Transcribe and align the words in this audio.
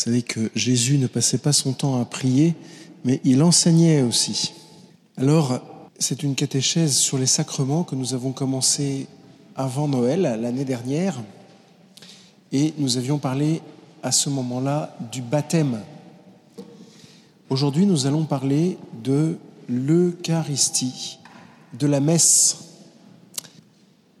savez 0.00 0.22
que 0.22 0.50
Jésus 0.54 0.96
ne 0.98 1.06
passait 1.06 1.38
pas 1.38 1.52
son 1.52 1.72
temps 1.72 2.00
à 2.00 2.04
prier, 2.04 2.54
mais 3.04 3.20
il 3.22 3.42
enseignait 3.42 4.00
aussi. 4.00 4.54
Alors, 5.18 5.60
c'est 5.98 6.22
une 6.22 6.34
catéchèse 6.34 6.96
sur 6.96 7.18
les 7.18 7.26
sacrements 7.26 7.84
que 7.84 7.94
nous 7.94 8.14
avons 8.14 8.32
commencé 8.32 9.06
avant 9.56 9.88
Noël, 9.88 10.22
l'année 10.40 10.64
dernière, 10.64 11.20
et 12.50 12.72
nous 12.78 12.96
avions 12.96 13.18
parlé 13.18 13.60
à 14.02 14.10
ce 14.10 14.30
moment-là 14.30 14.96
du 15.12 15.20
baptême. 15.20 15.82
Aujourd'hui, 17.50 17.84
nous 17.84 18.06
allons 18.06 18.24
parler 18.24 18.78
de 19.04 19.36
l'Eucharistie, 19.68 21.18
de 21.78 21.86
la 21.86 22.00
messe. 22.00 22.56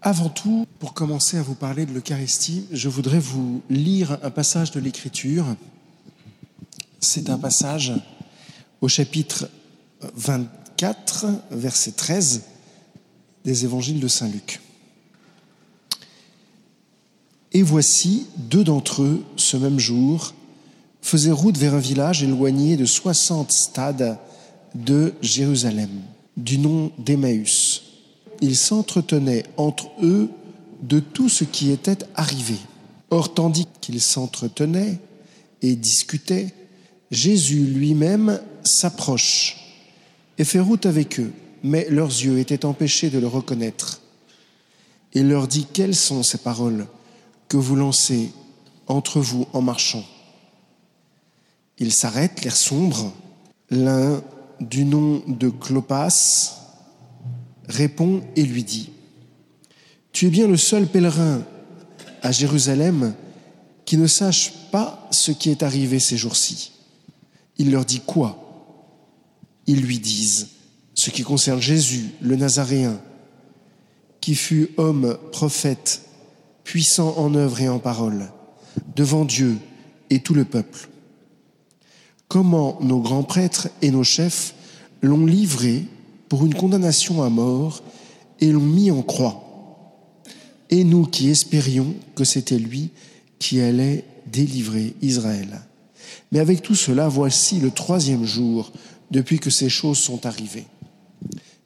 Avant 0.02 0.28
tout, 0.28 0.66
pour 0.78 0.92
commencer 0.92 1.38
à 1.38 1.42
vous 1.42 1.54
parler 1.54 1.86
de 1.86 1.92
l'Eucharistie, 1.92 2.66
je 2.70 2.90
voudrais 2.90 3.18
vous 3.18 3.62
lire 3.70 4.18
un 4.22 4.30
passage 4.30 4.72
de 4.72 4.80
l'Écriture. 4.80 5.46
C'est 7.02 7.30
un 7.30 7.38
passage 7.38 7.94
au 8.82 8.88
chapitre 8.88 9.48
24, 10.16 11.26
verset 11.50 11.92
13 11.92 12.42
des 13.42 13.64
évangiles 13.64 14.00
de 14.00 14.08
Saint 14.08 14.28
Luc. 14.28 14.60
Et 17.52 17.62
voici, 17.62 18.26
deux 18.36 18.64
d'entre 18.64 19.02
eux, 19.02 19.24
ce 19.36 19.56
même 19.56 19.78
jour, 19.78 20.34
faisaient 21.00 21.30
route 21.30 21.56
vers 21.56 21.74
un 21.74 21.78
village 21.80 22.22
éloigné 22.22 22.76
de 22.76 22.84
soixante 22.84 23.50
stades 23.50 24.18
de 24.74 25.14
Jérusalem, 25.22 26.02
du 26.36 26.58
nom 26.58 26.92
d'Emmaüs. 26.98 27.82
Ils 28.42 28.56
s'entretenaient 28.56 29.44
entre 29.56 29.90
eux 30.02 30.28
de 30.82 31.00
tout 31.00 31.30
ce 31.30 31.44
qui 31.44 31.70
était 31.70 32.04
arrivé. 32.14 32.56
Or, 33.08 33.32
tandis 33.32 33.66
qu'ils 33.80 34.02
s'entretenaient 34.02 34.98
et 35.62 35.76
discutaient, 35.76 36.54
Jésus 37.10 37.64
lui-même 37.64 38.40
s'approche 38.62 39.56
et 40.38 40.44
fait 40.44 40.60
route 40.60 40.86
avec 40.86 41.18
eux, 41.18 41.32
mais 41.62 41.86
leurs 41.90 42.08
yeux 42.08 42.38
étaient 42.38 42.64
empêchés 42.64 43.10
de 43.10 43.18
le 43.18 43.26
reconnaître. 43.26 44.00
Il 45.12 45.28
leur 45.28 45.48
dit, 45.48 45.66
quelles 45.72 45.96
sont 45.96 46.22
ces 46.22 46.38
paroles 46.38 46.86
que 47.48 47.56
vous 47.56 47.74
lancez 47.74 48.30
entre 48.86 49.20
vous 49.20 49.46
en 49.52 49.60
marchant? 49.60 50.04
Ils 51.78 51.92
s'arrêtent, 51.92 52.44
l'air 52.44 52.54
sombre. 52.54 53.12
L'un 53.70 54.22
du 54.60 54.84
nom 54.84 55.22
de 55.26 55.48
Clopas 55.48 56.56
répond 57.68 58.22
et 58.36 58.42
lui 58.44 58.62
dit, 58.62 58.90
Tu 60.12 60.26
es 60.26 60.30
bien 60.30 60.46
le 60.46 60.56
seul 60.56 60.86
pèlerin 60.86 61.42
à 62.22 62.30
Jérusalem 62.30 63.14
qui 63.84 63.96
ne 63.96 64.06
sache 64.06 64.52
pas 64.70 65.08
ce 65.10 65.32
qui 65.32 65.50
est 65.50 65.62
arrivé 65.62 65.98
ces 65.98 66.16
jours-ci. 66.16 66.72
Il 67.60 67.72
leur 67.72 67.84
dit 67.84 68.00
quoi? 68.00 68.38
Ils 69.66 69.82
lui 69.82 69.98
disent 69.98 70.48
ce 70.94 71.10
qui 71.10 71.22
concerne 71.22 71.60
Jésus, 71.60 72.06
le 72.22 72.34
Nazaréen, 72.34 72.98
qui 74.22 74.34
fut 74.34 74.70
homme, 74.78 75.18
prophète, 75.30 76.06
puissant 76.64 77.18
en 77.18 77.34
œuvre 77.34 77.60
et 77.60 77.68
en 77.68 77.78
parole, 77.78 78.32
devant 78.96 79.26
Dieu 79.26 79.58
et 80.08 80.20
tout 80.20 80.32
le 80.32 80.46
peuple. 80.46 80.88
Comment 82.28 82.78
nos 82.80 83.00
grands 83.00 83.24
prêtres 83.24 83.68
et 83.82 83.90
nos 83.90 84.04
chefs 84.04 84.54
l'ont 85.02 85.26
livré 85.26 85.84
pour 86.30 86.46
une 86.46 86.54
condamnation 86.54 87.22
à 87.22 87.28
mort 87.28 87.82
et 88.40 88.50
l'ont 88.50 88.60
mis 88.60 88.90
en 88.90 89.02
croix. 89.02 89.44
Et 90.70 90.82
nous 90.82 91.04
qui 91.04 91.28
espérions 91.28 91.94
que 92.14 92.24
c'était 92.24 92.58
lui 92.58 92.88
qui 93.38 93.60
allait 93.60 94.06
délivrer 94.26 94.94
Israël. 95.02 95.60
Mais 96.32 96.38
avec 96.38 96.62
tout 96.62 96.74
cela, 96.74 97.08
voici 97.08 97.58
le 97.58 97.70
troisième 97.70 98.24
jour 98.24 98.72
depuis 99.10 99.38
que 99.38 99.50
ces 99.50 99.68
choses 99.68 99.98
sont 99.98 100.26
arrivées. 100.26 100.66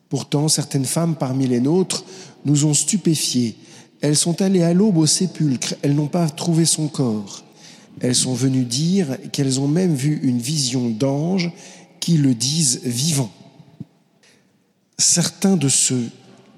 Pourtant, 0.09 0.48
certaines 0.48 0.84
femmes 0.84 1.17
parmi 1.17 1.47
les 1.47 1.61
nôtres 1.61 2.05
nous 2.45 2.64
ont 2.64 2.74
stupéfiés 2.74 3.57
elles 4.05 4.17
sont 4.17 4.42
allées 4.42 4.63
à 4.63 4.74
l'aube 4.74 4.98
au 4.98 5.07
sépulcre, 5.07 5.77
elles 5.80 5.95
n'ont 5.95 6.08
pas 6.08 6.29
trouvé 6.29 6.67
son 6.67 6.89
corps. 6.89 7.42
Elles 8.03 8.14
sont 8.14 8.35
venues 8.35 8.67
dire 8.67 9.17
qu'elles 9.33 9.61
ont 9.61 9.67
même 9.67 9.95
vu 9.95 10.20
une 10.23 10.39
vision 10.39 10.91
d'anges 10.91 11.51
qui 12.01 12.19
le 12.19 12.35
disent 12.35 12.83
vivant. 12.85 13.33
Certains 14.98 15.57
de 15.57 15.70
ceux 15.70 16.11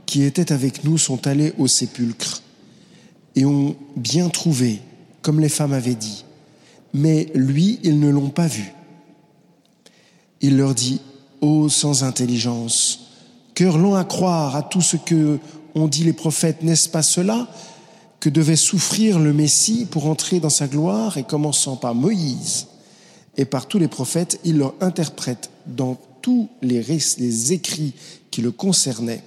qui 0.06 0.24
étaient 0.24 0.50
avec 0.50 0.82
nous 0.82 0.98
sont 0.98 1.28
allés 1.28 1.52
au 1.56 1.68
sépulcre 1.68 2.42
et 3.36 3.44
ont 3.44 3.76
bien 3.94 4.28
trouvé, 4.28 4.80
comme 5.22 5.38
les 5.38 5.48
femmes 5.48 5.72
avaient 5.72 5.94
dit, 5.94 6.24
mais 6.96 7.30
lui, 7.34 7.78
ils 7.82 8.00
ne 8.00 8.08
l'ont 8.08 8.30
pas 8.30 8.46
vu. 8.46 8.72
Il 10.40 10.56
leur 10.56 10.74
dit, 10.74 11.02
ô 11.42 11.68
sans 11.68 12.04
intelligence, 12.04 13.10
cœur 13.54 13.76
long 13.76 13.94
à 13.94 14.04
croire 14.04 14.56
à 14.56 14.62
tout 14.62 14.80
ce 14.80 14.96
que 14.96 15.38
ont 15.74 15.88
dit 15.88 16.04
les 16.04 16.14
prophètes, 16.14 16.62
n'est-ce 16.62 16.88
pas 16.88 17.02
cela 17.02 17.48
que 18.18 18.30
devait 18.30 18.56
souffrir 18.56 19.18
le 19.18 19.34
Messie 19.34 19.86
pour 19.90 20.06
entrer 20.06 20.40
dans 20.40 20.48
sa 20.48 20.68
gloire 20.68 21.18
et 21.18 21.24
commençant 21.24 21.76
par 21.76 21.94
Moïse 21.94 22.68
et 23.36 23.44
par 23.44 23.68
tous 23.68 23.78
les 23.78 23.88
prophètes, 23.88 24.40
il 24.44 24.56
leur 24.56 24.74
interprète 24.80 25.50
dans 25.66 25.98
tous 26.22 26.48
les, 26.62 26.82
les 26.82 27.52
écrits 27.52 27.92
qui 28.30 28.40
le 28.40 28.52
concernaient. 28.52 29.22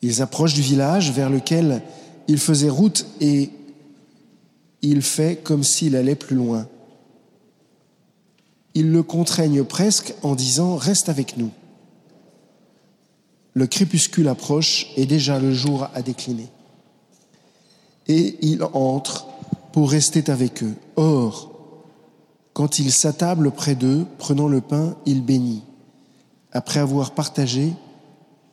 Ils 0.00 0.22
approchent 0.22 0.54
du 0.54 0.62
village 0.62 1.10
vers 1.10 1.28
lequel 1.28 1.82
il 2.28 2.38
faisait 2.38 2.70
route 2.70 3.04
et 3.20 3.50
il 4.84 5.02
fait 5.02 5.42
comme 5.42 5.64
s'il 5.64 5.96
allait 5.96 6.14
plus 6.14 6.36
loin. 6.36 6.68
Ils 8.74 8.90
le 8.92 9.02
contraignent 9.02 9.64
presque 9.64 10.14
en 10.22 10.34
disant 10.34 10.76
Reste 10.76 11.08
avec 11.08 11.36
nous. 11.36 11.50
Le 13.54 13.66
crépuscule 13.66 14.28
approche 14.28 14.88
et 14.96 15.06
déjà 15.06 15.38
le 15.38 15.54
jour 15.54 15.88
a 15.94 16.02
décliné. 16.02 16.48
Et 18.08 18.36
il 18.42 18.62
entre 18.74 19.26
pour 19.72 19.90
rester 19.90 20.30
avec 20.30 20.62
eux. 20.62 20.74
Or, 20.96 21.50
quand 22.52 22.78
il 22.78 22.92
s'attable 22.92 23.52
près 23.52 23.76
d'eux, 23.76 24.04
prenant 24.18 24.48
le 24.48 24.60
pain, 24.60 24.96
il 25.06 25.24
bénit. 25.24 25.62
Après 26.52 26.80
avoir 26.80 27.12
partagé, 27.12 27.72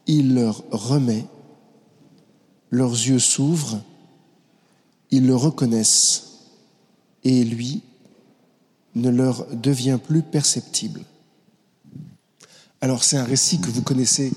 il 0.08 0.36
leur 0.36 0.64
remet. 0.72 1.26
Leurs 2.70 2.94
yeux 2.94 3.20
s'ouvrent, 3.20 3.82
ils 5.12 5.26
le 5.26 5.36
reconnaissent, 5.36 6.28
et 7.24 7.44
lui 7.44 7.82
ne 8.96 9.10
leur 9.10 9.46
devient 9.56 10.00
plus 10.04 10.22
perceptible. 10.22 11.02
Alors 12.82 13.04
c'est 13.04 13.18
un 13.18 13.24
récit 13.24 13.60
que 13.60 13.70
vous 13.70 13.84
connaissez 13.84 14.32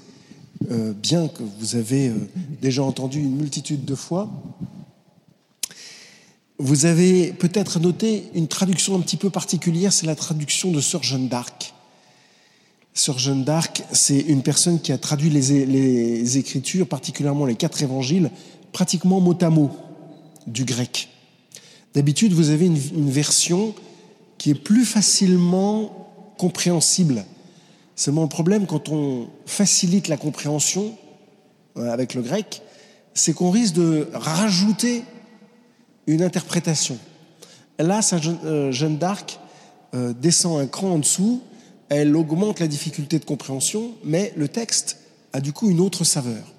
euh, 0.71 0.93
bien 0.93 1.29
que 1.29 1.43
vous 1.59 1.77
avez 1.77 2.09
euh, 2.09 2.15
déjà 2.62 2.83
entendu 2.83 3.21
une 3.21 3.37
multitude 3.37 3.85
de 3.85 3.95
fois. 3.95 4.31
Vous 6.59 6.87
avez 6.87 7.33
peut-être 7.33 7.81
noté 7.81 8.25
une 8.35 8.47
traduction 8.47 8.95
un 8.95 9.01
petit 9.01 9.17
peu 9.17 9.29
particulière, 9.29 9.93
c'est 9.93 10.06
la 10.06 10.15
traduction 10.15 10.71
de 10.71 10.81
Sœur 10.81 11.03
Jeanne 11.03 11.29
d'Arc. 11.29 11.75
Sœur 12.93 13.19
Jeanne 13.19 13.45
d'Arc, 13.45 13.83
c'est 13.93 14.21
une 14.21 14.43
personne 14.43 14.81
qui 14.81 14.93
a 14.93 14.99
traduit 14.99 15.31
les, 15.31 16.39
Écritures, 16.39 16.87
particulièrement 16.87 17.45
les 17.45 17.56
quatre 17.56 17.83
évangiles, 17.83 18.31
pratiquement 18.73 19.21
mot 19.21 19.37
à 19.41 19.51
mot 19.51 19.71
du 20.47 20.65
grec. 20.65 21.09
D'habitude, 21.94 22.32
vous 22.32 22.50
avez 22.50 22.66
une 22.66 23.10
version 23.10 23.75
qui 24.38 24.50
est 24.50 24.55
plus 24.55 24.84
facilement 24.84 26.34
compréhensible 26.38 27.25
Seulement 27.97 28.22
le 28.22 28.28
problème, 28.28 28.66
quand 28.66 28.88
on 28.88 29.28
facilite 29.47 30.09
la 30.09 30.16
compréhension 30.16 30.97
euh, 31.77 31.93
avec 31.93 32.15
le 32.15 32.22
grec, 32.22 32.62
c'est 33.15 33.32
qu'on 33.32 33.50
risque 33.50 33.75
de 33.75 34.09
rajouter 34.12 35.05
une 36.06 36.22
interprétation. 36.22 36.99
Là, 37.78 38.03
Sainte 38.03 38.25
euh, 38.44 38.72
Jeanne 38.72 38.99
d'Arc 38.99 39.38
euh, 39.94 40.12
descend 40.12 40.61
un 40.61 40.67
cran 40.67 40.91
en 40.91 40.99
dessous, 40.99 41.41
elle 41.88 42.17
augmente 42.17 42.58
la 42.58 42.67
difficulté 42.67 43.19
de 43.19 43.25
compréhension, 43.25 43.93
mais 44.02 44.32
le 44.37 44.49
texte 44.49 44.99
a 45.32 45.41
du 45.41 45.52
coup 45.52 45.70
une 45.70 45.81
autre 45.81 46.02
saveur. 46.02 46.52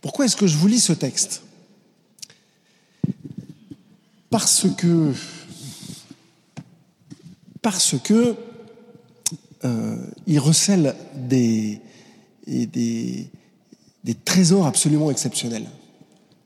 Pourquoi 0.00 0.26
est-ce 0.26 0.36
que 0.36 0.46
je 0.46 0.56
vous 0.56 0.68
lis 0.68 0.80
ce 0.80 0.92
texte? 0.92 1.42
Parce 4.30 4.66
que 4.76 5.12
parce 7.62 7.96
que 8.02 8.34
euh, 9.64 9.96
il 10.26 10.38
recèle 10.38 10.94
des, 11.14 11.80
des, 12.46 13.30
des, 14.04 14.14
trésors 14.14 14.66
absolument 14.66 15.10
exceptionnels. 15.10 15.66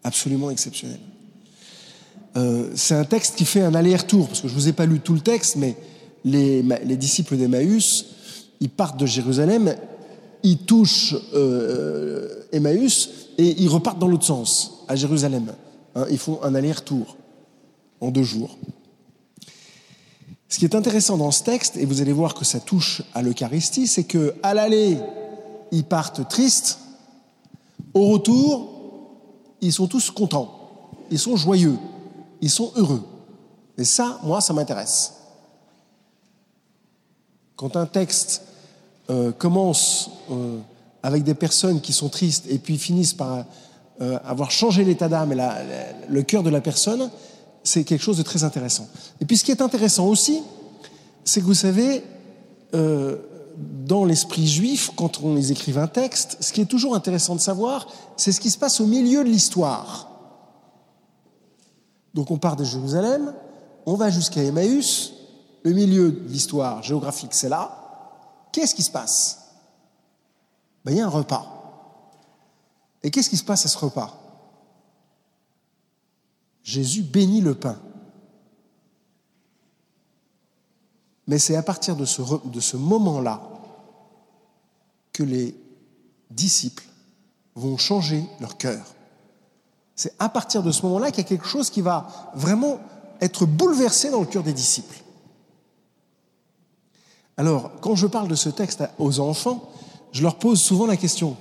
Absolument 0.05 0.51
exceptionnels. 0.51 1.01
Euh, 2.37 2.71
c'est 2.75 2.95
un 2.95 3.05
texte 3.05 3.37
qui 3.37 3.45
fait 3.45 3.61
un 3.61 3.75
aller-retour, 3.75 4.29
parce 4.29 4.41
que 4.41 4.49
je 4.49 4.55
ne 4.55 4.59
vous 4.59 4.69
ai 4.69 4.73
pas 4.73 4.87
lu 4.87 5.01
tout 5.01 5.13
le 5.13 5.21
texte, 5.21 5.57
mais 5.57 5.77
les, 6.25 6.63
les 6.63 6.97
disciples 6.97 7.37
d'Emmaüs, 7.37 8.07
ils 8.61 8.71
partent 8.71 8.99
de 8.99 9.07
Jérusalem, 9.07 9.77
ils 10.43 10.59
touchent 10.59 11.15
euh, 11.35 12.45
Emmaüs 12.53 13.11
et 13.37 13.63
ils 13.63 13.69
repartent 13.69 13.99
dans 13.99 14.09
l'autre 14.09 14.27
sens, 14.27 14.85
à 14.89 14.97
Jérusalem. 14.97 15.53
Hein, 15.95 16.07
ils 16.11 16.19
font 16.19 16.43
un 16.43 16.55
aller-retour 16.55 17.17
en 18.03 18.11
deux 18.11 18.25
jours. 18.25 18.59
Ce 20.49 20.59
qui 20.59 20.67
est 20.67 20.75
intéressant 20.75 21.17
dans 21.17 21.31
ce 21.31 21.45
texte, 21.45 21.79
et 21.79 21.87
vous 21.87 22.03
allez 22.03 22.13
voir 22.13 22.35
que 22.35 22.45
ça 22.45 22.61
touche 22.61 23.03
à 23.15 23.23
l'Eucharistie, 23.23 23.87
c'est 23.87 24.05
que 24.05 24.35
à 24.43 24.53
l'aller, 24.53 24.99
ils 25.71 25.85
partent 25.85 26.29
tristes. 26.29 26.79
Au 27.95 28.09
retour, 28.09 28.69
ils 29.63 29.73
sont 29.73 29.87
tous 29.87 30.11
contents. 30.11 30.53
Ils 31.11 31.19
sont 31.19 31.37
joyeux. 31.37 31.79
Ils 32.43 32.51
sont 32.51 32.73
heureux. 32.77 33.03
Et 33.79 33.85
ça, 33.85 34.21
moi, 34.25 34.41
ça 34.41 34.53
m'intéresse. 34.53 35.15
Quand 37.57 37.77
un 37.77 37.87
texte 37.87 38.43
euh, 39.09 39.33
commence 39.33 40.11
euh, 40.31 40.59
avec 41.03 41.23
des 41.23 41.35
personnes 41.35 41.81
qui 41.81 41.93
sont 41.93 42.09
tristes 42.09 42.47
et 42.51 42.59
puis 42.59 42.77
finissent 42.77 43.15
par 43.15 43.45
euh, 44.01 44.19
avoir 44.25 44.51
changé 44.51 44.85
l'état 44.85 45.09
d'âme 45.09 45.33
et 45.33 45.37
le 46.09 46.23
cœur 46.23 46.43
de 46.43 46.51
la 46.51 46.61
personne, 46.61 47.11
c'est 47.65 47.85
quelque 47.85 48.03
chose 48.03 48.19
de 48.19 48.23
très 48.23 48.45
intéressant. 48.45 48.89
Et 49.21 49.25
puis 49.25 49.37
ce 49.37 49.45
qui 49.45 49.51
est 49.51 49.63
intéressant 49.63 50.07
aussi, 50.07 50.43
c'est 51.25 51.41
que 51.41 51.47
vous 51.47 51.55
savez, 51.55 52.05
euh, 52.75 53.17
dans 53.57 54.05
l'esprit 54.05 54.47
juif, 54.47 54.91
quand 54.97 55.23
on 55.23 55.35
les 55.35 55.53
écrive 55.53 55.79
un 55.79 55.87
texte, 55.87 56.37
ce 56.41 56.53
qui 56.53 56.61
est 56.61 56.67
toujours 56.67 56.95
intéressant 56.95 57.35
de 57.35 57.41
savoir, 57.41 57.87
c'est 58.17 58.33
ce 58.33 58.41
qui 58.41 58.51
se 58.51 58.59
passe 58.59 58.81
au 58.81 58.87
milieu 58.87 59.25
de 59.25 59.29
l'histoire. 59.29 60.09
Donc 62.15 62.31
on 62.31 62.39
part 62.39 62.57
de 62.57 62.65
Jérusalem, 62.65 63.35
on 63.87 63.95
va 63.95 64.11
jusqu'à 64.11 64.43
Emmaüs, 64.43 65.13
le 65.63 65.73
milieu 65.73 66.11
de 66.11 66.29
l'histoire 66.29 66.83
géographique, 66.83 67.35
c'est 67.35 67.49
là. 67.49 67.79
Qu'est-ce 68.53 68.75
qui 68.75 68.83
se 68.83 68.91
passe? 68.91 69.39
Ben, 70.85 70.93
Il 70.93 70.99
y 70.99 71.01
a 71.01 71.07
un 71.07 71.11
repas. 71.11 71.47
Et 73.03 73.11
qu'est-ce 73.11 73.31
qui 73.31 73.37
se 73.37 73.45
passe 73.45 73.65
à 73.67 73.69
ce 73.69 73.79
repas? 73.79 74.22
Jésus 76.63 77.03
bénit 77.03 77.41
le 77.41 77.55
pain. 77.55 77.79
Mais 81.27 81.39
c'est 81.39 81.57
à 81.57 81.63
partir 81.63 81.97
de 81.97 82.05
ce, 82.05 82.77
moment-là 82.77 83.41
que 85.13 85.23
les 85.23 85.55
disciples 86.31 86.85
vont 87.55 87.77
changer 87.77 88.25
leur 88.41 88.57
cœur. 88.57 88.85
C'est 89.95 90.15
à 90.19 90.29
partir 90.29 90.63
de 90.63 90.73
ce 90.73 90.83
moment-là 90.83 91.11
qu'il 91.11 91.23
y 91.23 91.27
a 91.27 91.29
quelque 91.29 91.47
chose 91.47 91.71
qui 91.71 91.81
va 91.81 92.33
vraiment 92.35 92.81
être 93.21 93.47
bouleversé 93.47 94.11
dans 94.11 94.21
le 94.21 94.27
cœur 94.27 94.43
des 94.43 94.53
disciples. 94.53 95.03
Alors, 97.37 97.71
quand 97.81 97.95
je 97.95 98.07
parle 98.07 98.29
de 98.29 98.35
ce 98.35 98.49
texte 98.49 98.83
aux 98.99 99.21
enfants, 99.21 99.71
je 100.13 100.23
leur 100.23 100.39
pose 100.39 100.61
souvent 100.61 100.87
la 100.87 100.97
question, 100.97 101.37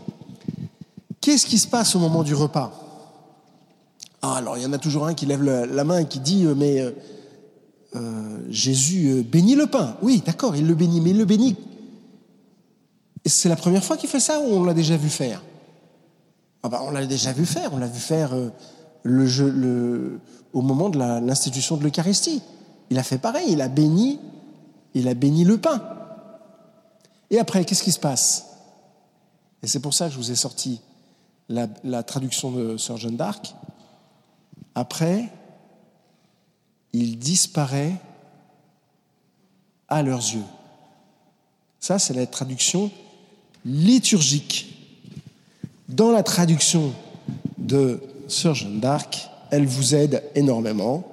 qu'est-ce 1.20 1.46
qui 1.46 1.58
se 1.58 1.68
passe 1.68 1.96
au 1.96 2.00
moment 2.00 2.24
du 2.24 2.36
repas? 2.36 2.91
Ah, 4.22 4.36
Alors, 4.36 4.58
il 4.58 4.64
y 4.64 4.66
en 4.66 4.74
a 4.74 4.78
toujours 4.78 5.06
un 5.06 5.14
qui 5.14 5.26
lève 5.26 5.44
la 5.44 5.84
main 5.84 6.00
et 6.00 6.08
qui 6.08 6.20
dit, 6.20 6.46
euh, 6.46 6.56
mais 6.56 6.82
euh, 6.82 6.92
euh, 7.96 8.40
Jésus 8.50 9.24
bénit 9.24 9.56
le 9.56 9.68
pain. 9.68 9.98
Oui, 10.02 10.22
d'accord, 10.26 10.56
il 10.56 10.68
le 10.68 10.76
bénit, 10.76 11.02
mais 11.02 11.12
il 11.12 11.18
le 11.18 11.26
bénit. 11.26 11.56
C'est 13.26 13.50
la 13.50 13.56
première 13.56 13.84
fois 13.84 13.98
qu'il 13.98 14.10
fait 14.10 14.20
ça 14.20 14.40
ou 14.40 14.54
on 14.54 14.64
l'a 14.64 14.74
déjà 14.74 14.98
vu 14.98 15.10
faire? 15.10 15.44
Ah 16.64 16.70
bah, 16.70 16.82
On 16.84 16.92
l'a 16.92 17.06
déjà 17.06 17.34
vu 17.34 17.46
faire, 17.46 17.72
on 17.74 17.78
l'a 17.78 17.88
vu 17.88 18.00
faire 18.00 18.32
au 19.04 20.62
moment 20.62 20.90
de 20.90 20.98
l'institution 20.98 21.78
de 21.78 21.84
l'Eucharistie. 21.84 22.42
Il 22.90 22.98
a 22.98 23.04
fait 23.04 23.20
pareil, 23.20 23.52
il 23.52 23.62
a 23.62 23.68
béni 23.68 24.20
il 24.94 25.08
a 25.08 25.14
béni 25.14 25.44
le 25.44 25.58
pain. 25.58 25.82
Et 27.30 27.40
après, 27.40 27.64
qu'est-ce 27.66 27.84
qui 27.84 27.92
se 27.92 28.00
passe? 28.00 28.48
Et 29.64 29.68
c'est 29.68 29.80
pour 29.80 29.94
ça 29.94 30.08
que 30.08 30.14
je 30.14 30.18
vous 30.18 30.32
ai 30.32 30.36
sorti 30.36 30.82
la, 31.48 32.04
traduction 32.04 32.52
de 32.52 32.78
Sir 32.78 32.98
Jeanne 32.98 33.16
d'Arc. 33.16 33.56
Après, 34.76 35.30
il 36.94 37.20
disparaît 37.20 37.96
à 39.88 40.04
leurs 40.04 40.34
yeux. 40.34 40.44
Ça, 41.80 42.00
c'est 42.00 42.14
la 42.14 42.28
traduction 42.28 42.92
liturgique. 43.66 44.76
Dans 45.90 46.12
la 46.12 46.24
traduction 46.24 46.94
de 47.58 48.02
Sir 48.28 48.54
Jeanne 48.54 48.80
d'Arc, 48.80 49.30
elle 49.50 49.66
vous 49.66 49.96
aide 49.96 50.24
énormément 50.36 51.06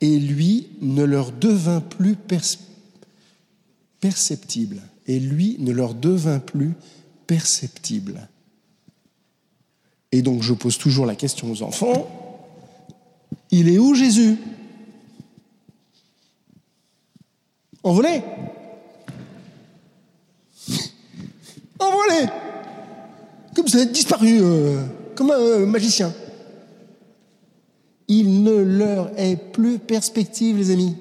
et 0.00 0.18
lui 0.18 0.68
ne 0.82 1.04
leur 1.04 1.32
devint 1.32 1.80
plus 1.80 2.16
perceptible. 4.00 4.82
Et 5.06 5.18
lui 5.20 5.56
ne 5.60 5.72
leur 5.72 5.94
devint 5.94 6.40
plus 6.40 6.74
perceptible. 7.26 8.28
Et 10.12 10.22
donc 10.22 10.42
je 10.42 10.52
pose 10.52 10.78
toujours 10.78 11.06
la 11.06 11.14
question 11.14 11.50
aux 11.50 11.62
enfants, 11.62 12.08
il 13.50 13.68
est 13.68 13.78
où 13.78 13.94
Jésus? 13.94 14.36
Envolé 17.82 18.22
Envolé 21.78 22.26
Comme 23.54 23.68
ça, 23.68 23.84
disparu, 23.84 24.38
euh, 24.40 24.84
comme 25.14 25.30
un 25.30 25.38
euh, 25.38 25.66
magicien 25.66 26.12
il 28.08 28.42
ne 28.42 28.52
leur 28.52 29.10
est 29.18 29.36
plus 29.36 29.78
perspective, 29.78 30.56
les 30.56 30.70
amis. 30.70 30.96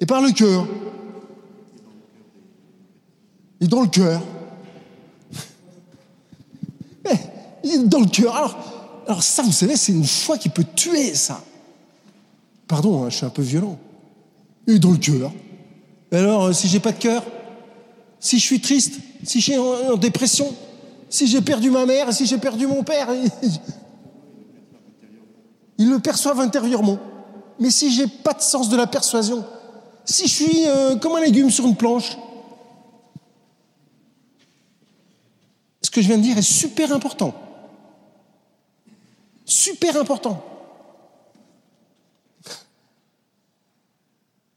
Et 0.00 0.06
par 0.06 0.20
le 0.20 0.30
cœur. 0.32 0.66
Et 3.60 3.66
dans 3.66 3.82
le 3.82 3.88
cœur. 3.88 4.22
Eh, 7.64 7.78
dans 7.78 7.98
le 8.00 8.06
cœur. 8.06 8.36
Alors, 8.36 8.56
alors 9.08 9.22
ça, 9.22 9.42
vous 9.42 9.52
savez, 9.52 9.74
c'est 9.76 9.92
une 9.92 10.04
foi 10.04 10.36
qui 10.36 10.50
peut 10.50 10.66
tuer 10.76 11.14
ça. 11.14 11.42
Pardon, 12.68 13.02
hein, 13.02 13.08
je 13.08 13.16
suis 13.16 13.24
un 13.24 13.30
peu 13.30 13.40
violent. 13.40 13.78
Et 14.66 14.78
dans 14.78 14.90
le 14.90 14.98
cœur. 14.98 15.32
Alors, 16.12 16.44
euh, 16.44 16.52
si 16.52 16.68
j'ai 16.68 16.78
pas 16.78 16.92
de 16.92 16.98
cœur, 16.98 17.24
si 18.20 18.38
je 18.38 18.44
suis 18.44 18.60
triste, 18.60 19.00
si 19.24 19.40
je 19.40 19.44
suis 19.44 19.56
en, 19.56 19.96
dépression, 19.96 20.54
si 21.08 21.26
j'ai 21.26 21.40
perdu 21.40 21.70
ma 21.70 21.86
mère, 21.86 22.12
si 22.12 22.26
j'ai 22.26 22.36
perdu 22.36 22.66
mon 22.66 22.82
père, 22.84 23.08
Ils 25.78 25.88
le 25.90 25.98
perçoivent 26.00 26.40
intérieurement. 26.40 26.98
Mais 27.58 27.70
si 27.70 27.90
j'ai 27.90 28.08
pas 28.08 28.34
de 28.34 28.42
sens 28.42 28.68
de 28.68 28.76
la 28.76 28.86
persuasion, 28.86 29.42
si 30.04 30.28
je 30.28 30.34
suis 30.34 30.66
euh, 30.66 30.96
comme 30.96 31.16
un 31.16 31.22
légume 31.22 31.50
sur 31.50 31.66
une 31.66 31.76
planche, 31.76 32.18
ce 35.80 35.90
que 35.90 36.02
je 36.02 36.08
viens 36.08 36.18
de 36.18 36.22
dire 36.22 36.36
est 36.36 36.42
super 36.42 36.92
important. 36.92 37.47
Super 39.48 39.96
important. 39.96 40.44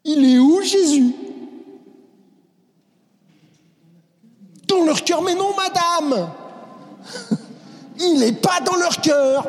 Il 0.03 0.25
est 0.25 0.37
où 0.37 0.61
Jésus? 0.61 1.15
Dans 4.67 4.83
leur 4.83 5.01
cœur, 5.03 5.21
mais 5.21 5.33
non, 5.33 5.55
madame! 5.55 6.29
Il 7.99 8.19
n'est 8.19 8.33
pas 8.33 8.59
dans 8.59 8.75
leur 8.75 8.99
cœur. 8.99 9.47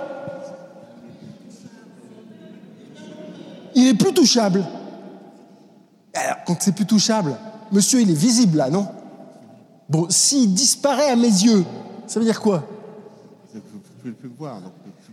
Il 3.75 3.89
est 3.89 3.95
plus 3.95 4.13
touchable. 4.13 4.65
Alors, 6.15 6.37
quand 6.47 6.57
c'est 6.61 6.75
plus 6.75 6.87
touchable, 6.87 7.35
monsieur, 7.73 8.03
il 8.03 8.11
est 8.11 8.15
visible 8.15 8.59
là, 8.59 8.69
non? 8.69 8.87
Bon, 9.89 10.07
s'il 10.11 10.53
disparaît 10.53 11.11
à 11.11 11.17
mes 11.17 11.29
yeux, 11.29 11.65
ça 12.07 12.21
veut 12.21 12.27
dire 12.27 12.41
quoi? 12.41 12.65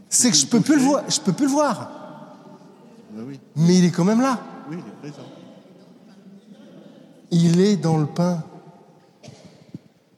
C'est 0.09 0.31
que 0.31 0.37
je 0.37 0.45
peux 0.45 0.59
plus 0.59 0.75
le 0.75 0.81
voir. 0.81 1.03
Je 1.07 1.19
peux 1.19 1.33
plus 1.33 1.45
le 1.45 1.51
voir. 1.51 1.91
Ben 3.11 3.25
Mais 3.55 3.77
il 3.77 3.85
est 3.85 3.91
quand 3.91 4.03
même 4.03 4.21
là. 4.21 4.39
Oui, 4.69 4.77
il 4.77 5.07
est 5.07 5.11
présent. 5.11 5.27
Il 7.31 7.61
est 7.61 7.77
dans 7.77 7.97
le 7.97 8.07
pain. 8.07 8.43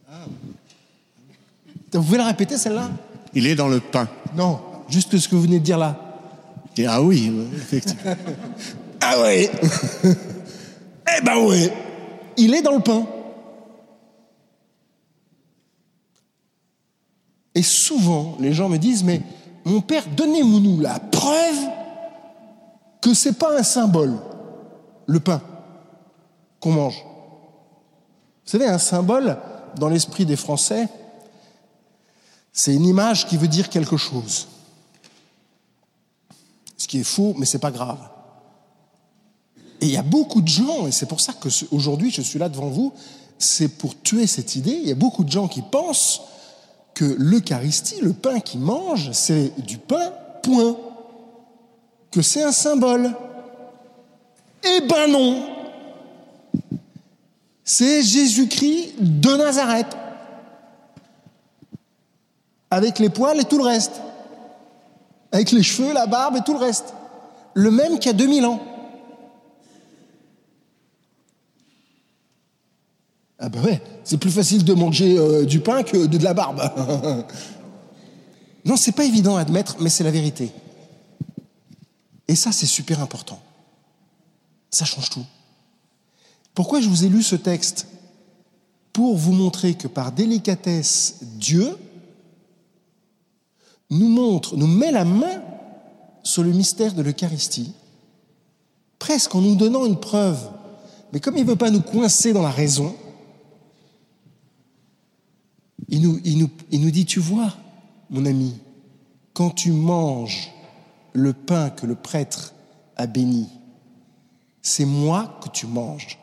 Ah. 0.10 0.26
Vous 1.92 2.02
pouvez 2.02 2.18
la 2.18 2.26
répéter 2.26 2.58
celle-là? 2.58 2.90
Il 3.34 3.48
est 3.48 3.56
dans 3.56 3.68
le 3.68 3.82
pain. 3.82 4.08
Non, 4.36 4.62
juste 4.88 5.18
ce 5.18 5.28
que 5.28 5.36
vous 5.36 5.42
venez 5.42 5.60
de 5.60 5.66
dire 5.66 5.78
là. 5.78 5.98
Ah 6.88 7.02
oui, 7.02 7.32
effectivement. 7.54 8.16
ah 9.02 9.16
oui 9.24 9.50
Eh 10.04 11.22
ben 11.22 11.38
oui 11.46 11.70
Il 12.38 12.54
est 12.54 12.62
dans 12.62 12.76
le 12.76 12.82
pain. 12.82 13.06
Et 17.54 17.62
souvent, 17.62 18.38
les 18.40 18.54
gens 18.54 18.70
me 18.70 18.78
disent, 18.78 19.04
mais 19.04 19.22
mon 19.66 19.82
père, 19.82 20.04
donnez-nous 20.16 20.80
la 20.82 21.00
preuve 21.00 21.70
que 23.02 23.14
c'est 23.14 23.34
pas 23.34 23.58
un 23.58 23.64
symbole, 23.64 24.18
le 25.08 25.20
pain 25.20 25.42
qu'on 26.60 26.72
mange. 26.72 27.04
Vous 27.04 28.52
savez, 28.52 28.68
un 28.68 28.78
symbole, 28.78 29.38
dans 29.78 29.90
l'esprit 29.90 30.26
des 30.26 30.36
Français, 30.36 30.88
c'est 32.54 32.74
une 32.74 32.86
image 32.86 33.28
qui 33.28 33.38
veut 33.38 33.48
dire 33.48 33.70
quelque 33.70 33.98
chose 33.98 34.48
ce 36.82 36.88
qui 36.88 37.00
est 37.00 37.04
faux, 37.04 37.36
mais 37.38 37.46
c'est 37.46 37.60
pas 37.60 37.72
grave. 37.72 38.00
Et 39.80 39.86
il 39.86 39.92
y 39.92 39.98
a 39.98 40.04
beaucoup 40.04 40.42
de 40.42 40.48
gens, 40.48 40.88
et 40.88 40.92
c'est 40.92 41.06
pour 41.06 41.22
ça 41.22 41.34
que 41.34 41.48
aujourd'hui 41.72 42.12
je 42.12 42.22
suis 42.22 42.40
là 42.40 42.50
devant 42.50 42.70
vous, 42.70 42.92
c'est 43.38 43.68
pour 43.68 44.00
tuer 44.02 44.28
cette 44.28 44.56
idée. 44.56 44.80
Il 44.82 44.90
y 44.90 44.92
a 44.92 44.96
beaucoup 44.96 45.24
de 45.24 45.32
gens 45.32 45.48
qui 45.48 45.62
pensent 45.62 46.22
que 46.94 47.06
l'Eucharistie, 47.18 48.02
le 48.02 48.14
pain 48.14 48.40
qu'ils 48.40 48.60
mangent, 48.60 49.12
c'est 49.12 49.54
du 49.62 49.78
pain, 49.78 50.12
point. 50.44 50.76
Que 52.12 52.22
c'est 52.22 52.44
un 52.44 52.52
symbole. 52.52 53.12
Eh 54.64 54.82
ben 54.82 55.08
non 55.08 55.44
C'est 57.64 58.04
Jésus-Christ 58.04 58.96
de 59.00 59.36
Nazareth, 59.36 59.96
avec 62.70 63.00
les 63.00 63.10
poils 63.10 63.40
et 63.40 63.46
tout 63.46 63.58
le 63.58 63.64
reste, 63.64 64.02
avec 65.32 65.52
les 65.52 65.64
cheveux, 65.64 65.94
la 65.94 66.06
barbe 66.06 66.38
et 66.38 66.42
tout 66.42 66.54
le 66.54 66.60
reste. 66.60 66.94
Le 67.54 67.72
même 67.72 68.00
qu'il 68.00 68.12
y 68.12 68.16
a 68.16 68.18
2000 68.18 68.46
ans. 68.46 68.60
Ah 73.44 73.50
ben 73.50 73.64
ouais, 73.64 73.82
c'est 74.04 74.20
plus 74.20 74.30
facile 74.30 74.64
de 74.64 74.74
manger 74.76 75.18
euh, 75.18 75.46
du 75.46 75.62
pain 75.62 75.82
que 75.82 76.06
de, 76.06 76.18
de 76.18 76.24
la 76.24 76.36
barbe. 76.36 76.62
non, 78.66 78.78
c'est 78.78 78.92
pas 78.92 79.04
évident 79.04 79.36
à 79.36 79.42
admettre, 79.42 79.78
mais 79.80 79.90
c'est 79.90 80.04
la 80.04 80.12
vérité. 80.12 80.52
Et 82.28 82.36
ça, 82.36 82.52
c'est 82.52 82.68
super 82.68 83.02
important. 83.02 83.40
Ça 84.70 84.86
change 84.86 85.10
tout. 85.10 85.26
Pourquoi 86.54 86.82
je 86.82 86.88
vous 86.88 87.04
ai 87.04 87.10
lu 87.10 87.24
ce 87.24 87.36
texte 87.36 87.88
Pour 88.94 89.18
vous 89.18 89.34
montrer 89.34 89.74
que 89.74 89.88
par 89.88 90.12
délicatesse, 90.12 91.18
Dieu 91.24 91.76
nous 93.90 94.08
montre, 94.08 94.56
nous 94.56 94.68
met 94.68 94.92
la 94.92 95.04
main 95.04 95.42
sur 96.22 96.44
le 96.44 96.52
mystère 96.52 96.94
de 96.94 97.02
l'Eucharistie, 97.02 97.74
presque 99.00 99.34
en 99.34 99.42
nous 99.42 99.56
donnant 99.56 99.88
une 99.88 100.00
preuve. 100.00 100.40
Mais 101.12 101.20
comme 101.20 101.38
il 101.38 101.44
ne 101.44 101.50
veut 101.50 101.56
pas 101.56 101.72
nous 101.72 101.82
coincer 101.82 102.34
dans 102.34 102.44
la 102.44 102.52
raison, 102.52 102.96
il 105.92 106.02
nous, 106.72 106.92
dit, 106.92 107.06
tu 107.06 107.20
vois, 107.20 107.54
mon 108.10 108.26
ami, 108.26 108.58
quand 109.34 109.50
tu 109.50 109.72
manges 109.72 110.50
le 111.14 111.34
pain 111.34 111.70
que 111.70 111.86
le 111.86 111.96
prêtre 111.96 112.54
a 112.96 113.08
béni, 113.08 113.50
c'est 114.62 114.86
moi 114.86 115.40
que 115.44 115.50
tu 115.50 115.68
manges. 115.68 116.18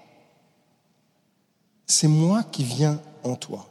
C'est 1.86 2.08
moi 2.08 2.42
qui 2.44 2.64
viens 2.64 3.00
en 3.24 3.36
toi. 3.36 3.68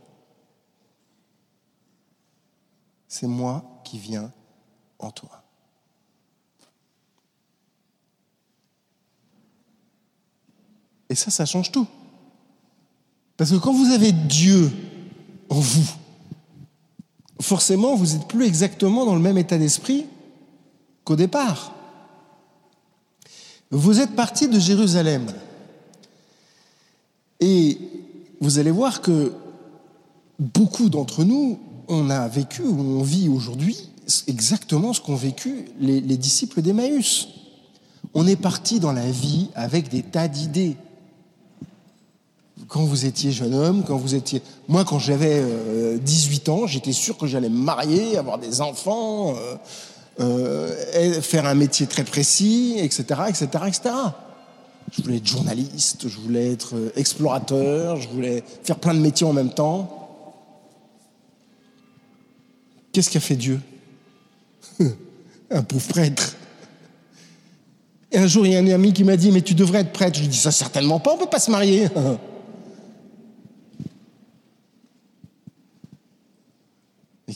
C'est 3.08 3.28
moi 3.28 3.82
qui 3.84 3.98
viens 3.98 4.32
en 5.00 5.10
toi. 5.10 5.44
Et 11.10 11.16
ça, 11.16 11.32
ça 11.32 11.46
change 11.46 11.72
tout. 11.72 11.88
Parce 13.38 13.52
que 13.52 13.56
quand 13.56 13.74
vous 13.74 13.92
avez 13.92 14.12
Dieu 14.12 14.72
en 15.50 15.60
vous, 15.60 15.90
forcément, 17.42 17.96
vous 17.96 18.14
n'êtes 18.14 18.28
plus 18.28 18.46
exactement 18.46 19.06
dans 19.06 19.16
le 19.16 19.22
même 19.22 19.38
état 19.38 19.58
d'esprit 19.58 20.06
qu'au 21.04 21.16
départ. 21.16 21.74
Vous 23.72 24.00
êtes 24.00 24.16
parti 24.16 24.48
de 24.48 24.60
Jérusalem. 24.60 25.26
Et 27.40 27.78
vous 28.40 28.60
allez 28.60 28.72
voir 28.72 29.02
que 29.02 29.34
beaucoup 30.40 30.90
d'entre 30.90 31.24
nous, 31.24 31.60
on 31.88 32.10
a 32.10 32.28
vécu 32.28 32.64
ou 32.64 32.80
on 32.80 33.04
vit 33.04 33.30
aujourd'hui 33.30 33.90
exactement 34.28 34.94
ce 34.94 35.02
qu'ont 35.02 35.16
vécu 35.16 35.66
les, 35.80 36.02
les 36.02 36.18
disciples 36.18 36.62
d'Emmaüs. 36.62 37.28
On 38.14 38.26
est 38.26 38.38
parti 38.38 38.80
dans 38.80 38.94
la 38.94 39.10
vie 39.10 39.50
avec 39.54 39.90
des 39.90 40.02
tas 40.02 40.28
d'idées. 40.28 40.78
Quand 42.68 42.84
vous 42.84 43.06
étiez 43.06 43.32
jeune 43.32 43.54
homme, 43.54 43.84
quand 43.86 43.98
vous 43.98 44.16
étiez... 44.16 44.42
Moi, 44.68 44.84
quand 44.84 45.00
j'avais 45.00 45.40
euh, 45.40 45.98
18 45.98 46.50
ans, 46.50 46.68
j'étais 46.68 46.92
sûr 46.92 47.18
que 47.18 47.26
j'allais 47.26 47.50
me 47.50 47.58
marier, 47.58 48.18
avoir 48.18 48.38
des 48.38 48.60
enfants, 48.60 49.36
euh, 49.38 49.56
euh, 50.20 51.22
faire 51.22 51.46
un 51.46 51.54
métier 51.54 51.88
très 51.88 52.04
précis, 52.04 52.76
etc., 52.80 53.22
etc., 53.30 53.48
etc. 53.68 53.82
Je 54.92 55.02
voulais 55.02 55.18
être 55.18 55.28
journaliste, 55.28 56.08
je 56.08 56.18
voulais 56.18 56.54
être 56.54 56.76
euh, 56.76 56.92
explorateur, 56.96 57.98
je 57.98 58.08
voulais 58.10 58.44
faire 58.64 58.78
plein 58.78 58.94
de 58.94 59.00
métiers 59.00 59.28
en 59.28 59.34
même 59.34 59.54
temps. 59.54 60.10
Qu'est-ce 62.92 63.10
qu'a 63.10 63.20
fait 63.20 63.36
Dieu? 63.36 63.62
Un 65.52 65.62
pauvre 65.62 65.88
prêtre. 65.88 66.36
Et 68.12 68.18
un 68.18 68.28
jour, 68.28 68.46
il 68.46 68.54
y 68.54 68.56
a 68.56 68.60
un 68.60 68.68
ami 68.70 68.94
qui 68.94 69.04
m'a 69.04 69.18
dit, 69.18 69.32
mais 69.32 69.42
tu 69.42 69.54
devrais 69.54 69.82
être 69.82 69.92
prêtre. 69.92 70.16
Je 70.16 70.22
lui 70.22 70.30
dis, 70.30 70.38
ça 70.38 70.52
certainement 70.52 71.00
pas, 71.00 71.12
on 71.12 71.16
ne 71.16 71.22
peut 71.22 71.30
pas 71.30 71.40
se 71.40 71.52
marier. 71.52 71.90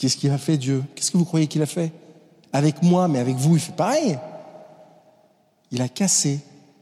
Qu'est-ce 0.01 0.17
qu'il 0.17 0.31
a 0.31 0.39
fait, 0.39 0.57
Dieu? 0.57 0.83
Qu'est-ce 0.95 1.11
que 1.11 1.17
vous 1.17 1.25
croyez 1.25 1.45
qu'il 1.45 1.61
a 1.61 1.67
fait? 1.67 1.93
Avec 2.51 2.81
moi, 2.81 3.07
mais 3.07 3.19
avec 3.19 3.35
vous, 3.35 3.55
il 3.55 3.59
fait 3.59 3.75
pareil. 3.75 4.17
Il 5.69 5.79
a 5.79 5.87
cassé 5.87 6.39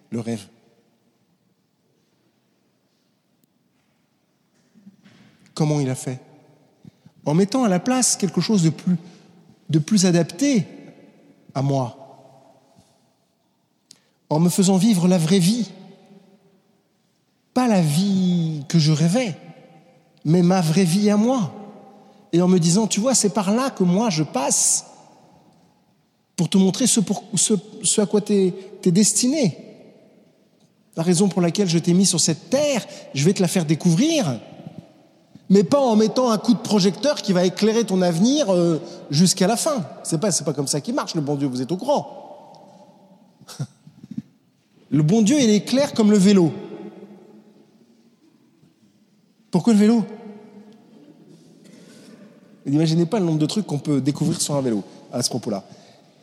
le 0.09 0.21
rêve. 0.21 0.45
Comment 5.53 5.81
il 5.81 5.89
a 5.89 5.95
fait? 5.95 6.21
En 7.25 7.33
mettant 7.33 7.65
à 7.65 7.67
la 7.67 7.81
place 7.81 8.15
quelque 8.15 8.39
chose 8.39 8.63
de 8.63 8.69
plus, 8.69 8.95
de 9.69 9.79
plus 9.79 10.05
adapté 10.05 10.65
à 11.53 11.61
moi. 11.61 11.97
En 14.29 14.39
me 14.39 14.47
faisant 14.47 14.77
vivre 14.77 15.09
la 15.09 15.17
vraie 15.17 15.39
vie. 15.39 15.69
Pas 17.53 17.67
la 17.67 17.81
vie 17.81 18.63
que 18.69 18.79
je 18.79 18.93
rêvais, 18.93 19.35
mais 20.23 20.41
ma 20.41 20.61
vraie 20.61 20.85
vie 20.85 21.09
à 21.09 21.17
moi. 21.17 21.58
Et 22.31 22.41
en 22.41 22.47
me 22.47 22.59
disant, 22.59 22.87
tu 22.87 22.99
vois, 22.99 23.15
c'est 23.15 23.29
par 23.33 23.51
là 23.51 23.69
que 23.69 23.83
moi 23.83 24.09
je 24.09 24.23
passe 24.23 24.85
pour 26.35 26.49
te 26.49 26.57
montrer 26.57 26.87
ce, 26.87 26.99
à 27.99 28.05
quoi 28.05 28.21
tu 28.21 28.33
es, 28.33 28.53
es 28.85 28.91
destiné. 28.91 29.57
La 30.95 31.03
raison 31.03 31.27
pour 31.27 31.41
laquelle 31.41 31.67
je 31.67 31.79
t'ai 31.79 31.93
mis 31.93 32.05
sur 32.05 32.19
cette 32.19 32.49
terre, 32.49 32.85
je 33.13 33.25
vais 33.25 33.33
te 33.33 33.41
la 33.41 33.47
faire 33.47 33.65
découvrir 33.65 34.39
mais 35.49 35.63
pas 35.63 35.79
en 35.79 35.95
mettant 35.95 36.29
un 36.29 36.37
coup 36.37 36.53
de 36.53 36.59
projecteur 36.59 37.15
qui 37.15 37.33
va 37.33 37.43
éclairer 37.43 37.83
ton 37.83 38.01
avenir 38.01 38.53
euh, 38.53 38.79
jusqu'à 39.09 39.47
la 39.47 39.57
fin. 39.57 39.83
C'est 40.03 40.19
pas, 40.19 40.31
pas 40.31 40.53
comme 40.53 40.67
ça 40.67 40.79
qu'il 40.79 40.93
marche, 40.93 41.15
le 41.15 41.21
bon 41.21 41.35
Dieu, 41.35 41.47
vous 41.47 41.61
êtes 41.61 41.71
au 41.71 41.77
courant. 41.77 42.15
Le 44.91 45.03
bon 45.03 45.21
Dieu, 45.21 45.37
il 45.39 45.51
est 45.51 45.65
clair 45.65 45.93
comme 45.93 46.09
le 46.09 46.17
vélo. 46.17 46.51
Pourquoi 49.51 49.73
le 49.73 49.77
vélo? 49.77 50.03
N'imaginez 52.69 53.05
pas 53.05 53.19
le 53.19 53.25
nombre 53.25 53.39
de 53.39 53.45
trucs 53.45 53.65
qu'on 53.65 53.79
peut 53.79 54.01
découvrir 54.01 54.39
sur 54.39 54.55
un 54.55 54.61
vélo 54.61 54.83
à 55.11 55.21
ce 55.21 55.29
propos-là. 55.29 55.63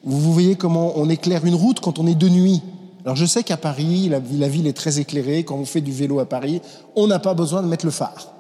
Vous 0.05 0.33
voyez 0.33 0.57
comment 0.57 0.93
on 0.97 1.11
éclaire 1.11 1.45
une 1.45 1.55
route 1.55 1.81
quand 1.81 1.99
on 1.99 2.07
est 2.07 2.15
de 2.15 2.29
nuit. 2.29 2.63
Alors 3.05 3.17
je 3.17 3.27
sais 3.27 3.43
qu'à 3.43 3.57
Paris, 3.57 4.09
la, 4.09 4.49
ville 4.49 4.67
est 4.67 4.77
très 4.77 4.99
éclairée. 4.99 5.45
Quand 5.45 5.57
on 5.57 5.65
fait 5.65 5.81
du 5.81 5.93
vélo 5.93 6.19
à 6.21 6.27
Paris, 6.27 6.61
on 6.95 7.07
n'a 7.07 7.19
pas 7.19 7.35
besoin 7.35 7.63
de 7.63 7.69
mettre 7.69 7.85
le 7.85 7.93
phare 7.93 8.33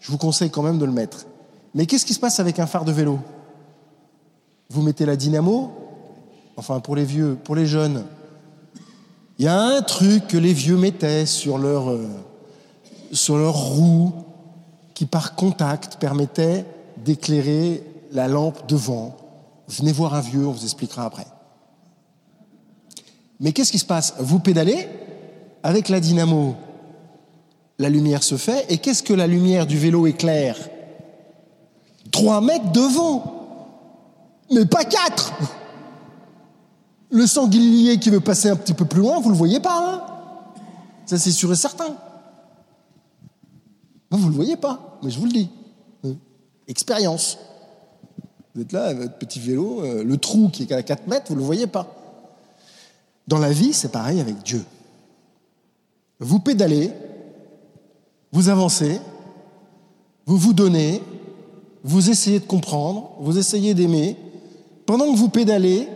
je 0.00 0.10
vous 0.10 0.18
conseille 0.18 0.50
quand 0.50 0.62
même 0.62 0.78
de 0.78 0.84
le 0.84 0.92
mettre. 0.92 1.26
Mais 1.74 1.86
qu'est-ce 1.86 2.06
qui 2.06 2.14
se 2.14 2.20
passe 2.20 2.40
avec 2.40 2.58
un 2.58 2.66
phare 2.66 2.84
de 2.84 2.92
vélo? 2.92 3.18
Vous 4.70 4.82
mettez 4.82 5.06
la 5.06 5.16
dynamo, 5.16 5.72
enfin 6.56 6.80
pour 6.80 6.96
les 6.96 7.04
vieux, 7.04 7.36
pour 7.42 7.56
les 7.56 7.66
jeunes, 7.66 8.04
il 9.38 9.44
y 9.44 9.48
a 9.48 9.60
un 9.60 9.82
truc 9.82 10.26
que 10.26 10.36
les 10.36 10.52
vieux 10.52 10.76
mettaient 10.76 11.26
sur 11.26 11.58
leur, 11.58 11.90
euh, 11.90 12.08
sur 13.12 13.38
leur 13.38 13.54
roue 13.54 14.12
qui 14.94 15.06
par 15.06 15.36
contact 15.36 15.96
permettait 15.98 16.64
d'éclairer 17.08 17.82
la 18.12 18.28
lampe 18.28 18.68
devant. 18.68 19.16
Venez 19.66 19.92
voir 19.92 20.12
un 20.12 20.20
vieux, 20.20 20.46
on 20.46 20.52
vous 20.52 20.64
expliquera 20.64 21.06
après. 21.06 21.26
Mais 23.40 23.52
qu'est-ce 23.52 23.72
qui 23.72 23.78
se 23.78 23.86
passe? 23.86 24.14
Vous 24.18 24.40
pédalez 24.40 24.86
avec 25.62 25.88
la 25.88 26.00
dynamo, 26.00 26.54
la 27.78 27.88
lumière 27.88 28.22
se 28.22 28.36
fait. 28.36 28.66
Et 28.68 28.76
qu'est-ce 28.76 29.02
que 29.02 29.14
la 29.14 29.26
lumière 29.26 29.66
du 29.66 29.78
vélo 29.78 30.06
éclaire? 30.06 30.58
Trois 32.10 32.42
mètres 32.42 32.72
devant, 32.72 33.68
mais 34.52 34.66
pas 34.66 34.84
quatre. 34.84 35.32
Le 37.10 37.26
sanglier 37.26 37.98
qui 37.98 38.10
veut 38.10 38.20
passer 38.20 38.50
un 38.50 38.56
petit 38.56 38.74
peu 38.74 38.84
plus 38.84 39.00
loin, 39.00 39.18
vous 39.18 39.28
ne 39.28 39.32
le 39.32 39.38
voyez 39.38 39.60
pas. 39.60 39.78
Hein? 39.80 40.02
Ça, 41.06 41.16
c'est 41.16 41.32
sûr 41.32 41.50
et 41.50 41.56
certain. 41.56 41.96
vous 44.10 44.26
ne 44.26 44.28
le 44.28 44.36
voyez 44.36 44.58
pas, 44.58 44.98
mais 45.02 45.08
je 45.08 45.18
vous 45.18 45.24
le 45.24 45.32
dis. 45.32 45.48
Expérience. 46.68 47.38
Vous 48.54 48.62
êtes 48.62 48.72
là, 48.72 48.92
votre 48.94 49.18
petit 49.18 49.40
vélo, 49.40 49.82
euh, 49.82 50.04
le 50.04 50.16
trou 50.18 50.50
qui 50.50 50.62
est 50.62 50.72
à 50.72 50.82
4 50.82 51.06
mètres, 51.06 51.26
vous 51.28 51.34
ne 51.34 51.40
le 51.40 51.44
voyez 51.46 51.66
pas. 51.66 51.86
Dans 53.26 53.38
la 53.38 53.50
vie, 53.50 53.72
c'est 53.72 53.90
pareil 53.90 54.20
avec 54.20 54.42
Dieu. 54.42 54.64
Vous 56.20 56.40
pédalez, 56.40 56.92
vous 58.32 58.48
avancez, 58.48 59.00
vous 60.26 60.36
vous 60.36 60.52
donnez, 60.52 61.02
vous 61.84 62.10
essayez 62.10 62.40
de 62.40 62.44
comprendre, 62.44 63.12
vous 63.20 63.38
essayez 63.38 63.74
d'aimer. 63.74 64.16
Pendant 64.86 65.12
que 65.12 65.16
vous 65.16 65.28
pédalez, 65.28 65.88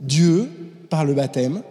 Dieu, 0.00 0.50
par 0.90 1.04
le 1.04 1.14
baptême, 1.14 1.62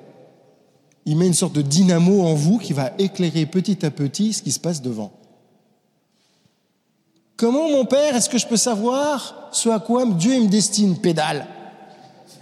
il 1.06 1.18
met 1.18 1.28
une 1.28 1.34
sorte 1.34 1.54
de 1.54 1.62
dynamo 1.62 2.22
en 2.22 2.34
vous 2.34 2.58
qui 2.58 2.74
va 2.74 2.92
éclairer 2.98 3.46
petit 3.46 3.86
à 3.86 3.92
petit 3.92 4.34
ce 4.34 4.42
qui 4.42 4.52
se 4.52 4.60
passe 4.60 4.82
devant. 4.82 5.12
Comment, 7.38 7.70
mon 7.70 7.86
père, 7.86 8.16
est-ce 8.16 8.30
que 8.30 8.38
je 8.38 8.48
peux 8.48 8.58
savoir 8.58 9.50
ce 9.52 9.70
à 9.70 9.80
quoi 9.80 10.06
Dieu 10.06 10.40
me 10.42 10.48
destine 10.48 10.98
Pédale. 10.98 11.46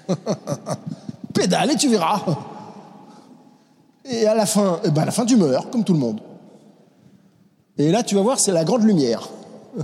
Pédale 1.33 1.71
et 1.71 1.75
tu 1.75 1.89
verras. 1.89 2.21
Et 4.05 4.27
à 4.27 4.35
la 4.35 4.45
fin, 4.45 4.79
eh 4.83 4.91
ben 4.91 5.03
à 5.03 5.05
la 5.05 5.11
fin, 5.11 5.25
tu 5.25 5.35
meurs, 5.35 5.69
comme 5.69 5.83
tout 5.83 5.93
le 5.93 5.99
monde. 5.99 6.19
Et 7.77 7.91
là, 7.91 8.03
tu 8.03 8.15
vas 8.15 8.21
voir, 8.21 8.39
c'est 8.39 8.51
la 8.51 8.63
grande 8.63 8.83
lumière. 8.83 9.29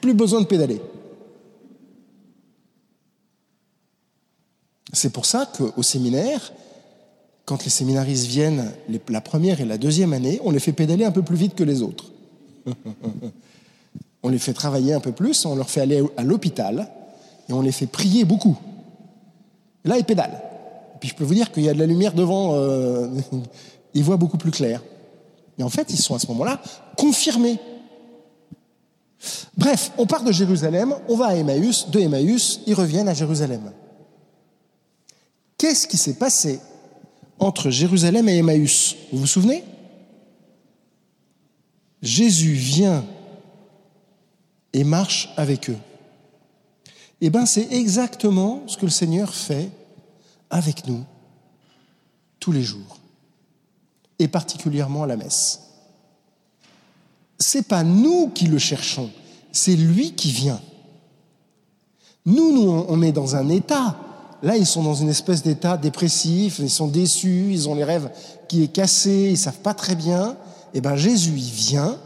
Plus 0.00 0.14
besoin 0.14 0.40
de 0.40 0.46
pédaler. 0.46 0.80
C'est 4.92 5.10
pour 5.10 5.26
ça 5.26 5.46
qu'au 5.46 5.82
séminaire, 5.82 6.52
quand 7.44 7.64
les 7.64 7.70
séminaristes 7.70 8.26
viennent 8.26 8.72
la 9.08 9.20
première 9.20 9.60
et 9.60 9.66
la 9.66 9.76
deuxième 9.76 10.14
année, 10.14 10.40
on 10.42 10.50
les 10.50 10.60
fait 10.60 10.72
pédaler 10.72 11.04
un 11.04 11.10
peu 11.10 11.22
plus 11.22 11.36
vite 11.36 11.54
que 11.54 11.64
les 11.64 11.82
autres. 11.82 12.06
on 14.26 14.28
les 14.28 14.40
fait 14.40 14.54
travailler 14.54 14.92
un 14.92 14.98
peu 14.98 15.12
plus, 15.12 15.46
on 15.46 15.54
leur 15.54 15.70
fait 15.70 15.82
aller 15.82 16.02
à 16.16 16.24
l'hôpital 16.24 16.88
et 17.48 17.52
on 17.52 17.62
les 17.62 17.70
fait 17.70 17.86
prier 17.86 18.24
beaucoup. 18.24 18.58
Et 19.84 19.88
là, 19.88 19.98
ils 19.98 20.04
pédalent. 20.04 20.42
Et 20.96 20.98
puis 20.98 21.08
je 21.08 21.14
peux 21.14 21.22
vous 21.22 21.34
dire 21.34 21.52
qu'il 21.52 21.62
y 21.62 21.68
a 21.68 21.74
de 21.74 21.78
la 21.78 21.86
lumière 21.86 22.12
devant, 22.12 22.54
euh, 22.54 23.08
ils 23.94 24.02
voient 24.02 24.16
beaucoup 24.16 24.36
plus 24.36 24.50
clair. 24.50 24.82
Et 25.60 25.62
en 25.62 25.68
fait, 25.68 25.90
ils 25.90 25.96
sont 25.96 26.16
à 26.16 26.18
ce 26.18 26.26
moment-là 26.26 26.60
confirmés. 26.96 27.60
Bref, 29.56 29.92
on 29.96 30.06
part 30.06 30.24
de 30.24 30.32
Jérusalem, 30.32 30.92
on 31.08 31.14
va 31.14 31.26
à 31.26 31.34
Emmaüs, 31.36 31.88
de 31.88 32.00
Emmaüs, 32.00 32.62
ils 32.66 32.74
reviennent 32.74 33.08
à 33.08 33.14
Jérusalem. 33.14 33.70
Qu'est-ce 35.56 35.86
qui 35.86 35.98
s'est 35.98 36.14
passé 36.14 36.58
entre 37.38 37.70
Jérusalem 37.70 38.28
et 38.28 38.38
Emmaüs? 38.38 38.96
Vous 39.12 39.20
vous 39.20 39.26
souvenez? 39.28 39.62
Jésus 42.02 42.54
vient 42.54 43.04
et 44.76 44.84
marche 44.84 45.30
avec 45.38 45.70
eux. 45.70 45.78
Eh 47.22 47.30
bien, 47.30 47.46
c'est 47.46 47.72
exactement 47.72 48.62
ce 48.66 48.76
que 48.76 48.84
le 48.84 48.90
Seigneur 48.90 49.34
fait 49.34 49.70
avec 50.50 50.86
nous 50.86 51.02
tous 52.40 52.52
les 52.52 52.62
jours, 52.62 52.98
et 54.18 54.28
particulièrement 54.28 55.04
à 55.04 55.06
la 55.06 55.16
messe. 55.16 55.62
C'est 57.38 57.66
pas 57.66 57.84
nous 57.84 58.28
qui 58.28 58.48
le 58.48 58.58
cherchons, 58.58 59.10
c'est 59.50 59.76
lui 59.76 60.12
qui 60.12 60.30
vient. 60.30 60.60
Nous, 62.26 62.52
nous, 62.52 62.84
on 62.86 63.00
est 63.00 63.12
dans 63.12 63.34
un 63.34 63.48
état. 63.48 63.96
Là, 64.42 64.58
ils 64.58 64.66
sont 64.66 64.82
dans 64.82 64.94
une 64.94 65.08
espèce 65.08 65.42
d'état 65.42 65.78
dépressif, 65.78 66.58
ils 66.58 66.68
sont 66.68 66.88
déçus, 66.88 67.48
ils 67.50 67.66
ont 67.66 67.74
les 67.74 67.84
rêves 67.84 68.10
qui 68.46 68.62
est 68.62 68.68
cassé, 68.68 69.30
ils 69.30 69.38
savent 69.38 69.60
pas 69.60 69.72
très 69.72 69.94
bien. 69.94 70.36
Eh 70.74 70.82
ben, 70.82 70.96
Jésus, 70.96 71.32
il 71.34 71.50
vient 71.50 71.96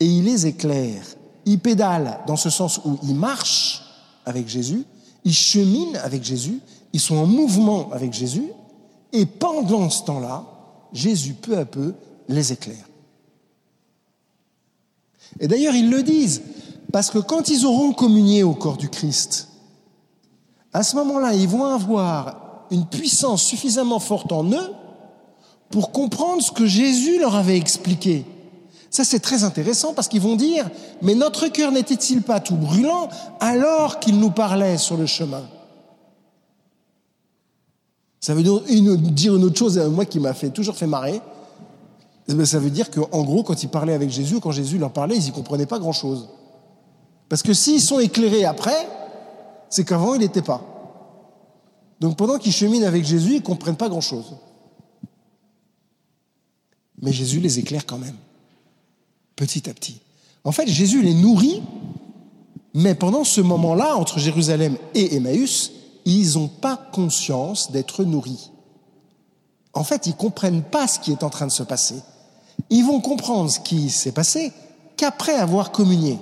et 0.00 0.06
il 0.06 0.24
les 0.24 0.46
éclaire. 0.46 1.04
Il 1.46 1.58
pédale 1.58 2.20
dans 2.26 2.36
ce 2.36 2.50
sens 2.50 2.80
où 2.84 2.98
il 3.02 3.14
marche 3.14 3.82
avec 4.24 4.48
Jésus, 4.48 4.84
il 5.24 5.34
chemine 5.34 5.96
avec 5.96 6.24
Jésus, 6.24 6.60
ils 6.92 7.00
sont 7.00 7.16
en 7.16 7.26
mouvement 7.26 7.90
avec 7.92 8.12
Jésus, 8.12 8.50
et 9.12 9.26
pendant 9.26 9.90
ce 9.90 10.04
temps-là, 10.04 10.44
Jésus, 10.92 11.34
peu 11.34 11.58
à 11.58 11.64
peu, 11.64 11.94
les 12.28 12.52
éclaire. 12.52 12.88
Et 15.40 15.48
d'ailleurs, 15.48 15.74
ils 15.74 15.90
le 15.90 16.02
disent, 16.02 16.42
parce 16.92 17.10
que 17.10 17.18
quand 17.18 17.48
ils 17.48 17.66
auront 17.66 17.92
communié 17.92 18.42
au 18.42 18.54
corps 18.54 18.76
du 18.76 18.88
Christ, 18.88 19.48
à 20.72 20.82
ce 20.82 20.96
moment-là, 20.96 21.34
ils 21.34 21.48
vont 21.48 21.64
avoir 21.64 22.66
une 22.70 22.86
puissance 22.86 23.42
suffisamment 23.42 24.00
forte 24.00 24.32
en 24.32 24.44
eux 24.44 24.72
pour 25.70 25.92
comprendre 25.92 26.42
ce 26.42 26.52
que 26.52 26.66
Jésus 26.66 27.18
leur 27.18 27.34
avait 27.34 27.56
expliqué. 27.56 28.24
Ça, 28.94 29.02
c'est 29.02 29.18
très 29.18 29.42
intéressant 29.42 29.92
parce 29.92 30.06
qu'ils 30.06 30.20
vont 30.20 30.36
dire, 30.36 30.70
mais 31.02 31.16
notre 31.16 31.48
cœur 31.48 31.72
n'était-il 31.72 32.22
pas 32.22 32.38
tout 32.38 32.54
brûlant 32.54 33.08
alors 33.40 33.98
qu'il 33.98 34.20
nous 34.20 34.30
parlait 34.30 34.78
sur 34.78 34.96
le 34.96 35.04
chemin? 35.04 35.42
Ça 38.20 38.36
veut 38.36 38.44
dire 38.44 38.62
une 38.68 39.42
autre 39.44 39.58
chose, 39.58 39.78
moi 39.90 40.04
qui 40.04 40.20
m'a 40.20 40.32
toujours 40.32 40.76
fait 40.76 40.86
marrer. 40.86 41.20
Eh 42.28 42.44
ça 42.44 42.60
veut 42.60 42.70
dire 42.70 42.88
qu'en 42.88 43.24
gros, 43.24 43.42
quand 43.42 43.64
ils 43.64 43.68
parlaient 43.68 43.94
avec 43.94 44.10
Jésus, 44.10 44.38
quand 44.38 44.52
Jésus 44.52 44.78
leur 44.78 44.92
parlait, 44.92 45.16
ils 45.16 45.24
n'y 45.24 45.32
comprenaient 45.32 45.66
pas 45.66 45.80
grand-chose. 45.80 46.28
Parce 47.28 47.42
que 47.42 47.52
s'ils 47.52 47.82
sont 47.82 47.98
éclairés 47.98 48.44
après, 48.44 48.88
c'est 49.70 49.84
qu'avant, 49.84 50.14
ils 50.14 50.20
n'étaient 50.20 50.40
pas. 50.40 50.62
Donc 51.98 52.16
pendant 52.16 52.38
qu'ils 52.38 52.52
cheminent 52.52 52.86
avec 52.86 53.04
Jésus, 53.04 53.32
ils 53.32 53.40
ne 53.40 53.44
comprennent 53.44 53.74
pas 53.74 53.88
grand-chose. 53.88 54.36
Mais 57.02 57.10
Jésus 57.10 57.40
les 57.40 57.58
éclaire 57.58 57.86
quand 57.86 57.98
même 57.98 58.14
petit 59.36 59.68
à 59.68 59.74
petit. 59.74 60.00
En 60.44 60.52
fait, 60.52 60.66
Jésus 60.68 61.02
les 61.02 61.14
nourrit, 61.14 61.62
mais 62.74 62.94
pendant 62.94 63.24
ce 63.24 63.40
moment-là, 63.40 63.96
entre 63.96 64.18
Jérusalem 64.18 64.76
et 64.94 65.16
Emmaüs, 65.16 65.72
ils 66.04 66.34
n'ont 66.34 66.48
pas 66.48 66.76
conscience 66.76 67.70
d'être 67.70 68.04
nourris. 68.04 68.50
En 69.72 69.84
fait, 69.84 70.06
ils 70.06 70.10
ne 70.10 70.16
comprennent 70.16 70.62
pas 70.62 70.86
ce 70.86 70.98
qui 70.98 71.10
est 71.10 71.24
en 71.24 71.30
train 71.30 71.46
de 71.46 71.52
se 71.52 71.62
passer. 71.62 71.96
Ils 72.70 72.84
vont 72.84 73.00
comprendre 73.00 73.50
ce 73.50 73.60
qui 73.60 73.90
s'est 73.90 74.12
passé 74.12 74.52
qu'après 74.96 75.34
avoir 75.34 75.72
communié. 75.72 76.18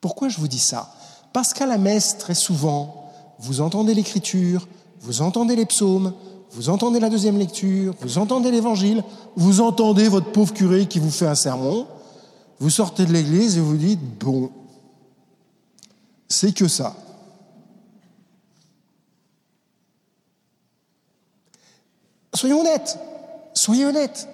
Pourquoi 0.00 0.28
je 0.28 0.38
vous 0.38 0.48
dis 0.48 0.58
ça? 0.58 0.92
Parce 1.32 1.52
qu'à 1.52 1.66
la 1.66 1.78
messe, 1.78 2.18
très 2.18 2.34
souvent, 2.34 3.10
vous 3.38 3.60
entendez 3.60 3.94
l'écriture, 3.94 4.66
vous 5.00 5.22
entendez 5.22 5.56
les 5.56 5.66
psaumes, 5.66 6.14
vous 6.54 6.68
entendez 6.68 7.00
la 7.00 7.10
deuxième 7.10 7.36
lecture, 7.36 7.94
vous 8.00 8.18
entendez 8.18 8.50
l'évangile, 8.52 9.02
vous 9.34 9.60
entendez 9.60 10.08
votre 10.08 10.30
pauvre 10.30 10.54
curé 10.54 10.86
qui 10.86 11.00
vous 11.00 11.10
fait 11.10 11.26
un 11.26 11.34
sermon, 11.34 11.86
vous 12.60 12.70
sortez 12.70 13.06
de 13.06 13.12
l'église 13.12 13.58
et 13.58 13.60
vous 13.60 13.76
dites, 13.76 14.00
bon, 14.20 14.50
c'est 16.28 16.54
que 16.54 16.68
ça. 16.68 16.94
Soyons 22.34 22.60
honnêtes, 22.60 22.98
soyez 23.54 23.84
honnêtes. 23.84 24.28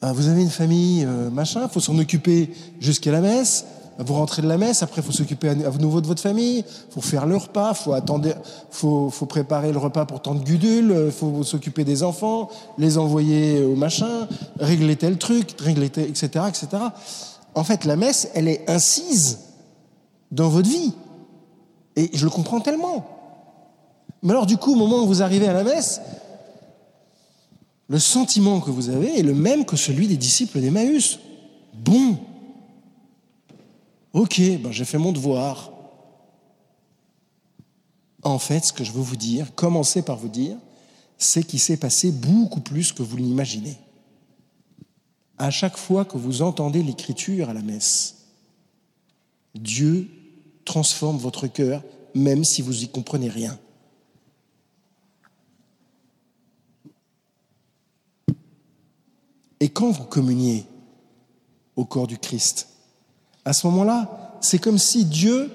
Ah, 0.00 0.12
vous 0.12 0.28
avez 0.28 0.42
une 0.42 0.50
famille, 0.50 1.04
euh, 1.04 1.30
machin, 1.30 1.62
il 1.64 1.68
faut 1.70 1.80
s'en 1.80 1.98
occuper 1.98 2.50
jusqu'à 2.78 3.10
la 3.10 3.20
messe, 3.20 3.64
vous 3.98 4.14
rentrez 4.14 4.42
de 4.42 4.48
la 4.48 4.58
messe, 4.58 4.82
après 4.82 5.02
faut 5.02 5.12
s'occuper 5.12 5.48
à 5.50 5.54
nouveau 5.54 6.00
de 6.00 6.06
votre 6.06 6.20
famille, 6.20 6.58
il 6.58 6.92
faut 6.92 7.00
faire 7.00 7.26
le 7.26 7.36
repas, 7.36 7.74
faut 7.74 7.94
faut, 9.10 9.26
préparer 9.26 9.72
le 9.72 9.78
repas 9.78 10.04
pour 10.04 10.20
tant 10.20 10.34
de 10.34 10.42
gudules, 10.42 11.12
faut 11.12 11.42
s'occuper 11.44 11.84
des 11.84 12.02
enfants, 12.02 12.48
les 12.78 12.98
envoyer 12.98 13.62
au 13.62 13.76
machin, 13.76 14.26
régler 14.58 14.96
tel 14.96 15.18
truc, 15.18 15.54
régler 15.60 15.90
tel, 15.90 16.08
etc., 16.08 16.44
etc. 16.48 16.66
En 17.54 17.62
fait, 17.62 17.84
la 17.84 17.96
messe, 17.96 18.28
elle 18.34 18.48
est 18.48 18.68
incise 18.68 19.38
dans 20.32 20.48
votre 20.48 20.68
vie. 20.68 20.92
Et 21.96 22.10
je 22.12 22.24
le 22.24 22.30
comprends 22.30 22.60
tellement. 22.60 23.06
Mais 24.22 24.32
alors, 24.32 24.46
du 24.46 24.56
coup, 24.56 24.72
au 24.72 24.76
moment 24.76 25.02
où 25.02 25.06
vous 25.06 25.22
arrivez 25.22 25.46
à 25.46 25.52
la 25.52 25.62
messe, 25.62 26.00
le 27.88 27.98
sentiment 27.98 28.60
que 28.60 28.70
vous 28.70 28.88
avez 28.88 29.18
est 29.18 29.22
le 29.22 29.34
même 29.34 29.64
que 29.64 29.76
celui 29.76 30.08
des 30.08 30.16
disciples 30.16 30.60
d'Emmaüs. 30.60 31.20
Bon, 31.74 32.16
Ok, 34.14 34.40
ben 34.60 34.70
j'ai 34.70 34.84
fait 34.84 34.96
mon 34.96 35.10
devoir. 35.10 35.72
En 38.22 38.38
fait, 38.38 38.64
ce 38.64 38.72
que 38.72 38.84
je 38.84 38.92
veux 38.92 39.02
vous 39.02 39.16
dire, 39.16 39.52
commencer 39.56 40.02
par 40.02 40.16
vous 40.16 40.28
dire, 40.28 40.56
c'est 41.18 41.42
qu'il 41.42 41.58
s'est 41.58 41.76
passé 41.76 42.12
beaucoup 42.12 42.60
plus 42.60 42.92
que 42.92 43.02
vous 43.02 43.16
l'imaginez. 43.16 43.76
À 45.36 45.50
chaque 45.50 45.76
fois 45.76 46.04
que 46.04 46.16
vous 46.16 46.42
entendez 46.42 46.80
l'écriture 46.82 47.50
à 47.50 47.54
la 47.54 47.60
messe, 47.60 48.28
Dieu 49.56 50.08
transforme 50.64 51.18
votre 51.18 51.48
cœur, 51.48 51.82
même 52.14 52.44
si 52.44 52.62
vous 52.62 52.72
n'y 52.72 52.88
comprenez 52.88 53.28
rien. 53.28 53.58
Et 59.58 59.68
quand 59.70 59.90
vous 59.90 60.04
communiez 60.04 60.66
au 61.74 61.84
corps 61.84 62.06
du 62.06 62.16
Christ, 62.16 62.73
à 63.44 63.52
ce 63.52 63.66
moment-là, 63.66 64.38
c'est 64.40 64.58
comme 64.58 64.78
si 64.78 65.04
Dieu, 65.04 65.50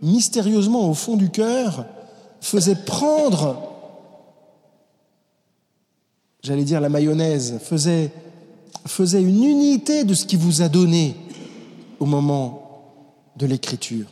mystérieusement 0.00 0.88
au 0.88 0.94
fond 0.94 1.16
du 1.16 1.30
cœur, 1.30 1.86
faisait 2.40 2.76
prendre, 2.76 3.56
j'allais 6.42 6.64
dire 6.64 6.80
la 6.80 6.88
mayonnaise, 6.88 7.58
faisait, 7.62 8.12
faisait 8.86 9.22
une 9.22 9.44
unité 9.44 10.04
de 10.04 10.14
ce 10.14 10.24
qu'il 10.24 10.38
vous 10.38 10.62
a 10.62 10.68
donné 10.68 11.16
au 12.00 12.06
moment 12.06 12.62
de 13.36 13.46
l'écriture. 13.46 14.06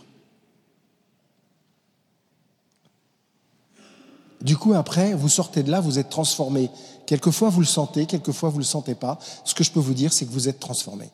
Du 4.40 4.56
coup, 4.56 4.72
après, 4.72 5.12
vous 5.12 5.28
sortez 5.28 5.62
de 5.62 5.70
là, 5.70 5.80
vous 5.80 5.98
êtes 5.98 6.08
transformé. 6.08 6.70
Quelquefois, 7.04 7.50
vous 7.50 7.60
le 7.60 7.66
sentez, 7.66 8.06
quelquefois, 8.06 8.48
vous 8.48 8.56
ne 8.56 8.62
le 8.62 8.66
sentez 8.66 8.94
pas. 8.94 9.18
Ce 9.44 9.54
que 9.54 9.62
je 9.62 9.70
peux 9.70 9.80
vous 9.80 9.92
dire, 9.92 10.12
c'est 10.12 10.24
que 10.24 10.32
vous 10.32 10.48
êtes 10.48 10.60
transformé. 10.60 11.10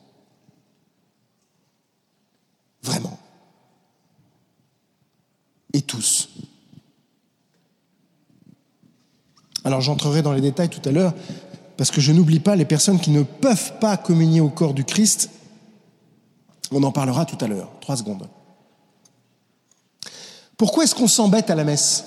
Vraiment. 2.87 3.19
Et 5.73 5.81
tous. 5.81 6.29
Alors 9.65 9.81
j'entrerai 9.81 10.21
dans 10.21 10.31
les 10.31 10.39
détails 10.39 10.69
tout 10.69 10.87
à 10.87 10.93
l'heure, 10.93 11.13
parce 11.75 11.91
que 11.91 11.99
je 11.99 12.13
n'oublie 12.13 12.39
pas 12.39 12.55
les 12.55 12.63
personnes 12.63 12.99
qui 12.99 13.11
ne 13.11 13.23
peuvent 13.23 13.77
pas 13.79 13.97
communier 13.97 14.39
au 14.39 14.49
corps 14.49 14.73
du 14.73 14.85
Christ. 14.85 15.29
On 16.71 16.81
en 16.83 16.93
parlera 16.93 17.25
tout 17.25 17.37
à 17.43 17.47
l'heure. 17.47 17.69
Trois 17.81 17.97
secondes. 17.97 18.29
Pourquoi 20.55 20.85
est-ce 20.85 20.95
qu'on 20.95 21.09
s'embête 21.09 21.49
à 21.49 21.55
la 21.55 21.65
messe? 21.65 22.05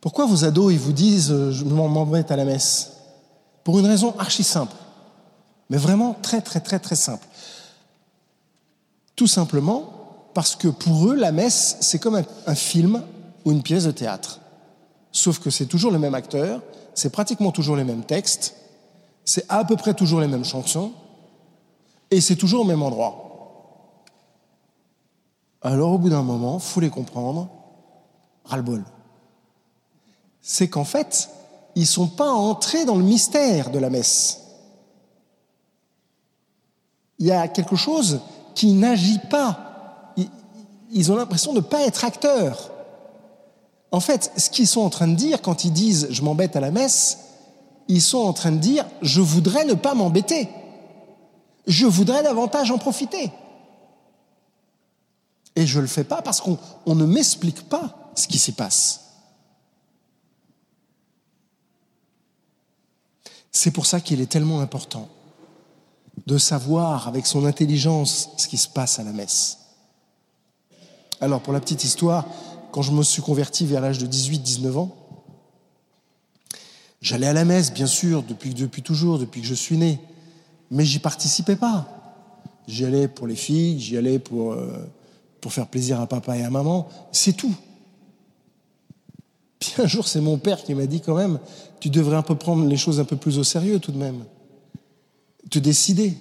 Pourquoi 0.00 0.26
vos 0.26 0.44
ados, 0.44 0.72
ils 0.72 0.78
vous 0.78 0.92
disent 0.92 1.32
euh, 1.32 1.50
je 1.50 1.64
m'embête 1.64 2.30
à 2.30 2.36
la 2.36 2.44
messe? 2.44 2.92
Pour 3.64 3.80
une 3.80 3.86
raison 3.86 4.14
archi 4.18 4.44
simple, 4.44 4.76
mais 5.68 5.76
vraiment 5.76 6.14
très 6.22 6.40
très 6.40 6.60
très 6.60 6.78
très 6.78 6.96
simple. 6.96 7.26
Tout 9.16 9.26
simplement 9.26 10.02
parce 10.34 10.56
que 10.56 10.68
pour 10.68 11.08
eux, 11.08 11.14
la 11.14 11.32
messe, 11.32 11.76
c'est 11.80 11.98
comme 11.98 12.22
un, 12.46 12.54
film 12.54 13.02
ou 13.44 13.52
une 13.52 13.62
pièce 13.62 13.84
de 13.84 13.90
théâtre. 13.90 14.40
Sauf 15.10 15.38
que 15.38 15.50
c'est 15.50 15.66
toujours 15.66 15.92
le 15.92 15.98
même 15.98 16.14
acteur, 16.14 16.62
c'est 16.94 17.10
pratiquement 17.10 17.52
toujours 17.52 17.76
les 17.76 17.84
mêmes 17.84 18.04
textes, 18.04 18.54
c'est 19.24 19.44
à 19.48 19.64
peu 19.64 19.76
près 19.76 19.94
toujours 19.94 20.20
les 20.20 20.26
mêmes 20.26 20.44
chansons, 20.44 20.92
et 22.10 22.20
c'est 22.20 22.36
toujours 22.36 22.62
au 22.62 22.64
même 22.64 22.82
endroit. 22.82 23.22
Alors 25.60 25.92
au 25.92 25.98
bout 25.98 26.08
d'un 26.08 26.22
moment, 26.22 26.58
faut 26.58 26.80
les 26.80 26.90
comprendre, 26.90 27.48
ras-le-bol. 28.44 28.84
C'est 30.40 30.68
qu'en 30.68 30.84
fait, 30.84 31.30
ils 31.74 31.86
sont 31.86 32.08
pas 32.08 32.30
entrés 32.30 32.84
dans 32.84 32.96
le 32.96 33.04
mystère 33.04 33.70
de 33.70 33.78
la 33.78 33.90
messe. 33.90 34.40
Il 37.18 37.26
y 37.26 37.30
a 37.30 37.46
quelque 37.48 37.76
chose 37.76 38.20
qui 38.54 38.72
n'agit 38.72 39.20
pas. 39.30 40.14
Ils 40.90 41.10
ont 41.10 41.16
l'impression 41.16 41.52
de 41.52 41.58
ne 41.58 41.64
pas 41.64 41.82
être 41.82 42.04
acteurs. 42.04 42.70
En 43.90 44.00
fait, 44.00 44.32
ce 44.36 44.50
qu'ils 44.50 44.66
sont 44.66 44.80
en 44.80 44.90
train 44.90 45.08
de 45.08 45.14
dire 45.14 45.42
quand 45.42 45.64
ils 45.64 45.72
disent 45.72 46.08
je 46.10 46.22
m'embête 46.22 46.56
à 46.56 46.60
la 46.60 46.70
messe, 46.70 47.18
ils 47.88 48.02
sont 48.02 48.18
en 48.18 48.32
train 48.32 48.52
de 48.52 48.58
dire 48.58 48.86
je 49.00 49.20
voudrais 49.20 49.64
ne 49.64 49.74
pas 49.74 49.94
m'embêter. 49.94 50.48
Je 51.66 51.86
voudrais 51.86 52.22
davantage 52.22 52.70
en 52.70 52.78
profiter. 52.78 53.30
Et 55.54 55.66
je 55.66 55.76
ne 55.76 55.82
le 55.82 55.88
fais 55.88 56.04
pas 56.04 56.22
parce 56.22 56.40
qu'on 56.40 56.58
ne 56.86 57.04
m'explique 57.04 57.68
pas 57.68 58.10
ce 58.14 58.26
qui 58.26 58.38
s'y 58.38 58.52
passe. 58.52 59.00
C'est 63.52 63.70
pour 63.70 63.86
ça 63.86 64.00
qu'il 64.00 64.20
est 64.20 64.26
tellement 64.26 64.60
important 64.60 65.08
de 66.26 66.38
savoir 66.38 67.08
avec 67.08 67.26
son 67.26 67.44
intelligence 67.46 68.30
ce 68.36 68.48
qui 68.48 68.58
se 68.58 68.68
passe 68.68 68.98
à 68.98 69.04
la 69.04 69.12
messe. 69.12 69.58
Alors 71.20 71.40
pour 71.40 71.52
la 71.52 71.60
petite 71.60 71.84
histoire, 71.84 72.26
quand 72.70 72.82
je 72.82 72.92
me 72.92 73.02
suis 73.02 73.22
converti 73.22 73.66
vers 73.66 73.80
l'âge 73.80 73.98
de 73.98 74.06
18-19 74.06 74.76
ans, 74.76 74.96
j'allais 77.00 77.26
à 77.26 77.32
la 77.32 77.44
messe, 77.44 77.72
bien 77.72 77.86
sûr, 77.86 78.22
depuis, 78.22 78.54
toujours, 78.82 79.18
depuis 79.18 79.40
que 79.40 79.46
je 79.46 79.54
suis 79.54 79.76
né, 79.76 80.00
mais 80.70 80.84
j'y 80.84 80.98
participais 80.98 81.56
pas. 81.56 81.86
J'y 82.66 82.84
allais 82.84 83.08
pour 83.08 83.26
les 83.26 83.36
filles, 83.36 83.78
j'y 83.80 83.96
allais 83.96 84.18
pour, 84.18 84.52
euh, 84.52 84.88
pour 85.40 85.52
faire 85.52 85.66
plaisir 85.66 86.00
à 86.00 86.06
papa 86.06 86.36
et 86.36 86.44
à 86.44 86.50
maman, 86.50 86.88
c'est 87.10 87.34
tout. 87.34 87.54
Puis 89.58 89.74
un 89.78 89.86
jour, 89.86 90.08
c'est 90.08 90.20
mon 90.20 90.38
père 90.38 90.62
qui 90.62 90.74
m'a 90.74 90.86
dit 90.86 91.00
quand 91.00 91.16
même, 91.16 91.38
tu 91.78 91.90
devrais 91.90 92.16
un 92.16 92.22
peu 92.22 92.34
prendre 92.34 92.66
les 92.66 92.76
choses 92.76 93.00
un 93.00 93.04
peu 93.04 93.16
plus 93.16 93.38
au 93.38 93.44
sérieux 93.44 93.78
tout 93.78 93.92
de 93.92 93.98
même. 93.98 94.24
Te 95.50 95.58
décider. 95.58 96.16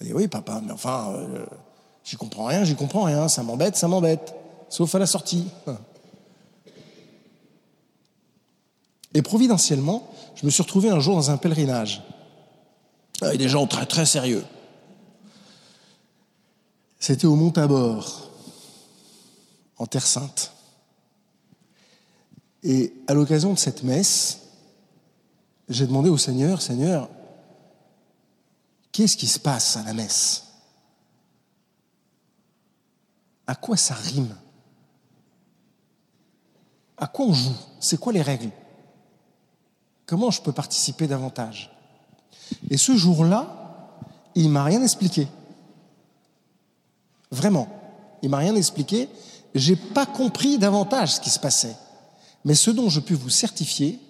Il 0.00 0.06
dit, 0.06 0.12
oui, 0.12 0.28
papa, 0.28 0.60
mais 0.64 0.72
enfin, 0.72 1.12
euh, 1.12 1.44
j'y 2.04 2.16
comprends 2.16 2.44
rien, 2.44 2.64
j'y 2.64 2.76
comprends 2.76 3.02
rien, 3.02 3.28
ça 3.28 3.42
m'embête, 3.42 3.76
ça 3.76 3.88
m'embête 3.88 4.34
sauf 4.68 4.94
à 4.94 4.98
la 4.98 5.06
sortie. 5.06 5.46
Et 9.14 9.22
providentiellement, 9.22 10.12
je 10.34 10.44
me 10.44 10.50
suis 10.50 10.62
retrouvé 10.62 10.90
un 10.90 11.00
jour 11.00 11.16
dans 11.16 11.30
un 11.30 11.38
pèlerinage, 11.38 12.02
avec 13.20 13.38
des 13.38 13.48
gens 13.48 13.66
très 13.66 13.86
très 13.86 14.06
sérieux. 14.06 14.44
C'était 17.00 17.26
au 17.26 17.34
Mont 17.34 17.50
Tabor, 17.50 18.30
en 19.78 19.86
Terre 19.86 20.06
Sainte. 20.06 20.52
Et 22.62 22.92
à 23.06 23.14
l'occasion 23.14 23.54
de 23.54 23.58
cette 23.58 23.82
messe, 23.82 24.40
j'ai 25.68 25.86
demandé 25.86 26.10
au 26.10 26.18
Seigneur, 26.18 26.60
Seigneur, 26.60 27.08
qu'est-ce 28.98 29.16
qui 29.16 29.28
se 29.28 29.38
passe 29.38 29.76
à 29.76 29.84
la 29.84 29.92
messe? 29.92 30.42
À 33.46 33.54
quoi 33.54 33.76
ça 33.76 33.94
rime? 33.94 34.34
À 36.96 37.06
quoi 37.06 37.26
on 37.26 37.32
joue? 37.32 37.54
C'est 37.78 38.00
quoi 38.00 38.12
les 38.12 38.22
règles? 38.22 38.50
Comment 40.04 40.32
je 40.32 40.42
peux 40.42 40.50
participer 40.50 41.06
davantage? 41.06 41.70
Et 42.70 42.76
ce 42.76 42.96
jour-là, 42.96 43.94
il 44.34 44.50
m'a 44.50 44.64
rien 44.64 44.82
expliqué. 44.82 45.28
Vraiment, 47.30 47.68
il 48.22 48.30
m'a 48.30 48.38
rien 48.38 48.56
expliqué. 48.56 49.08
J'ai 49.54 49.76
pas 49.76 50.06
compris 50.06 50.58
davantage 50.58 51.14
ce 51.14 51.20
qui 51.20 51.30
se 51.30 51.38
passait. 51.38 51.76
Mais 52.44 52.56
ce 52.56 52.72
dont 52.72 52.88
je 52.88 52.98
peux 52.98 53.14
vous 53.14 53.30
certifier, 53.30 54.00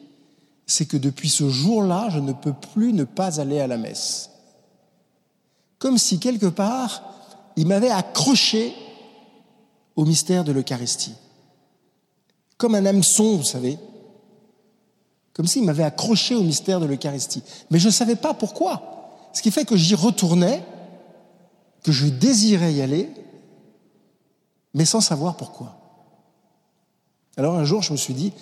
c'est 0.66 0.87
que 0.87 0.96
depuis 0.96 1.29
ce 1.29 1.51
jour-là, 1.51 2.09
je 2.09 2.20
ne 2.20 2.33
peux 2.33 2.55
plus 2.55 2.94
ne 2.94 3.05
pas 3.05 3.38
aller 3.38 3.61
à 3.61 3.66
la 3.66 3.77
messe. 3.77 4.31
Comme 5.79 5.99
si 5.99 6.19
quelque 6.19 6.47
part, 6.47 7.03
il 7.57 7.67
m'avait 7.67 7.91
accroché 7.91 8.75
au 9.97 10.05
mystère 10.05 10.45
de 10.45 10.53
l'Eucharistie 10.53 11.14
comme 12.59 12.75
un 12.75 12.85
hameçon, 12.85 13.37
vous 13.37 13.45
savez, 13.45 13.79
comme 15.33 15.47
s'il 15.47 15.64
m'avait 15.64 15.85
accroché 15.85 16.35
au 16.35 16.43
mystère 16.43 16.81
de 16.81 16.87
l'Eucharistie. 16.87 17.43
Mais 17.71 17.79
je 17.79 17.87
ne 17.87 17.93
savais 17.93 18.17
pas 18.17 18.35
pourquoi. 18.35 19.31
Ce 19.33 19.41
qui 19.41 19.53
fait 19.53 19.64
que 19.64 19.77
j'y 19.77 19.95
retournais, 19.95 20.64
que 21.85 21.93
je 21.93 22.09
désirais 22.09 22.75
y 22.75 22.83
aller, 22.83 23.09
mais 24.75 24.85
sans 24.85 25.01
savoir 25.01 25.37
pourquoi. 25.37 25.77
Alors 27.37 27.55
un 27.55 27.64
jour, 27.64 27.83
je 27.83 27.93
me 27.93 27.97
suis 27.97 28.14
dit 28.14 28.33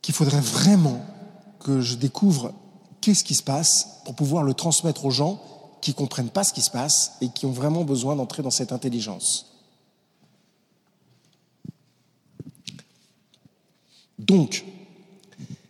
qu'il 0.00 0.14
faudrait 0.14 0.40
vraiment 0.40 1.00
que 1.58 1.80
je 1.80 1.96
découvre 1.96 2.52
qu'est-ce 3.00 3.24
qui 3.24 3.34
se 3.34 3.42
passe 3.42 4.00
pour 4.04 4.14
pouvoir 4.14 4.44
le 4.44 4.54
transmettre 4.54 5.04
aux 5.04 5.10
gens 5.10 5.42
qui 5.80 5.90
ne 5.90 5.96
comprennent 5.96 6.30
pas 6.30 6.44
ce 6.44 6.52
qui 6.52 6.62
se 6.62 6.70
passe 6.70 7.12
et 7.20 7.28
qui 7.28 7.46
ont 7.46 7.52
vraiment 7.52 7.84
besoin 7.84 8.16
d'entrer 8.16 8.42
dans 8.42 8.50
cette 8.50 8.72
intelligence. 8.72 9.46
Donc, 14.18 14.64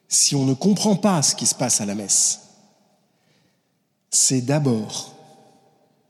si 0.08 0.34
on 0.34 0.44
ne 0.44 0.54
comprend 0.54 0.96
pas 0.96 1.22
ce 1.22 1.34
qui 1.34 1.46
se 1.46 1.54
passe 1.54 1.80
à 1.80 1.86
la 1.86 1.94
messe, 1.94 2.40
c'est 4.10 4.40
d'abord 4.40 5.14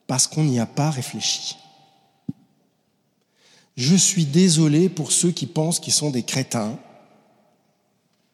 parce 0.06 0.26
qu'on 0.26 0.44
n'y 0.44 0.58
a 0.58 0.66
pas 0.66 0.90
réfléchi. 0.90 1.56
Je 3.76 3.94
suis 3.94 4.24
désolé 4.24 4.88
pour 4.88 5.12
ceux 5.12 5.30
qui 5.30 5.46
pensent 5.46 5.78
qu'ils 5.80 5.92
sont 5.92 6.10
des 6.10 6.22
crétins, 6.22 6.78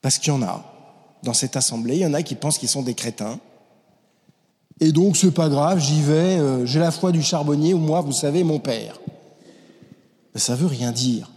parce 0.00 0.18
qu'il 0.18 0.32
y 0.32 0.36
en 0.36 0.42
a. 0.42 0.64
Dans 1.22 1.34
cette 1.34 1.56
assemblée, 1.56 1.96
il 1.96 2.00
y 2.00 2.06
en 2.06 2.14
a 2.14 2.22
qui 2.22 2.36
pensent 2.36 2.58
qu'ils 2.58 2.68
sont 2.68 2.82
des 2.82 2.94
crétins. 2.94 3.40
Et 4.80 4.92
donc, 4.92 5.16
c'est 5.16 5.30
pas 5.30 5.48
grave, 5.48 5.78
j'y 5.78 6.02
vais, 6.02 6.38
euh, 6.38 6.66
j'ai 6.66 6.78
la 6.78 6.90
foi 6.90 7.12
du 7.12 7.22
charbonnier, 7.22 7.74
ou 7.74 7.78
moi, 7.78 8.02
vous 8.02 8.12
savez, 8.12 8.44
mon 8.44 8.58
père. 8.58 9.00
Mais 10.34 10.40
ça 10.40 10.54
veut 10.54 10.66
rien 10.66 10.92
dire 10.92 11.30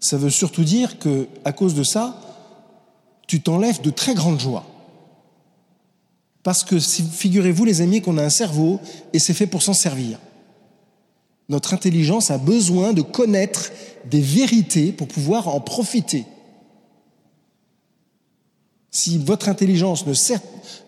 ça 0.00 0.16
veut 0.16 0.30
surtout 0.30 0.64
dire 0.64 0.98
que, 0.98 1.28
à 1.44 1.52
cause 1.52 1.74
de 1.74 1.82
ça, 1.82 2.18
tu 3.26 3.42
t'enlèves 3.42 3.82
de 3.82 3.90
très 3.90 4.14
grandes 4.14 4.40
joies. 4.40 4.64
Parce 6.42 6.64
que 6.64 6.80
figurez-vous, 6.80 7.66
les 7.66 7.82
amis, 7.82 8.00
qu'on 8.00 8.16
a 8.16 8.24
un 8.24 8.30
cerveau 8.30 8.80
et 9.12 9.18
c'est 9.18 9.34
fait 9.34 9.46
pour 9.46 9.62
s'en 9.62 9.74
servir. 9.74 10.18
Notre 11.50 11.74
intelligence 11.74 12.30
a 12.30 12.38
besoin 12.38 12.94
de 12.94 13.02
connaître 13.02 13.70
des 14.06 14.22
vérités 14.22 14.90
pour 14.90 15.06
pouvoir 15.06 15.48
en 15.48 15.60
profiter. 15.60 16.24
Si 18.90 19.18
votre 19.18 19.48
intelligence 19.48 20.04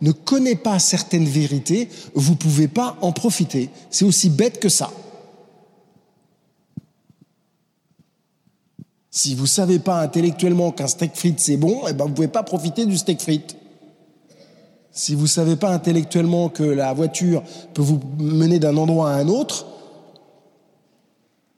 ne, 0.00 0.12
connaît 0.12 0.56
pas 0.56 0.78
certaines 0.78 1.26
vérités, 1.26 1.88
vous 2.14 2.32
ne 2.32 2.36
pouvez 2.36 2.68
pas 2.68 2.96
en 3.00 3.12
profiter. 3.12 3.70
C'est 3.90 4.04
aussi 4.04 4.28
bête 4.28 4.58
que 4.58 4.68
ça. 4.68 4.90
Si 9.10 9.34
vous 9.34 9.42
ne 9.42 9.48
savez 9.48 9.78
pas 9.78 10.00
intellectuellement 10.00 10.72
qu'un 10.72 10.86
steak 10.86 11.14
frites 11.14 11.38
c'est 11.38 11.58
bon, 11.58 11.82
eh 11.86 11.92
ben 11.92 12.04
vous 12.04 12.10
ne 12.10 12.14
pouvez 12.14 12.28
pas 12.28 12.42
profiter 12.42 12.86
du 12.86 12.96
steak 12.96 13.20
frites. 13.20 13.56
Si 14.90 15.14
vous 15.14 15.22
ne 15.22 15.28
savez 15.28 15.56
pas 15.56 15.70
intellectuellement 15.70 16.48
que 16.48 16.62
la 16.62 16.92
voiture 16.92 17.42
peut 17.72 17.82
vous 17.82 18.00
mener 18.18 18.58
d'un 18.58 18.76
endroit 18.76 19.10
à 19.10 19.14
un 19.14 19.28
autre, 19.28 19.66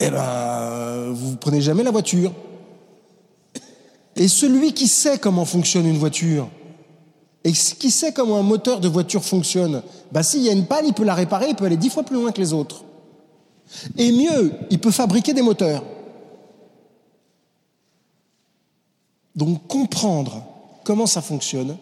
eh 0.01 0.11
ben 0.11 1.11
vous 1.13 1.31
ne 1.31 1.37
prenez 1.37 1.61
jamais 1.61 1.85
la 1.85 1.91
voiture. 1.91 2.33
Et 4.17 4.29
celui 4.29 4.73
qui 4.73 4.89
sait 4.89 5.19
comment 5.19 5.45
fonctionne 5.45 5.87
une 5.87 5.99
voiture, 5.99 6.49
et 7.45 7.53
qui 7.53 7.91
sait 7.91 8.13
comment 8.13 8.39
un 8.39 8.43
moteur 8.43 8.81
de 8.81 8.89
voiture 8.89 9.25
fonctionne, 9.25 9.83
bah 10.13 10.23
s'il 10.23 10.43
y 10.43 10.49
a 10.49 10.53
une 10.53 10.67
panne, 10.67 10.87
il 10.87 10.95
peut 10.95 11.05
la 11.05 11.15
réparer, 11.15 11.49
il 11.51 11.57
peut 11.57 11.67
aller 11.67 11.77
dix 11.77 11.91
fois 11.91 12.03
plus 12.03 12.17
loin 12.17 12.33
que 12.33 12.41
les 12.41 12.53
autres. 12.53 12.85
Et 13.99 14.13
mieux, 14.13 14.53
il 14.71 14.79
peut 14.79 14.91
fabriquer 14.91 15.35
des 15.35 15.43
moteurs. 15.43 15.85
Donc 19.35 19.67
comprendre 19.67 20.45
comment 20.85 21.07
ça 21.07 21.21
fonctionne, 21.21 21.77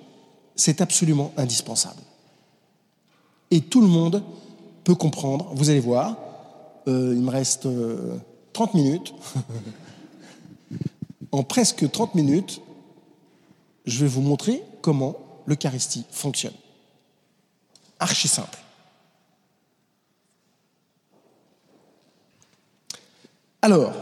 c'est 0.56 0.80
absolument 0.80 1.32
indispensable. 1.36 2.00
Et 3.50 3.60
tout 3.60 3.82
le 3.82 3.86
monde 3.86 4.22
peut 4.84 4.94
comprendre, 4.94 5.52
vous 5.54 5.70
allez 5.70 5.80
voir, 5.80 6.16
euh, 6.88 7.12
il 7.14 7.22
me 7.22 7.30
reste 7.30 7.68
30 8.52 8.74
euh, 8.74 8.78
minutes. 8.78 9.14
en 11.32 11.42
presque 11.42 11.90
30 11.90 12.14
minutes, 12.14 12.60
je 13.86 13.98
vais 14.00 14.06
vous 14.06 14.20
montrer 14.20 14.62
comment 14.82 15.16
l'Eucharistie 15.46 16.04
fonctionne. 16.10 16.54
Archi 17.98 18.28
simple. 18.28 18.58
Alors, 23.62 23.92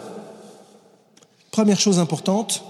première 1.51 1.79
chose 1.79 1.99
importante, 1.99 2.65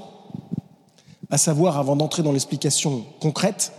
à 1.31 1.39
savoir 1.39 1.79
avant 1.79 1.97
d'entrer 1.97 2.23
dans 2.23 2.33
l'explication 2.33 3.07
concrète, 3.21 3.73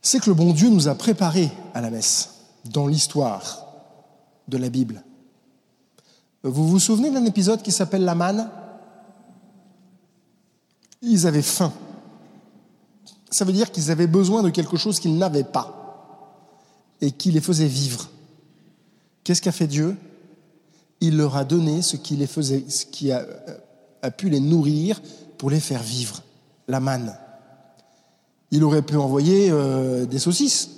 c'est 0.00 0.20
que 0.20 0.30
le 0.30 0.34
bon 0.34 0.52
Dieu 0.52 0.70
nous 0.70 0.88
a 0.88 0.94
préparés 0.94 1.50
à 1.74 1.80
la 1.80 1.90
messe 1.90 2.46
dans 2.64 2.86
l'histoire 2.86 3.66
de 4.48 4.56
la 4.56 4.70
Bible. 4.70 5.04
Vous 6.42 6.66
vous 6.66 6.78
souvenez 6.78 7.10
d'un 7.10 7.26
épisode 7.26 7.62
qui 7.62 7.72
s'appelle 7.72 8.04
la 8.04 8.14
manne? 8.14 8.50
Ils 11.02 11.26
avaient 11.26 11.42
faim. 11.42 11.72
Ça 13.30 13.44
veut 13.44 13.52
dire 13.52 13.70
qu'ils 13.70 13.90
avaient 13.90 14.06
besoin 14.06 14.42
de 14.42 14.50
quelque 14.50 14.76
chose 14.76 15.00
qu'ils 15.00 15.16
n'avaient 15.16 15.44
pas 15.44 15.74
et 17.00 17.10
qui 17.10 17.30
les 17.30 17.40
faisait 17.40 17.66
vivre. 17.66 18.08
Qu'est-ce 19.22 19.42
qu'a 19.42 19.52
fait 19.52 19.66
Dieu? 19.66 19.96
Il 21.00 21.16
leur 21.16 21.36
a 21.36 21.44
donné 21.44 21.82
ce 21.82 21.96
qui, 21.96 22.16
les 22.16 22.26
faisait, 22.26 22.64
ce 22.68 22.84
qui 22.86 23.12
a, 23.12 23.24
a 24.02 24.10
pu 24.10 24.28
les 24.28 24.40
nourrir 24.40 25.00
pour 25.36 25.50
les 25.50 25.60
faire 25.60 25.82
vivre, 25.82 26.22
la 26.66 26.80
manne. 26.80 27.16
Il 28.50 28.64
aurait 28.64 28.82
pu 28.82 28.96
envoyer 28.96 29.50
euh, 29.50 30.06
des 30.06 30.18
saucisses, 30.18 30.70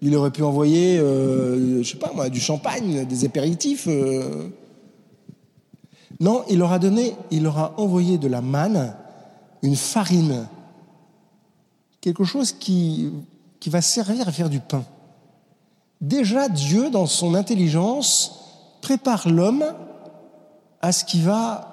il 0.00 0.14
aurait 0.14 0.30
pu 0.30 0.42
envoyer, 0.42 0.98
euh, 0.98 1.82
je 1.82 1.90
sais 1.90 1.96
pas 1.96 2.12
moi, 2.14 2.28
du 2.28 2.40
champagne, 2.40 3.04
des 3.06 3.24
apéritifs. 3.24 3.86
Euh. 3.88 4.48
Non, 6.20 6.44
il 6.48 6.58
leur 6.58 6.72
a 6.72 6.78
donné, 6.78 7.14
il 7.30 7.42
leur 7.42 7.58
a 7.58 7.80
envoyé 7.80 8.18
de 8.18 8.28
la 8.28 8.40
manne, 8.40 8.94
une 9.62 9.76
farine, 9.76 10.46
quelque 12.00 12.24
chose 12.24 12.52
qui, 12.52 13.10
va 13.66 13.82
servir 13.82 14.26
à 14.26 14.32
faire 14.32 14.48
du 14.48 14.60
pain. 14.60 14.84
Déjà, 16.00 16.48
Dieu, 16.48 16.90
dans 16.90 17.06
son 17.06 17.34
intelligence, 17.34 18.40
prépare 18.80 19.28
l'homme 19.28 19.64
à 20.80 20.92
ce 20.92 21.04
qui 21.04 21.20
va 21.20 21.68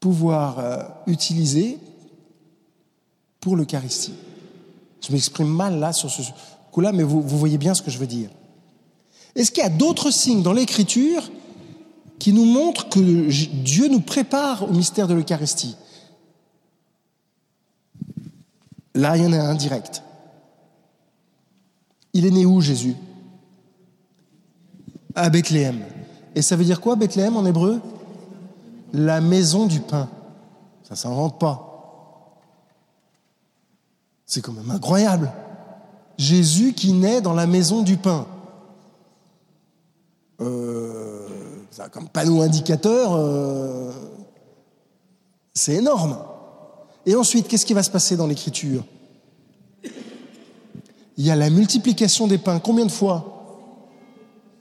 pouvoir 0.00 0.58
euh, 0.58 0.82
utiliser 1.06 1.78
pour 3.40 3.56
l'Eucharistie. 3.56 4.14
Je 5.00 5.12
m'exprime 5.12 5.48
mal 5.48 5.78
là 5.78 5.92
sur 5.92 6.10
ce 6.10 6.22
coup-là, 6.72 6.92
mais 6.92 7.02
vous, 7.02 7.22
vous 7.22 7.38
voyez 7.38 7.58
bien 7.58 7.72
ce 7.74 7.82
que 7.82 7.90
je 7.90 7.98
veux 7.98 8.06
dire. 8.06 8.28
Est-ce 9.36 9.50
qu'il 9.50 9.62
y 9.62 9.66
a 9.66 9.70
d'autres 9.70 10.10
signes 10.10 10.42
dans 10.42 10.52
l'Écriture 10.52 11.30
qui 12.18 12.32
nous 12.32 12.44
montrent 12.44 12.88
que 12.88 13.00
Dieu 13.62 13.88
nous 13.88 14.00
prépare 14.00 14.64
au 14.64 14.72
mystère 14.72 15.06
de 15.06 15.14
l'Eucharistie? 15.14 15.76
Là, 18.96 19.16
il 19.16 19.24
y 19.24 19.26
en 19.26 19.32
a 19.32 19.38
un 19.38 19.54
direct. 19.54 20.02
Il 22.14 22.24
est 22.24 22.30
né 22.30 22.46
où 22.46 22.62
Jésus? 22.62 22.96
À 25.14 25.28
Bethléem. 25.28 25.84
Et 26.34 26.40
ça 26.40 26.56
veut 26.56 26.64
dire 26.64 26.80
quoi 26.80 26.96
Bethléem 26.96 27.36
en 27.36 27.44
hébreu? 27.44 27.80
La 28.94 29.20
maison 29.20 29.66
du 29.66 29.80
pain. 29.80 30.08
Ça 30.82 30.94
ne 30.94 30.96
s'invente 30.96 31.38
pas. 31.38 32.40
C'est 34.24 34.40
quand 34.40 34.52
même 34.52 34.70
incroyable. 34.70 35.30
Jésus 36.16 36.72
qui 36.72 36.92
naît 36.92 37.20
dans 37.20 37.34
la 37.34 37.46
maison 37.46 37.82
du 37.82 37.98
pain. 37.98 38.26
Euh, 40.40 41.28
comme 41.92 42.08
panneau 42.08 42.40
indicateur, 42.40 43.14
euh, 43.14 43.92
c'est 45.52 45.74
énorme. 45.74 46.16
Et 47.06 47.14
ensuite, 47.14 47.48
qu'est-ce 47.48 47.64
qui 47.64 47.74
va 47.74 47.82
se 47.82 47.90
passer 47.90 48.16
dans 48.16 48.26
l'écriture? 48.26 48.84
Il 51.16 51.24
y 51.24 51.30
a 51.30 51.36
la 51.36 51.48
multiplication 51.48 52.26
des 52.26 52.36
pains. 52.36 52.58
Combien 52.58 52.84
de 52.84 52.92
fois? 52.92 53.32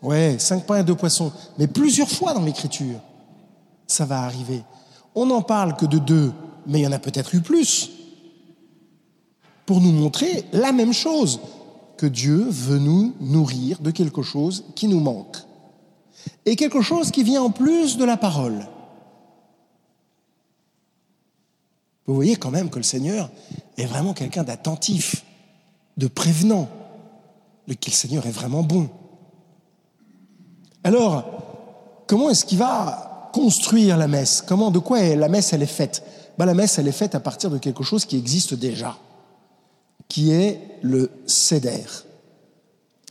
Ouais, 0.01 0.37
cinq 0.39 0.65
pains 0.65 0.79
et 0.79 0.83
deux 0.83 0.95
poissons. 0.95 1.31
Mais 1.57 1.67
plusieurs 1.67 2.09
fois 2.09 2.33
dans 2.33 2.43
l'écriture 2.43 2.99
ça 3.87 4.05
va 4.05 4.23
arriver. 4.23 4.63
On 5.13 5.25
n'en 5.25 5.41
parle 5.41 5.75
que 5.75 5.85
de 5.85 5.99
deux, 5.99 6.33
mais 6.65 6.79
il 6.79 6.83
y 6.83 6.87
en 6.87 6.91
a 6.91 6.99
peut-être 6.99 7.35
eu 7.35 7.41
plus, 7.41 7.91
pour 9.65 9.81
nous 9.81 9.91
montrer 9.91 10.45
la 10.51 10.71
même 10.71 10.93
chose, 10.93 11.39
que 11.97 12.05
Dieu 12.05 12.45
veut 12.49 12.79
nous 12.79 13.13
nourrir 13.21 13.79
de 13.79 13.91
quelque 13.91 14.21
chose 14.21 14.65
qui 14.75 14.87
nous 14.87 14.99
manque, 14.99 15.37
et 16.45 16.55
quelque 16.55 16.81
chose 16.81 17.11
qui 17.11 17.23
vient 17.23 17.43
en 17.43 17.51
plus 17.51 17.97
de 17.97 18.05
la 18.05 18.17
parole. 18.17 18.67
Vous 22.07 22.13
voyez 22.15 22.35
quand 22.35 22.51
même 22.51 22.69
que 22.69 22.77
le 22.77 22.83
Seigneur 22.83 23.29
est 23.77 23.85
vraiment 23.85 24.13
quelqu'un 24.13 24.43
d'attentif, 24.43 25.25
de 25.97 26.07
prévenant, 26.07 26.69
que 27.67 27.73
le 27.73 27.91
Seigneur 27.91 28.25
est 28.27 28.31
vraiment 28.31 28.63
bon. 28.63 28.89
Alors, 30.83 31.25
comment 32.05 32.29
est-ce 32.29 32.45
qu'il 32.45 32.59
va 32.59 33.31
construire 33.33 33.97
la 33.97 34.07
messe? 34.07 34.43
Comment, 34.45 34.69
de 34.69 34.79
quoi 34.79 35.01
la 35.15 35.27
messe 35.29 35.51
elle 35.51 35.63
est 35.63 35.65
faite? 35.65 36.03
Ben, 36.37 36.45
La 36.45 36.53
messe 36.53 36.77
elle 36.77 36.87
est 36.87 36.91
faite 36.91 37.15
à 37.15 37.19
partir 37.19 37.49
de 37.49 37.57
quelque 37.57 37.83
chose 37.83 38.05
qui 38.05 38.17
existe 38.17 38.53
déjà, 38.53 38.97
qui 40.07 40.31
est 40.31 40.79
le 40.83 41.11
Seder. 41.25 41.85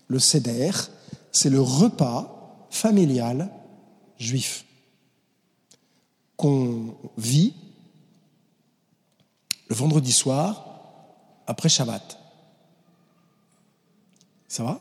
Le 0.07 0.19
Seder, 0.21 0.71
c'est 1.33 1.51
le 1.51 1.61
repas 1.61 2.67
familial 2.71 3.51
juif 4.19 4.65
qu'on 6.37 6.95
vit 7.17 7.55
le 9.69 9.75
vendredi 9.75 10.13
soir 10.13 10.67
après 11.47 11.69
Shabbat. 11.69 12.19
Ça 14.49 14.63
va? 14.63 14.81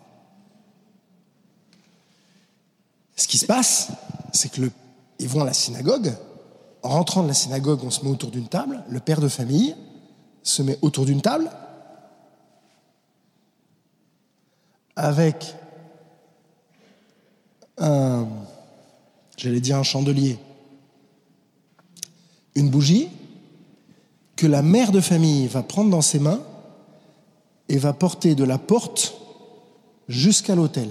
Ce 3.15 3.27
qui 3.27 3.37
se 3.37 3.45
passe, 3.45 3.91
c'est 4.33 4.51
que 4.51 4.69
ils 5.19 5.27
vont 5.27 5.41
à 5.41 5.45
la 5.45 5.53
synagogue. 5.53 6.13
En 6.81 6.89
rentrant 6.89 7.23
de 7.23 7.27
la 7.27 7.33
synagogue, 7.33 7.83
on 7.83 7.89
se 7.89 8.03
met 8.03 8.09
autour 8.09 8.31
d'une 8.31 8.47
table. 8.47 8.83
Le 8.89 8.99
père 8.99 9.21
de 9.21 9.27
famille 9.29 9.75
se 10.41 10.61
met 10.61 10.77
autour 10.81 11.05
d'une 11.05 11.21
table 11.21 11.49
avec 14.95 15.55
un, 17.77 18.27
j'allais 19.37 19.61
dire 19.61 19.77
un 19.77 19.83
chandelier, 19.83 20.37
une 22.55 22.69
bougie 22.69 23.09
que 24.43 24.47
la 24.49 24.62
mère 24.62 24.91
de 24.91 24.99
famille 24.99 25.47
va 25.47 25.63
prendre 25.63 25.89
dans 25.89 26.01
ses 26.01 26.19
mains 26.19 26.41
et 27.69 27.77
va 27.77 27.93
porter 27.93 28.36
de 28.36 28.43
la 28.43 28.58
porte 28.58 29.13
jusqu'à 30.10 30.53
l'autel. 30.53 30.89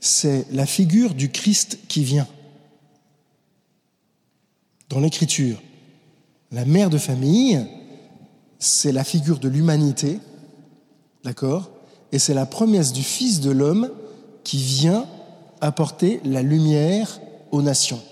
C'est 0.00 0.44
la 0.52 0.66
figure 0.66 1.14
du 1.14 1.30
Christ 1.30 1.78
qui 1.88 2.04
vient 2.04 2.28
dans 4.90 5.00
l'Écriture. 5.00 5.62
La 6.52 6.66
mère 6.66 6.90
de 6.90 6.98
famille, 6.98 7.66
c'est 8.58 8.92
la 8.92 9.02
figure 9.02 9.38
de 9.38 9.48
l'humanité, 9.48 10.18
d'accord? 11.24 11.70
Et 12.12 12.18
c'est 12.18 12.34
la 12.34 12.44
promesse 12.44 12.92
du 12.92 13.02
Fils 13.02 13.40
de 13.40 13.50
l'homme 13.50 13.88
qui 14.42 14.58
vient 14.58 15.06
apporter 15.62 16.20
la 16.22 16.42
lumière 16.42 17.18
aux 17.50 17.62
nations. 17.62 18.02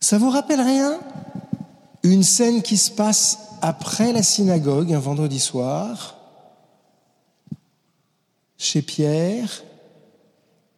Ça 0.00 0.18
vous 0.18 0.28
rappelle 0.28 0.60
rien? 0.60 1.00
Une 2.02 2.22
scène 2.22 2.62
qui 2.62 2.76
se 2.76 2.90
passe 2.90 3.38
après 3.60 4.12
la 4.12 4.22
synagogue, 4.22 4.92
un 4.92 4.98
vendredi 4.98 5.38
soir, 5.38 6.16
chez 8.56 8.82
Pierre, 8.82 9.62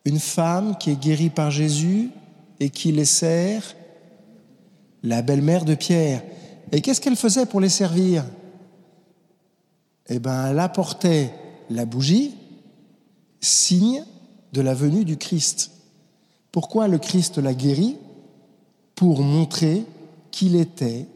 une 0.05 0.19
femme 0.19 0.77
qui 0.79 0.91
est 0.91 1.01
guérie 1.01 1.31
par 1.31 1.51
Jésus 1.51 2.11
et 2.59 2.71
qui 2.71 2.93
les 2.93 3.05
sert 3.05 3.77
la 5.03 5.23
belle-mère 5.23 5.65
de 5.65 5.75
Pierre. 5.75 6.23
Et 6.73 6.81
qu'est-ce 6.81 7.01
qu'elle 7.01 7.17
faisait 7.17 7.47
pour 7.47 7.61
les 7.61 7.69
servir? 7.69 8.25
Eh 10.09 10.19
bien, 10.19 10.49
elle 10.49 10.59
apportait 10.59 11.33
la 11.71 11.85
bougie, 11.85 12.35
signe 13.41 14.05
de 14.53 14.61
la 14.61 14.75
venue 14.75 15.05
du 15.05 15.17
Christ. 15.17 15.73
Pourquoi 16.51 16.89
le 16.89 16.99
Christ 16.99 17.39
l'a 17.39 17.55
guéri 17.55 17.97
Pour 18.95 19.23
montrer 19.23 19.85
qu'il 20.33 20.57
était 20.57 21.07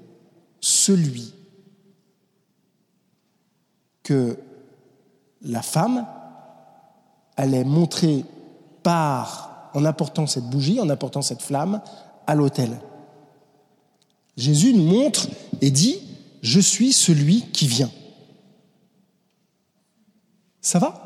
celui 0.61 1.35
que 4.05 4.39
la 5.43 5.63
femme 5.63 6.07
allait 7.37 7.65
montrer 7.65 8.25
par, 8.85 9.71
en 9.75 9.85
apportant 9.85 10.29
cette 10.29 10.49
bougie, 10.49 10.79
en 10.79 10.89
apportant 10.89 11.23
cette 11.23 11.43
flamme, 11.43 11.81
à 12.29 12.37
l'autel. 12.37 12.79
Jésus 14.37 14.75
nous 14.75 14.85
montre 14.85 15.29
et 15.61 15.71
dit, 15.71 15.99
je 16.43 16.61
suis 16.61 16.93
celui 16.93 17.43
qui 17.53 17.67
vient. 17.67 17.91
Ça 20.61 20.79
va? 20.79 21.03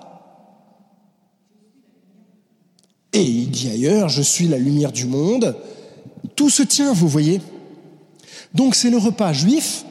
Et 3.13 3.23
il 3.23 3.51
dit 3.51 3.69
ailleurs, 3.69 4.09
je 4.09 4.23
suis 4.23 4.49
la 4.49 4.59
lumière 4.59 4.93
du 4.93 5.07
monde. 5.07 5.57
tout 6.37 6.51
se 6.51 6.63
tient, 6.63 6.93
vous 6.93 7.09
voyez. 7.09 7.41
Donc 8.55 8.75
c'est 8.75 8.91
le 8.91 8.99
repas 8.99 9.33
juif 9.33 9.85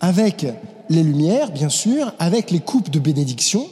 avec 0.00 0.46
les 0.88 1.02
lumières, 1.02 1.50
bien 1.52 1.68
sûr, 1.68 2.12
avec 2.18 2.50
les 2.50 2.60
coupes 2.60 2.90
de 2.90 2.98
bénédiction. 2.98 3.68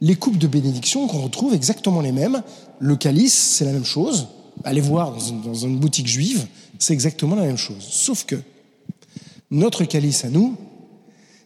Les 0.00 0.16
coupes 0.16 0.38
de 0.38 0.46
bénédiction 0.46 1.06
qu'on 1.06 1.22
retrouve 1.22 1.54
exactement 1.54 2.00
les 2.00 2.12
mêmes. 2.12 2.42
Le 2.78 2.96
calice, 2.96 3.34
c'est 3.34 3.64
la 3.64 3.72
même 3.72 3.84
chose. 3.84 4.28
Allez 4.64 4.80
voir 4.80 5.12
dans 5.12 5.54
une, 5.54 5.78
boutique 5.78 6.06
juive, 6.06 6.46
c'est 6.78 6.92
exactement 6.92 7.36
la 7.36 7.42
même 7.42 7.56
chose. 7.56 7.82
Sauf 7.88 8.24
que 8.24 8.36
notre 9.50 9.84
calice 9.84 10.24
à 10.24 10.28
nous, 10.28 10.56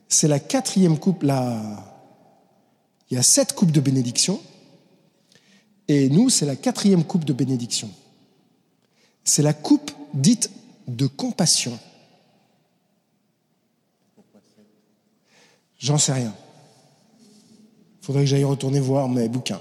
c'est 0.08 0.28
la 0.28 0.38
quatrième 0.38 0.98
coupe, 0.98 1.22
là. 1.22 1.92
Il 3.10 3.14
y 3.14 3.18
a 3.18 3.22
sept 3.22 3.52
coupes 3.52 3.70
de 3.70 3.80
bénédiction, 3.80 4.40
et 5.88 6.08
nous, 6.08 6.28
c'est 6.28 6.46
la 6.46 6.56
quatrième 6.56 7.04
coupe 7.04 7.24
de 7.24 7.32
bénédiction. 7.32 7.88
C'est 9.22 9.42
la 9.42 9.52
coupe 9.52 9.92
dite 10.12 10.50
de 10.88 11.06
compassion. 11.06 11.78
J'en 15.78 15.98
sais 15.98 16.12
rien. 16.12 16.34
Il 18.02 18.06
faudrait 18.06 18.22
que 18.22 18.28
j'aille 18.28 18.44
retourner 18.44 18.80
voir 18.80 19.08
mes 19.08 19.28
bouquins. 19.28 19.60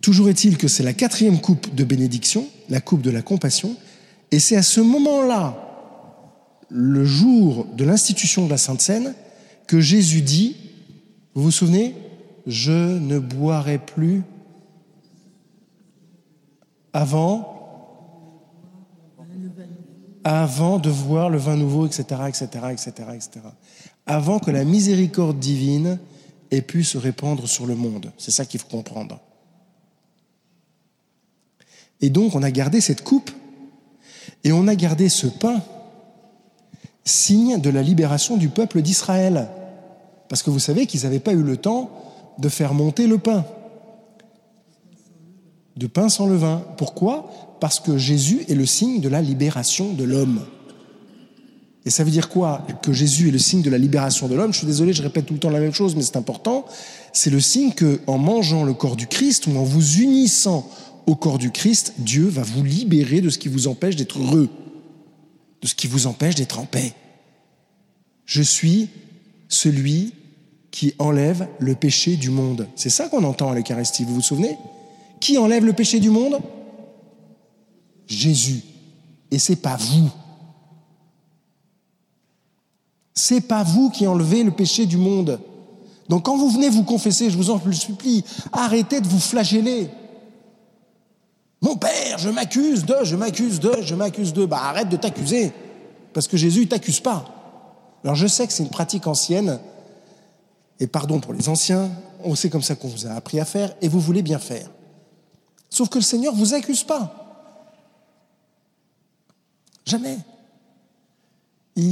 Toujours 0.00 0.28
est-il 0.28 0.56
que 0.56 0.68
c'est 0.68 0.82
la 0.82 0.94
quatrième 0.94 1.40
coupe 1.40 1.74
de 1.74 1.84
bénédiction, 1.84 2.46
la 2.68 2.80
coupe 2.80 3.02
de 3.02 3.10
la 3.10 3.22
compassion, 3.22 3.76
et 4.30 4.38
c'est 4.38 4.56
à 4.56 4.62
ce 4.62 4.80
moment-là, 4.80 5.64
le 6.68 7.04
jour 7.04 7.66
de 7.74 7.84
l'institution 7.84 8.44
de 8.44 8.50
la 8.50 8.58
Sainte 8.58 8.80
Seine, 8.80 9.14
que 9.66 9.80
Jésus 9.80 10.22
dit, 10.22 10.56
vous 11.34 11.44
vous 11.44 11.50
souvenez, 11.50 11.94
je 12.46 12.98
ne 12.98 13.18
boirai 13.18 13.78
plus 13.78 14.22
avant 16.92 17.54
avant 20.24 20.78
de 20.78 20.90
voir 20.90 21.30
le 21.30 21.38
vin 21.38 21.56
nouveau, 21.56 21.86
etc., 21.86 22.02
etc., 22.28 22.46
etc., 22.70 22.90
etc., 23.14 23.30
avant 24.08 24.38
que 24.38 24.50
la 24.50 24.64
miséricorde 24.64 25.38
divine 25.38 25.98
ait 26.50 26.62
pu 26.62 26.82
se 26.82 26.98
répandre 26.98 27.46
sur 27.46 27.66
le 27.66 27.76
monde. 27.76 28.10
C'est 28.16 28.30
ça 28.30 28.46
qu'il 28.46 28.58
faut 28.58 28.68
comprendre. 28.68 29.20
Et 32.00 32.10
donc, 32.10 32.34
on 32.34 32.42
a 32.42 32.50
gardé 32.50 32.80
cette 32.80 33.04
coupe 33.04 33.30
et 34.44 34.52
on 34.52 34.66
a 34.66 34.74
gardé 34.74 35.08
ce 35.10 35.26
pain, 35.26 35.62
signe 37.04 37.60
de 37.60 37.70
la 37.70 37.82
libération 37.82 38.36
du 38.38 38.48
peuple 38.48 38.80
d'Israël. 38.80 39.48
Parce 40.28 40.42
que 40.42 40.50
vous 40.50 40.58
savez 40.58 40.86
qu'ils 40.86 41.02
n'avaient 41.02 41.20
pas 41.20 41.32
eu 41.32 41.42
le 41.42 41.56
temps 41.58 41.90
de 42.38 42.48
faire 42.48 42.72
monter 42.72 43.06
le 43.06 43.18
pain. 43.18 43.44
De 45.76 45.86
pain 45.86 46.08
sans 46.08 46.26
levain. 46.26 46.64
Pourquoi? 46.78 47.30
Parce 47.60 47.78
que 47.78 47.98
Jésus 47.98 48.44
est 48.48 48.54
le 48.54 48.66
signe 48.66 49.00
de 49.00 49.08
la 49.08 49.20
libération 49.20 49.92
de 49.92 50.04
l'homme. 50.04 50.46
Et 51.88 51.90
ça 51.90 52.04
veut 52.04 52.10
dire 52.10 52.28
quoi 52.28 52.66
Que 52.82 52.92
Jésus 52.92 53.28
est 53.28 53.30
le 53.30 53.38
signe 53.38 53.62
de 53.62 53.70
la 53.70 53.78
libération 53.78 54.28
de 54.28 54.34
l'homme? 54.34 54.52
Je 54.52 54.58
suis 54.58 54.66
désolé, 54.66 54.92
je 54.92 55.02
répète 55.02 55.24
tout 55.24 55.32
le 55.32 55.40
temps 55.40 55.48
la 55.48 55.58
même 55.58 55.72
chose, 55.72 55.96
mais 55.96 56.02
c'est 56.02 56.18
important. 56.18 56.66
C'est 57.14 57.30
le 57.30 57.40
signe 57.40 57.72
que, 57.72 58.02
en 58.06 58.18
mangeant 58.18 58.62
le 58.62 58.74
corps 58.74 58.94
du 58.94 59.06
Christ 59.06 59.46
ou 59.46 59.56
en 59.56 59.64
vous 59.64 60.00
unissant 60.00 60.70
au 61.06 61.14
corps 61.16 61.38
du 61.38 61.50
Christ, 61.50 61.94
Dieu 61.96 62.28
va 62.28 62.42
vous 62.42 62.62
libérer 62.62 63.22
de 63.22 63.30
ce 63.30 63.38
qui 63.38 63.48
vous 63.48 63.68
empêche 63.68 63.96
d'être 63.96 64.18
heureux, 64.18 64.50
de 65.62 65.66
ce 65.66 65.74
qui 65.74 65.86
vous 65.86 66.06
empêche 66.06 66.34
d'être 66.34 66.58
en 66.58 66.66
paix. 66.66 66.92
Je 68.26 68.42
suis 68.42 68.90
celui 69.48 70.12
qui 70.70 70.92
enlève 70.98 71.48
le 71.58 71.74
péché 71.74 72.16
du 72.16 72.28
monde. 72.28 72.68
C'est 72.76 72.90
ça 72.90 73.08
qu'on 73.08 73.24
entend 73.24 73.50
à 73.50 73.54
l'Eucharistie, 73.54 74.04
vous 74.04 74.16
vous 74.16 74.20
souvenez? 74.20 74.58
Qui 75.20 75.38
enlève 75.38 75.64
le 75.64 75.72
péché 75.72 76.00
du 76.00 76.10
monde? 76.10 76.38
Jésus. 78.06 78.60
Et 79.30 79.38
c'est 79.38 79.56
pas 79.56 79.76
vous. 79.76 80.10
C'est 83.18 83.40
pas 83.40 83.64
vous 83.64 83.90
qui 83.90 84.06
enlevez 84.06 84.44
le 84.44 84.52
péché 84.52 84.86
du 84.86 84.96
monde. 84.96 85.40
Donc 86.08 86.26
quand 86.26 86.36
vous 86.36 86.50
venez 86.50 86.68
vous 86.68 86.84
confesser, 86.84 87.30
je 87.30 87.36
vous 87.36 87.50
en 87.50 87.60
supplie, 87.72 88.24
arrêtez 88.52 89.00
de 89.00 89.08
vous 89.08 89.18
flageller. 89.18 89.90
Mon 91.60 91.76
père, 91.76 92.18
je 92.18 92.28
m'accuse 92.28 92.84
de, 92.84 92.94
je 93.02 93.16
m'accuse 93.16 93.58
de, 93.58 93.72
je 93.82 93.96
m'accuse 93.96 94.32
de. 94.32 94.46
Bah 94.46 94.60
arrête 94.62 94.88
de 94.88 94.96
t'accuser, 94.96 95.52
parce 96.14 96.28
que 96.28 96.36
Jésus 96.36 96.60
ne 96.60 96.66
t'accuse 96.66 97.00
pas. 97.00 97.24
Alors 98.04 98.14
je 98.14 98.28
sais 98.28 98.46
que 98.46 98.52
c'est 98.52 98.62
une 98.62 98.70
pratique 98.70 99.08
ancienne, 99.08 99.58
et 100.78 100.86
pardon 100.86 101.18
pour 101.18 101.32
les 101.32 101.48
anciens, 101.48 101.90
on 102.22 102.36
sait 102.36 102.50
comme 102.50 102.62
ça 102.62 102.76
qu'on 102.76 102.86
vous 102.86 103.08
a 103.08 103.10
appris 103.10 103.40
à 103.40 103.44
faire, 103.44 103.74
et 103.82 103.88
vous 103.88 103.98
voulez 103.98 104.22
bien 104.22 104.38
faire. 104.38 104.70
Sauf 105.70 105.88
que 105.88 105.98
le 105.98 106.04
Seigneur 106.04 106.34
ne 106.34 106.38
vous 106.38 106.54
accuse 106.54 106.84
pas. 106.84 107.12
Jamais. 109.84 110.18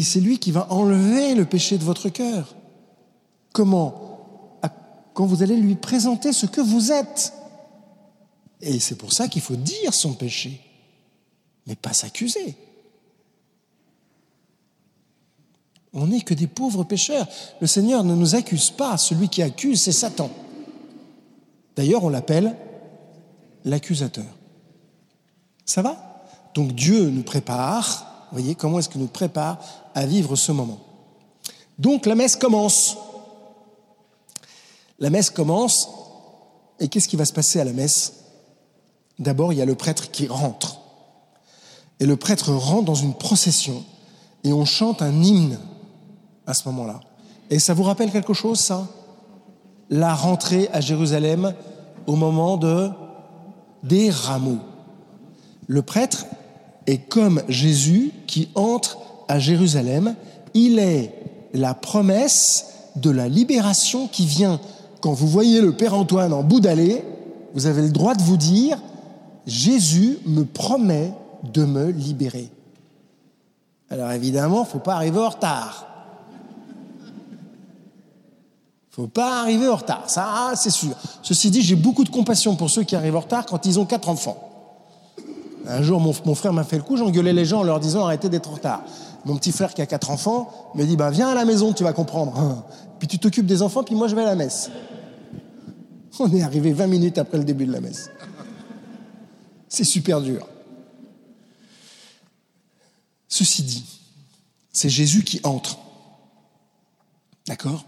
C'est 0.03 0.21
lui 0.21 0.39
qui 0.39 0.51
va 0.51 0.73
enlever 0.73 1.35
le 1.35 1.45
péché 1.45 1.79
de 1.79 1.85
votre 1.85 2.09
cœur. 2.09 2.57
Comment? 3.53 4.59
Quand 5.15 5.27
vous 5.27 5.43
allez 5.43 5.57
lui 5.57 5.77
présenter 5.77 6.33
ce 6.33 6.47
que 6.47 6.61
vous 6.61 6.93
êtes. 6.93 7.33
Et 8.61 8.81
c'est 8.81 8.97
pour 8.97 9.13
ça 9.13 9.29
qu'il 9.29 9.43
faut 9.43 9.57
dire 9.57 9.95
son 9.95 10.13
péché, 10.15 10.61
mais 11.67 11.77
pas 11.77 11.93
s'accuser. 11.93 12.57
On 15.93 16.09
n'est 16.09 16.21
que 16.21 16.35
des 16.35 16.47
pauvres 16.47 16.85
pécheurs. 16.85 17.29
Le 17.61 17.67
Seigneur 17.67 18.05
ne 18.05 18.15
nous 18.15 18.35
accuse 18.35 18.71
pas. 18.71 18.99
Celui 18.99 19.29
qui 19.29 19.41
accuse, 19.41 19.81
c'est 19.81 19.93
Satan. 19.93 20.31
D'ailleurs, 21.77 22.05
on 22.05 22.09
l'appelle 22.09 22.57
l'accusateur. 23.65 24.27
Ça 25.65 25.81
va? 25.81 26.25
Donc 26.55 26.73
Dieu 26.73 27.09
nous 27.09 27.23
prépare, 27.23 28.16
voyez, 28.37 28.55
comment 28.55 28.79
est-ce 28.79 28.89
qu'il 28.89 29.01
nous 29.01 29.07
prépare 29.07 29.59
à 29.95 30.07
vivre 30.07 30.37
ce 30.37 30.53
moment 30.53 30.79
Donc 31.79 32.07
la 32.07 32.15
messe 32.15 32.37
commence. 32.37 32.97
La 34.99 35.11
messe 35.11 35.31
commence, 35.31 35.89
et 36.81 36.89
qu'est-ce 36.89 37.09
qui 37.09 37.17
va 37.17 37.25
se 37.25 37.33
passer 37.33 37.61
à 37.61 37.65
la 37.65 37.73
messe? 37.73 38.15
D'abord, 39.19 39.53
il 39.53 39.59
y 39.59 39.63
a 39.63 39.67
le 39.67 39.75
prêtre 39.75 40.11
qui 40.11 40.27
rentre. 40.27 40.81
Et 42.01 42.07
le 42.07 42.17
prêtre 42.17 42.53
rentre 42.53 42.85
dans 42.85 42.95
une 42.95 43.15
procession 43.15 43.85
et 44.45 44.53
on 44.53 44.65
chante 44.65 45.01
un 45.01 45.23
hymne 45.23 45.59
à 46.47 46.55
ce 46.55 46.69
moment-là. 46.69 47.01
Et 47.51 47.59
ça 47.59 47.75
vous 47.75 47.83
rappelle 47.83 48.11
quelque 48.11 48.35
chose, 48.35 48.61
ça? 48.61 48.87
La 49.89 50.15
rentrée 50.15 50.69
à 50.73 50.81
Jérusalem 50.81 51.55
au 52.07 52.17
moment 52.17 52.57
de 52.57 52.91
des 53.83 54.11
rameaux. 54.11 54.59
Le 55.67 55.83
prêtre 55.83 56.27
est 56.87 56.99
comme 56.99 57.43
Jésus 57.49 58.13
qui 58.27 58.49
entre 58.55 58.99
à 59.29 59.39
Jérusalem. 59.39 60.15
Il 60.55 60.79
est 60.79 61.13
la 61.53 61.75
promesse 61.75 62.67
de 62.97 63.11
la 63.11 63.29
libération 63.29 64.09
qui 64.09 64.27
vient. 64.27 64.61
Quand 65.01 65.13
vous 65.13 65.29
voyez 65.29 65.61
le 65.61 65.73
Père 65.73 65.95
Antoine 65.95 66.33
en 66.33 66.43
bout 66.43 66.61
d'allée, 66.61 67.05
vous 67.55 67.67
avez 67.67 67.83
le 67.83 67.91
droit 67.91 68.15
de 68.15 68.23
vous 68.23 68.37
dire 68.37 68.79
Jésus 69.47 70.19
me 70.27 70.45
promet 70.45 71.13
de 71.45 71.65
me 71.65 71.91
libérer. 71.91 72.51
Alors 73.91 74.11
évidemment, 74.11 74.59
il 74.59 74.67
ne 74.67 74.71
faut 74.71 74.79
pas 74.79 74.95
arriver 74.95 75.21
en 75.21 75.29
retard. 75.29 75.87
Il 78.89 79.03
ne 79.03 79.05
faut 79.05 79.11
pas 79.13 79.43
arriver 79.43 79.69
en 79.69 79.77
retard, 79.77 80.09
ça 80.09 80.53
c'est 80.57 80.71
sûr. 80.71 80.97
Ceci 81.23 81.51
dit, 81.51 81.61
j'ai 81.61 81.77
beaucoup 81.77 82.03
de 82.03 82.09
compassion 82.09 82.57
pour 82.57 82.71
ceux 82.71 82.83
qui 82.83 82.97
arrivent 82.97 83.17
en 83.17 83.21
retard 83.21 83.45
quand 83.45 83.67
ils 83.67 83.79
ont 83.79 83.85
quatre 83.85 84.09
enfants. 84.09 84.46
Un 85.69 85.83
jour, 85.83 86.01
mon, 86.01 86.35
frère 86.35 86.53
m'a 86.53 86.65
fait 86.65 86.77
le 86.77 86.83
coup, 86.83 86.97
j'engueulais 86.97 87.33
les 87.33 87.45
gens 87.45 87.61
en 87.61 87.65
leur 87.65 87.81
disant 87.81 88.05
arrêtez 88.05 88.29
d'être 88.29 88.51
en 88.51 88.55
retard. 88.55 88.85
Mon 89.25 89.37
petit 89.37 89.51
frère 89.51 89.75
qui 89.75 89.83
a 89.83 89.87
quatre 89.87 90.11
enfants 90.11 90.73
me 90.75 90.85
dit 90.85 90.97
bah, 90.97 91.11
viens 91.11 91.29
à 91.29 91.35
la 91.35 91.45
maison, 91.45 91.73
tu 91.73 91.83
vas 91.83 91.93
comprendre. 91.93 92.65
Puis 92.99 93.09
tu 93.09 93.19
t'occupes 93.19 93.47
des 93.47 93.63
enfants, 93.63 93.83
puis 93.83 93.95
moi 93.95 94.09
je 94.09 94.15
vais 94.15 94.23
à 94.23 94.27
la 94.27 94.37
messe. 94.37 94.71
On 96.19 96.33
est 96.33 96.43
arrivé 96.43 96.73
20 96.73 96.87
minutes 96.87 97.19
après 97.19 97.37
le 97.37 97.45
début 97.45 97.67
de 97.67 97.73
la 97.73 97.81
messe. 97.81 98.11
C'est 99.69 99.85
super 99.85 100.23
dur. 100.23 100.47
Ceci 103.29 103.63
dit, 103.63 103.85
c'est 104.73 104.89
Jésus 104.89 105.25
qui 105.25 105.41
entre. 105.45 105.79
D'accord? 107.47 107.85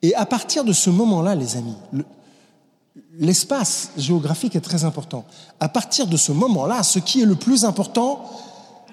Et 0.00 0.14
à 0.14 0.24
partir 0.24 0.64
de 0.64 0.72
ce 0.72 0.88
moment-là, 0.88 1.34
les 1.34 1.56
amis, 1.56 1.76
l'espace 3.18 3.90
géographique 3.96 4.56
est 4.56 4.60
très 4.60 4.84
important. 4.84 5.24
À 5.60 5.68
partir 5.68 6.06
de 6.06 6.16
ce 6.16 6.32
moment-là, 6.32 6.82
ce 6.82 6.98
qui 6.98 7.20
est 7.20 7.26
le 7.26 7.34
plus 7.34 7.64
important, 7.64 8.24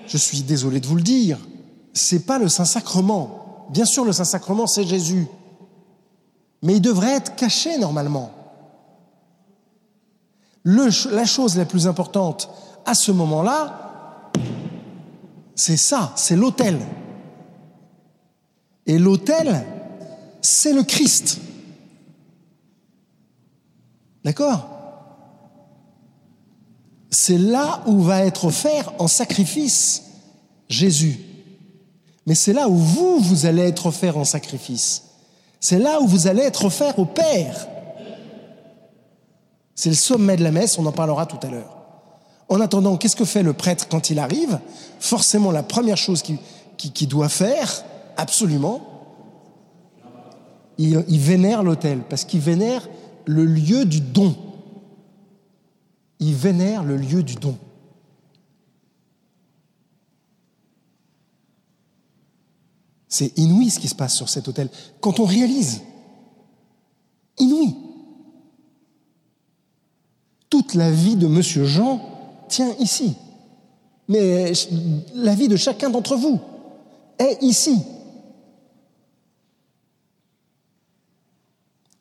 je 0.08 0.18
suis 0.18 0.42
désolé 0.42 0.80
de 0.80 0.88
vous 0.88 0.96
le 0.96 1.02
dire, 1.02 1.38
c'est 1.94 2.26
pas 2.26 2.40
le 2.40 2.50
Saint-Sacrement. 2.50 3.68
Bien 3.70 3.86
sûr, 3.86 4.04
le 4.04 4.12
Saint-Sacrement, 4.12 4.68
c'est 4.68 4.84
Jésus. 4.84 5.28
Mais 6.62 6.76
il 6.76 6.82
devrait 6.82 7.16
être 7.16 7.36
caché 7.36 7.78
normalement 7.78 8.32
la 10.66 11.26
chose 11.26 11.56
la 11.58 11.66
plus 11.66 11.88
importante 11.88 12.50
à 12.86 12.94
ce 12.94 13.12
moment-là, 13.12 14.32
c'est 15.56 15.78
ça, 15.78 16.12
c'est 16.16 16.36
l'autel. 16.36 16.80
Et 18.86 18.98
l'autel, 18.98 19.66
c'est 20.42 20.74
le 20.74 20.84
Christ. 20.84 21.40
D'accord? 24.26 24.66
C'est 27.12 27.38
là 27.38 27.84
où 27.86 28.02
va 28.02 28.26
être 28.26 28.46
offert 28.46 28.92
en 28.98 29.08
sacrifice 29.08 30.04
Jésus. 30.68 31.20
Mais 32.26 32.34
c'est 32.34 32.52
là 32.52 32.68
où 32.68 32.76
vous, 32.76 33.20
vous 33.20 33.46
allez 33.46 33.62
être 33.62 33.86
offert 33.86 34.18
en 34.18 34.26
sacrifice. 34.26 35.04
C'est 35.60 35.78
là 35.78 36.02
où 36.02 36.08
vous 36.08 36.26
allez 36.26 36.42
être 36.42 36.66
offert 36.66 36.98
au 36.98 37.06
Père. 37.06 37.68
C'est 39.76 39.90
le 39.90 39.96
sommet 39.96 40.38
de 40.38 40.44
la 40.44 40.52
messe, 40.52 40.80
on 40.80 40.86
en 40.88 40.92
parlera 40.92 41.28
tout 41.28 41.40
à 41.46 41.52
l'heure. 41.52 41.78
En 42.50 42.60
attendant, 42.62 42.98
qu'est-ce 42.98 43.16
que 43.16 43.26
fait 43.26 43.44
le 43.44 43.54
prêtre 43.54 43.88
quand 43.90 44.10
il 44.10 44.18
arrive? 44.18 44.60
Forcément, 45.00 45.52
la 45.52 45.64
première 45.64 45.98
chose 45.98 46.24
qu'il 46.24 46.38
qui, 46.78 47.08
doit 47.08 47.30
faire, 47.30 47.84
absolument, 48.18 48.82
il, 50.80 51.04
il 51.08 51.20
vénère 51.20 51.62
l'autel, 51.62 52.00
parce 52.10 52.26
qu'il 52.26 52.40
vénère 52.40 52.88
le 53.26 53.46
lieu 53.46 53.86
du 53.86 54.02
don. 54.02 54.36
Il 56.20 56.34
vénère 56.34 56.84
le 56.84 56.98
lieu 56.98 57.24
du 57.24 57.36
don. 57.36 57.58
C'est 63.08 63.38
inouï 63.38 63.70
ce 63.70 63.80
qui 63.80 63.88
se 63.88 63.96
passe 63.96 64.14
sur 64.14 64.28
cet 64.28 64.48
autel. 64.48 64.70
Quand 65.00 65.20
on 65.20 65.26
réalise, 65.26 65.82
inouï. 67.40 67.76
Toute 70.50 70.74
la 70.74 70.92
vie 70.92 71.16
de 71.16 71.28
Monsieur 71.28 71.66
Jean 71.66 72.02
tient 72.50 72.74
ici. 72.80 73.16
Mais 74.08 74.54
la 75.14 75.34
vie 75.34 75.48
de 75.48 75.56
chacun 75.56 75.90
d'entre 75.90 76.16
vous 76.16 76.40
est 77.18 77.42
ici. 77.42 77.82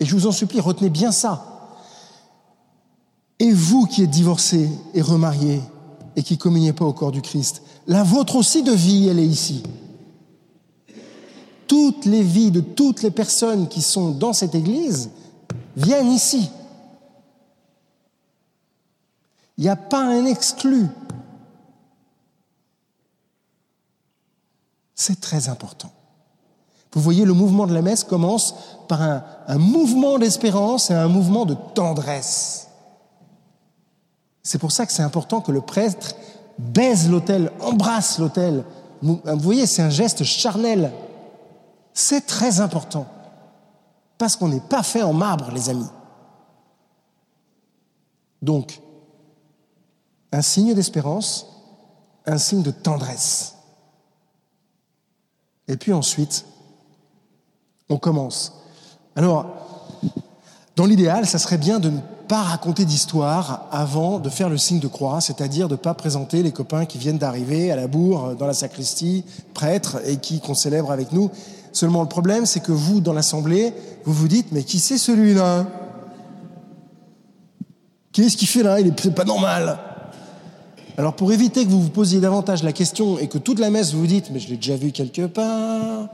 Et 0.05 0.07
je 0.07 0.15
vous 0.15 0.27
en 0.27 0.33
supplie, 0.33 0.61
retenez 0.61 0.91
bien 0.91 1.13
ça. 1.13 1.73
Et 3.39 3.51
vous 3.55 3.87
qui 3.87 4.03
êtes 4.03 4.11
divorcés 4.11 4.69
et 4.93 5.01
remariés 5.01 5.63
et 6.15 6.23
qui 6.23 6.37
communiez 6.37 6.75
pas 6.75 6.85
au 6.85 6.93
corps 6.93 7.11
du 7.11 7.23
Christ, 7.23 7.63
la 7.87 8.03
vôtre 8.03 8.37
aussi 8.37 8.63
de 8.63 8.73
vie, 8.73 9.09
elle 9.09 9.19
est 9.19 9.27
ici. 9.27 9.63
Toutes 11.67 12.05
les 12.05 12.23
vies 12.23 12.51
de 12.51 12.61
toutes 12.61 13.01
les 13.01 13.11
personnes 13.11 13.67
qui 13.67 13.81
sont 13.81 14.11
dans 14.11 14.35
cette 14.35 14.55
Église 14.55 15.09
viennent 15.75 16.13
ici. 16.13 16.51
Il 19.57 19.65
n'y 19.65 19.71
a 19.71 19.77
pas 19.77 20.05
un 20.05 20.27
exclu. 20.27 20.87
C'est 24.95 25.19
très 25.19 25.49
important. 25.49 25.91
Vous 26.95 27.01
voyez, 27.01 27.25
le 27.25 27.33
mouvement 27.33 27.67
de 27.67 27.75
la 27.75 27.83
messe 27.83 28.05
commence 28.05 28.55
par 28.87 29.03
un, 29.03 29.59
mouvement 29.59 30.19
d'espérance 30.19 30.91
et 30.91 30.95
un 30.95 31.09
mouvement 31.09 31.45
de 31.45 31.55
tendresse. 31.75 32.69
C'est 34.43 34.59
pour 34.59 34.71
ça 34.71 34.87
que 34.87 34.93
c'est 34.93 35.03
important 35.03 35.41
que 35.41 35.51
le 35.51 35.61
prêtre 35.61 36.15
baise 36.59 37.11
l'autel, 37.11 37.51
embrasse 37.61 38.19
l'autel. 38.19 38.65
Vous 39.03 39.21
voyez, 39.39 39.67
c'est 39.67 39.83
un 39.83 39.91
geste 39.91 40.23
charnel. 40.23 40.93
C'est 41.93 42.27
très 42.27 42.61
important. 42.61 43.07
Parce 44.17 44.37
qu'on 44.37 44.49
n'est 44.49 44.61
pas 44.61 44.85
fait 44.85 45.03
en 45.03 45.13
marbre, 45.13 45.51
les 45.51 45.71
amis. 45.71 45.91
Donc, 48.41 48.81
un 50.31 50.43
signe 50.43 50.75
d'espérance, 50.75 51.47
un 52.27 52.39
signe 52.39 52.63
de 52.63 52.71
tendresse. 52.71 53.57
Et 55.67 55.77
puis 55.77 55.93
ensuite, 55.93 56.45
on 57.89 57.97
commence. 57.97 58.55
Alors, 59.17 59.47
dans 60.77 60.87
l'idéal, 60.87 61.27
ça 61.27 61.39
serait 61.39 61.59
bien 61.59 61.79
de 61.79 61.91
ne 61.91 62.01
pas 62.29 62.43
raconter 62.43 62.85
d'histoire 62.85 63.69
avant 63.71 64.19
de 64.19 64.29
faire 64.29 64.49
le 64.49 64.57
signe 64.57 64.81
de 64.81 64.89
croix, 64.89 65.21
c'est-à-dire 65.21 65.69
de 65.69 65.75
ne 65.75 65.79
pas 65.79 65.95
présenter 65.95 66.43
les 66.43 66.53
copains 66.53 66.87
qui 66.87 66.99
viennent 66.99 67.19
d'arriver 67.19 67.71
à 67.71 67.77
la 67.77 67.87
bourre, 67.87 68.35
dans 68.37 68.47
la 68.47 68.55
sacristie, 68.55 69.25
prêtres, 69.53 69.99
et 70.07 70.17
qui 70.17 70.41
qu'on 70.41 70.55
célèbre 70.55 70.91
avec 70.91 71.13
nous. 71.13 71.31
Seulement 71.73 72.03
le 72.03 72.09
problème, 72.09 72.47
c'est 72.47 72.61
que 72.61 72.73
vous, 72.73 73.01
dans 73.01 73.13
l'Assemblée, 73.13 73.75
vous 74.05 74.13
vous 74.13 74.29
dites, 74.29 74.53
mais 74.53 74.65
qui 74.65 74.79
c'est 74.79 74.99
celui-là? 74.99 75.67
Qu'est-ce 78.13 78.37
qu'il 78.37 78.49
fait 78.49 78.63
là? 78.63 78.81
Il 78.81 78.87
est 78.87 79.11
pas 79.11 79.25
normal. 79.25 79.79
Alors 80.97 81.15
pour 81.15 81.33
éviter 81.33 81.65
que 81.65 81.71
vous 81.71 81.83
vous 81.83 81.91
posiez 81.91 82.21
davantage 82.21 82.63
la 82.63 82.73
question 82.73 83.19
et 83.19 83.27
que 83.27 83.39
toute 83.39 83.59
la 83.59 83.71
messe 83.71 83.93
vous 83.93 84.01
vous 84.01 84.07
dites, 84.07 84.31
mais 84.31 84.39
je 84.39 84.49
l'ai 84.49 84.57
déjà 84.57 84.77
vu 84.77 84.93
quelque 84.93 85.27
part, 85.27 86.09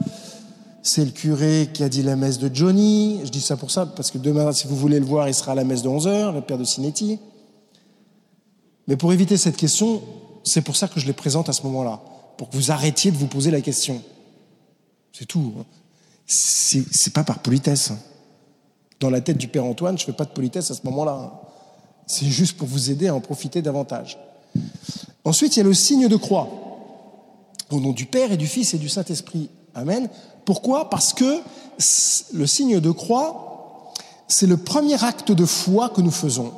c'est 0.83 1.05
le 1.05 1.11
curé 1.11 1.69
qui 1.73 1.83
a 1.83 1.89
dit 1.89 2.01
la 2.01 2.15
messe 2.15 2.39
de 2.39 2.53
Johnny. 2.53 3.21
Je 3.23 3.29
dis 3.29 3.41
ça 3.41 3.55
pour 3.57 3.71
ça, 3.71 3.85
parce 3.85 4.09
que 4.09 4.17
demain, 4.17 4.51
si 4.51 4.67
vous 4.67 4.75
voulez 4.75 4.99
le 4.99 5.05
voir, 5.05 5.27
il 5.27 5.33
sera 5.33 5.51
à 5.51 5.55
la 5.55 5.63
messe 5.63 5.83
de 5.83 5.89
11h, 5.89 6.33
le 6.33 6.41
père 6.41 6.57
de 6.57 6.63
Sinetti. 6.63 7.19
Mais 8.87 8.97
pour 8.97 9.13
éviter 9.13 9.37
cette 9.37 9.57
question, 9.57 10.01
c'est 10.43 10.61
pour 10.61 10.75
ça 10.75 10.87
que 10.87 10.99
je 10.99 11.05
les 11.05 11.13
présente 11.13 11.49
à 11.49 11.53
ce 11.53 11.63
moment-là, 11.63 12.01
pour 12.37 12.49
que 12.49 12.55
vous 12.55 12.71
arrêtiez 12.71 13.11
de 13.11 13.17
vous 13.17 13.27
poser 13.27 13.51
la 13.51 13.61
question. 13.61 14.01
C'est 15.13 15.25
tout. 15.25 15.53
Hein. 15.59 15.65
C'est 16.25 17.13
pas 17.13 17.23
par 17.23 17.39
politesse. 17.39 17.91
Dans 18.99 19.09
la 19.09 19.21
tête 19.21 19.37
du 19.37 19.47
Père 19.47 19.65
Antoine, 19.65 19.97
je 19.97 20.05
fais 20.05 20.13
pas 20.13 20.25
de 20.25 20.31
politesse 20.31 20.71
à 20.71 20.73
ce 20.73 20.81
moment-là. 20.85 21.13
Hein. 21.13 21.31
C'est 22.07 22.27
juste 22.27 22.57
pour 22.57 22.67
vous 22.67 22.89
aider 22.89 23.07
à 23.07 23.15
en 23.15 23.21
profiter 23.21 23.61
davantage. 23.61 24.17
Ensuite, 25.23 25.55
il 25.55 25.59
y 25.59 25.61
a 25.61 25.65
le 25.65 25.73
signe 25.73 26.07
de 26.07 26.15
croix. 26.15 26.49
Au 27.69 27.79
nom 27.79 27.91
du 27.91 28.05
Père 28.05 28.31
et 28.31 28.37
du 28.37 28.47
Fils 28.47 28.73
et 28.73 28.77
du 28.77 28.89
Saint-Esprit. 28.89 29.49
Amen. 29.73 30.09
Pourquoi 30.45 30.89
Parce 30.89 31.13
que 31.13 31.41
le 32.33 32.45
signe 32.45 32.79
de 32.79 32.91
croix, 32.91 33.91
c'est 34.27 34.47
le 34.47 34.57
premier 34.57 35.03
acte 35.03 35.31
de 35.31 35.45
foi 35.45 35.89
que 35.89 36.01
nous 36.01 36.11
faisons. 36.11 36.53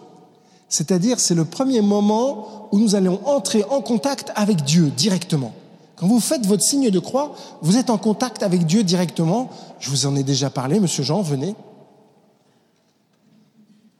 C'est-à-dire, 0.70 1.20
c'est 1.20 1.36
le 1.36 1.46
premier 1.46 1.82
moment 1.82 2.70
où 2.72 2.80
nous 2.80 2.96
allons 2.96 3.20
entrer 3.28 3.64
en 3.66 3.82
contact 3.82 4.32
avec 4.36 4.64
Dieu 4.64 4.90
directement. 4.90 5.54
Quand 5.96 6.08
vous 6.08 6.20
faites 6.20 6.46
votre 6.46 6.64
signe 6.64 6.90
de 6.90 7.00
croix, 7.00 7.36
vous 7.62 7.78
êtes 7.78 7.90
en 7.90 7.98
contact 7.98 8.42
avec 8.44 8.66
Dieu 8.66 8.84
directement. 8.84 9.50
Je 9.80 9.90
vous 9.90 10.06
en 10.06 10.16
ai 10.16 10.24
déjà 10.24 10.50
parlé, 10.50 10.80
monsieur 10.80 11.04
Jean, 11.04 11.22
venez. 11.22 11.56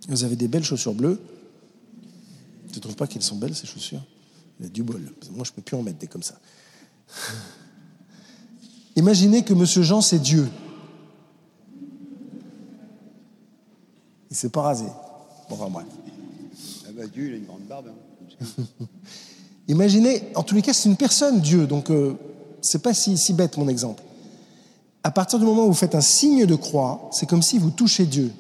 Vous 0.08 0.24
avez 0.24 0.36
des 0.36 0.48
belles 0.48 0.64
chaussures 0.64 0.94
bleues. 0.94 1.22
Tu 2.72 2.80
ne 2.80 2.82
trouves 2.82 2.96
pas 2.96 3.08
qu'elles 3.08 3.22
sont 3.22 3.36
belles, 3.36 3.56
ces 3.56 3.68
chaussures? 3.68 4.02
Il 4.60 4.66
y 4.66 4.66
a 4.66 4.70
du 4.70 4.84
bol. 4.84 5.02
Moi, 5.32 5.46
je 5.46 5.52
ne 5.52 5.56
peux 5.56 5.62
plus 5.62 5.78
en 5.78 5.84
mettre 5.84 6.00
des 6.00 6.08
comme 6.08 6.24
ça. 6.24 6.36
Imaginez 8.96 9.44
que 9.44 9.54
monsieur 9.54 9.82
Jean, 9.82 10.02
c'est 10.02 10.20
Dieu. 10.20 10.50
Il 14.30 14.34
ne 14.34 14.36
s'est 14.36 14.50
pas 14.50 14.62
rasé. 14.62 14.86
Bon, 15.50 15.56
enfin, 15.56 15.70
bref. 15.70 15.86
Ah 16.88 16.92
bah, 16.96 17.04
Dieu, 17.12 17.28
il 17.28 17.34
a 17.34 17.38
une 17.38 17.46
grande 17.46 17.62
barbe. 17.68 17.88
Hein. 17.88 18.64
Imaginez, 19.68 20.24
en 20.36 20.44
tous 20.44 20.56
les 20.56 20.62
cas, 20.62 20.74
c'est 20.74 20.90
une 20.90 20.98
personne, 20.98 21.40
Dieu, 21.40 21.68
donc 21.68 21.90
euh, 21.90 22.16
c'est 22.62 22.82
pas 22.82 22.94
si, 22.94 23.18
si 23.18 23.34
bête 23.34 23.58
mon 23.58 23.68
exemple. 23.68 24.04
À 25.04 25.12
partir 25.12 25.40
du 25.40 25.46
moment 25.46 25.66
où 25.66 25.68
vous 25.68 25.74
faites 25.74 25.96
un 25.96 26.02
signe 26.02 26.46
de 26.46 26.56
croix, 26.56 27.10
c'est 27.12 27.28
comme 27.28 27.42
si 27.42 27.58
vous 27.58 27.72
touchez 27.72 28.06
Dieu. 28.06 28.32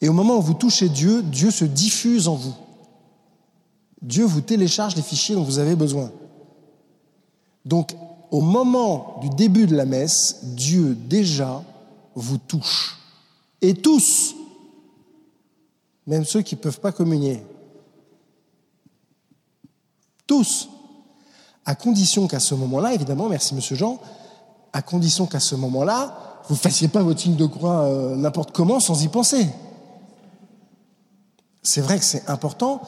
Et 0.00 0.08
au 0.08 0.12
moment 0.12 0.36
où 0.38 0.42
vous 0.42 0.54
touchez 0.54 0.88
Dieu, 0.88 1.22
Dieu 1.22 1.50
se 1.50 1.64
diffuse 1.64 2.28
en 2.28 2.34
vous. 2.34 2.54
Dieu 4.02 4.24
vous 4.24 4.40
télécharge 4.40 4.94
les 4.94 5.02
fichiers 5.02 5.34
dont 5.34 5.42
vous 5.42 5.58
avez 5.58 5.74
besoin. 5.74 6.12
Donc, 7.66 7.96
au 8.30 8.40
moment 8.40 9.18
du 9.20 9.28
début 9.30 9.66
de 9.66 9.76
la 9.76 9.84
messe, 9.84 10.38
Dieu 10.44 10.94
déjà 10.94 11.62
vous 12.14 12.38
touche. 12.38 12.96
Et 13.60 13.74
tous, 13.74 14.34
même 16.06 16.24
ceux 16.24 16.42
qui 16.42 16.54
ne 16.54 16.60
peuvent 16.60 16.80
pas 16.80 16.92
communier. 16.92 17.44
Tous. 20.28 20.68
À 21.64 21.74
condition 21.74 22.28
qu'à 22.28 22.38
ce 22.38 22.54
moment-là, 22.54 22.94
évidemment, 22.94 23.28
merci 23.28 23.54
Monsieur 23.54 23.74
Jean, 23.74 23.98
à 24.72 24.82
condition 24.82 25.26
qu'à 25.26 25.40
ce 25.40 25.56
moment-là, 25.56 26.42
vous 26.48 26.54
ne 26.54 26.60
fassiez 26.60 26.86
pas 26.86 27.02
votre 27.02 27.20
signe 27.20 27.34
de 27.34 27.46
croix 27.46 27.80
euh, 27.80 28.14
n'importe 28.14 28.52
comment 28.52 28.78
sans 28.78 29.02
y 29.02 29.08
penser. 29.08 29.48
C'est 31.64 31.80
vrai 31.80 31.98
que 31.98 32.04
c'est 32.04 32.28
important 32.28 32.80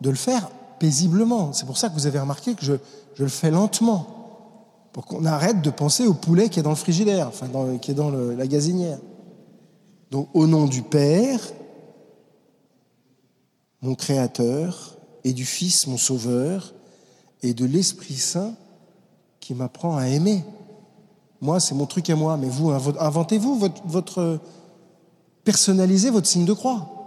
de 0.00 0.10
le 0.10 0.16
faire 0.16 0.48
paisiblement. 0.78 1.52
C'est 1.52 1.66
pour 1.66 1.76
ça 1.76 1.88
que 1.88 1.94
vous 1.94 2.06
avez 2.06 2.20
remarqué 2.20 2.54
que 2.54 2.64
je, 2.64 2.74
je 3.14 3.22
le 3.22 3.28
fais 3.28 3.50
lentement, 3.50 4.06
pour 4.92 5.06
qu'on 5.06 5.24
arrête 5.24 5.62
de 5.62 5.70
penser 5.70 6.06
au 6.06 6.14
poulet 6.14 6.48
qui 6.48 6.58
est 6.60 6.62
dans 6.62 6.70
le 6.70 6.76
frigidaire, 6.76 7.28
enfin 7.28 7.48
qui 7.80 7.90
est 7.90 7.94
dans 7.94 8.10
la 8.10 8.46
gazinière. 8.46 8.98
Donc 10.10 10.28
au 10.34 10.46
nom 10.46 10.66
du 10.66 10.82
Père 10.82 11.40
mon 13.82 13.94
Créateur, 13.94 14.96
et 15.24 15.32
du 15.32 15.44
Fils, 15.44 15.86
mon 15.86 15.96
Sauveur, 15.96 16.74
et 17.42 17.54
de 17.54 17.64
l'Esprit 17.64 18.16
Saint 18.16 18.54
qui 19.40 19.54
m'apprend 19.54 19.96
à 19.96 20.06
aimer. 20.06 20.44
Moi, 21.40 21.60
c'est 21.60 21.74
mon 21.74 21.86
truc 21.86 22.10
à 22.10 22.16
moi, 22.16 22.36
mais 22.36 22.48
vous, 22.48 22.70
inventez-vous 22.70 23.58
votre, 23.58 23.82
votre 23.86 24.40
personnalisez 25.44 26.10
votre 26.10 26.26
signe 26.26 26.44
de 26.44 26.52
croix. 26.52 26.99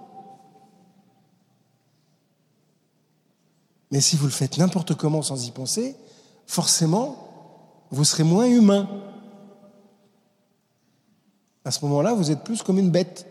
Mais 3.93 4.01
si 4.01 4.15
vous 4.15 4.25
le 4.25 4.31
faites 4.31 4.57
n'importe 4.57 4.95
comment 4.95 5.21
sans 5.21 5.45
y 5.45 5.51
penser, 5.51 5.95
forcément, 6.47 7.27
vous 7.91 8.03
serez 8.03 8.23
moins 8.23 8.47
humain. 8.47 8.89
À 11.63 11.69
ce 11.69 11.85
moment-là, 11.85 12.15
vous 12.15 12.31
êtes 12.31 12.43
plus 12.43 12.63
comme 12.63 12.79
une 12.79 12.89
bête. 12.89 13.27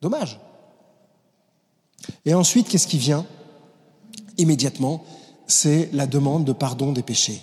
Dommage. 0.00 0.38
Et 2.24 2.32
ensuite, 2.32 2.68
qu'est-ce 2.68 2.86
qui 2.86 2.96
vient 2.96 3.26
Immédiatement, 4.38 5.02
c'est 5.48 5.90
la 5.92 6.06
demande 6.06 6.44
de 6.44 6.52
pardon 6.52 6.92
des 6.92 7.02
péchés. 7.02 7.42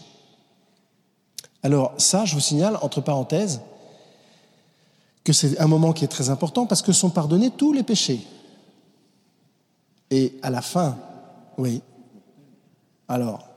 Alors 1.62 1.92
ça, 1.98 2.24
je 2.24 2.36
vous 2.36 2.40
signale, 2.40 2.80
entre 2.82 3.02
parenthèses, 3.02 3.60
que 5.26 5.34
c'est 5.34 5.60
un 5.60 5.68
moment 5.68 5.92
qui 5.92 6.06
est 6.06 6.08
très 6.08 6.30
important 6.30 6.66
parce 6.66 6.82
que 6.82 6.94
sont 6.94 7.10
pardonnés 7.10 7.52
tous 7.52 7.74
les 7.74 7.84
péchés. 7.84 8.26
Et 10.12 10.34
à 10.42 10.50
la 10.50 10.62
fin, 10.62 10.98
oui. 11.58 11.82
Alors, 13.08 13.48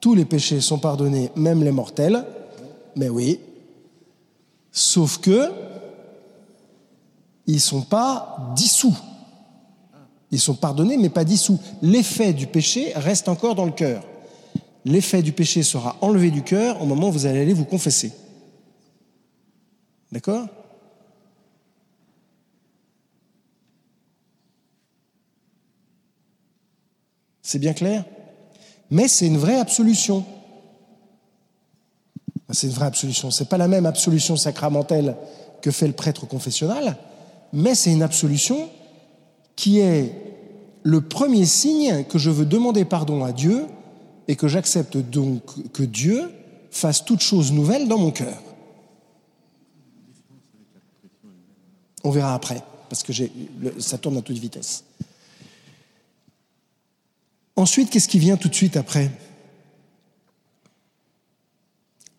tous 0.00 0.14
les 0.14 0.24
péchés 0.24 0.60
sont 0.60 0.78
pardonnés, 0.78 1.30
même 1.36 1.62
les 1.62 1.70
mortels, 1.70 2.24
mais 2.96 3.08
oui. 3.08 3.38
Sauf 4.70 5.18
que 5.18 5.50
ils 7.46 7.54
ne 7.56 7.60
sont 7.60 7.82
pas 7.82 8.52
dissous. 8.54 8.96
Ils 10.30 10.40
sont 10.40 10.54
pardonnés, 10.54 10.96
mais 10.96 11.10
pas 11.10 11.24
dissous. 11.24 11.58
L'effet 11.82 12.32
du 12.32 12.46
péché 12.46 12.92
reste 12.94 13.28
encore 13.28 13.54
dans 13.54 13.66
le 13.66 13.72
cœur. 13.72 14.02
L'effet 14.84 15.22
du 15.22 15.32
péché 15.32 15.62
sera 15.62 15.96
enlevé 16.00 16.30
du 16.30 16.42
cœur 16.42 16.80
au 16.82 16.86
moment 16.86 17.08
où 17.08 17.12
vous 17.12 17.26
allez 17.26 17.40
aller 17.40 17.52
vous 17.52 17.64
confesser. 17.64 18.12
D'accord? 20.10 20.46
C'est 27.52 27.58
bien 27.58 27.74
clair 27.74 28.06
Mais 28.90 29.08
c'est 29.08 29.26
une 29.26 29.36
vraie 29.36 29.58
absolution. 29.58 30.24
C'est 32.48 32.66
une 32.66 32.72
vraie 32.72 32.86
absolution. 32.86 33.30
Ce 33.30 33.42
n'est 33.42 33.48
pas 33.48 33.58
la 33.58 33.68
même 33.68 33.84
absolution 33.84 34.36
sacramentelle 34.36 35.16
que 35.60 35.70
fait 35.70 35.86
le 35.86 35.92
prêtre 35.92 36.26
confessionnal, 36.26 36.96
mais 37.52 37.74
c'est 37.74 37.92
une 37.92 38.02
absolution 38.02 38.70
qui 39.54 39.80
est 39.80 40.14
le 40.82 41.02
premier 41.02 41.44
signe 41.44 42.04
que 42.04 42.18
je 42.18 42.30
veux 42.30 42.46
demander 42.46 42.86
pardon 42.86 43.22
à 43.22 43.32
Dieu 43.32 43.66
et 44.28 44.34
que 44.34 44.48
j'accepte 44.48 44.96
donc 44.96 45.42
que 45.72 45.82
Dieu 45.82 46.30
fasse 46.70 47.04
toute 47.04 47.20
chose 47.20 47.52
nouvelle 47.52 47.86
dans 47.86 47.98
mon 47.98 48.12
cœur. 48.12 48.42
On 52.02 52.10
verra 52.10 52.32
après, 52.32 52.62
parce 52.88 53.02
que 53.02 53.12
ça 53.78 53.98
tourne 53.98 54.16
à 54.16 54.22
toute 54.22 54.38
vitesse. 54.38 54.84
Ensuite, 57.56 57.90
qu'est-ce 57.90 58.08
qui 58.08 58.18
vient 58.18 58.36
tout 58.36 58.48
de 58.48 58.54
suite 58.54 58.76
après? 58.76 59.10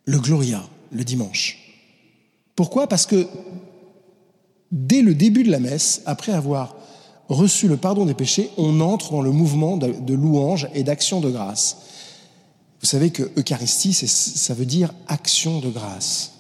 Le 0.06 0.20
Gloria, 0.20 0.64
le 0.92 1.04
dimanche. 1.04 1.60
Pourquoi? 2.56 2.88
Parce 2.88 3.06
que 3.06 3.28
dès 4.72 5.02
le 5.02 5.16
début 5.16 5.44
de 5.44 5.52
la 5.52 5.60
messe, 5.60 6.02
après 6.06 6.34
avoir 6.34 6.76
reçu 7.30 7.68
le 7.68 7.78
pardon 7.78 8.06
des 8.06 8.14
péchés, 8.14 8.50
on 8.58 8.80
entre 8.82 9.12
dans 9.12 9.22
le 9.22 9.32
mouvement 9.32 9.78
de, 9.78 10.14
louange 10.14 10.68
et 10.74 10.84
d'action 10.84 11.22
de 11.22 11.30
grâce. 11.30 11.78
Vous 12.82 12.88
savez 12.88 13.12
que 13.12 13.32
Eucharistie, 13.38 13.94
ça 13.94 14.54
veut 14.54 14.66
dire 14.66 14.94
action 15.08 15.60
de 15.60 15.70
grâce. 15.70 16.34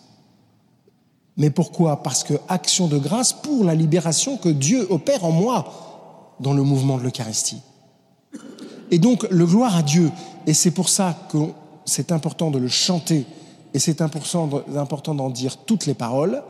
Mais 1.37 1.49
pourquoi? 1.49 2.03
Parce 2.03 2.23
que 2.23 2.33
action 2.47 2.87
de 2.87 2.97
grâce 2.97 3.33
pour 3.33 3.63
la 3.63 3.75
libération 3.75 4.37
que 4.37 4.49
Dieu 4.49 4.85
opère 4.91 5.23
en 5.23 5.31
moi 5.31 6.35
dans 6.39 6.53
le 6.53 6.63
mouvement 6.63 6.97
de 6.97 7.03
l'Eucharistie. 7.03 7.61
Et 8.93 8.99
donc, 8.99 9.25
le 9.31 9.47
gloire 9.47 9.75
à 9.75 9.81
Dieu, 9.81 10.11
et 10.45 10.53
c'est 10.53 10.69
pour 10.69 10.87
ça 10.87 11.17
que 11.31 11.39
c'est 11.83 12.11
important 12.11 12.51
de 12.51 12.59
le 12.59 12.67
chanter, 12.67 13.25
et 13.73 13.79
c'est 13.79 14.03
important 14.03 15.15
d'en 15.15 15.31
dire 15.31 15.57
toutes 15.57 15.87
les 15.87 15.95
paroles, 15.95 16.43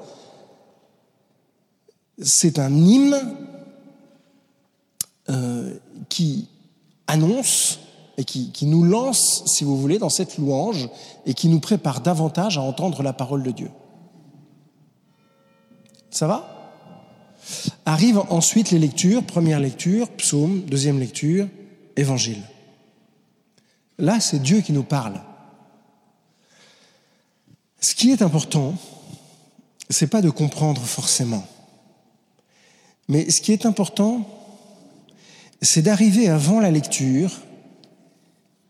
c'est 2.21 2.59
un 2.59 2.75
hymne 2.75 3.15
euh, 5.29 5.73
qui 6.09 6.49
annonce 7.07 7.79
et 8.17 8.25
qui, 8.25 8.51
qui, 8.51 8.65
nous 8.65 8.83
lance, 8.83 9.43
si 9.45 9.63
vous 9.63 9.77
voulez, 9.77 9.97
dans 9.97 10.09
cette 10.09 10.37
louange 10.37 10.89
et 11.25 11.33
qui 11.33 11.47
nous 11.47 11.61
prépare 11.61 12.01
davantage 12.01 12.57
à 12.57 12.61
entendre 12.61 13.03
la 13.03 13.13
parole 13.13 13.43
de 13.43 13.51
Dieu. 13.51 13.71
Ça 16.09 16.27
va? 16.27 16.83
Arrivent 17.85 18.23
ensuite 18.29 18.71
les 18.71 18.79
lectures, 18.79 19.23
première 19.23 19.61
lecture, 19.61 20.09
psaume, 20.09 20.63
deuxième 20.63 20.99
lecture, 20.99 21.47
évangile. 21.95 22.41
Là, 23.97 24.19
c'est 24.19 24.41
Dieu 24.41 24.61
qui 24.61 24.73
nous 24.73 24.83
parle. 24.83 25.21
Ce 27.79 27.95
qui 27.95 28.11
est 28.11 28.21
important, 28.21 28.75
c'est 29.89 30.07
pas 30.07 30.21
de 30.21 30.29
comprendre 30.29 30.81
forcément. 30.81 31.45
Mais 33.07 33.29
ce 33.29 33.41
qui 33.41 33.51
est 33.51 33.65
important, 33.65 34.27
c'est 35.61 35.81
d'arriver 35.81 36.29
avant 36.29 36.59
la 36.59 36.71
lecture 36.71 37.41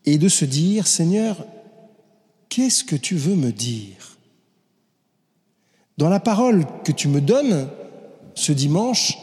et 0.06 0.18
de 0.18 0.28
se 0.28 0.46
dire, 0.46 0.88
Seigneur, 0.88 1.46
qu'est-ce 2.50 2.84
que 2.84 2.96
tu 2.96 3.16
veux 3.16 3.36
me 3.36 3.52
dire? 3.52 4.18
Dans 5.98 6.10
la 6.10 6.20
parole 6.20 6.66
que 6.84 6.92
tu 6.92 7.08
me 7.08 7.22
donnes 7.22 7.70
ce 8.36 8.52
dimanche, 8.52 9.18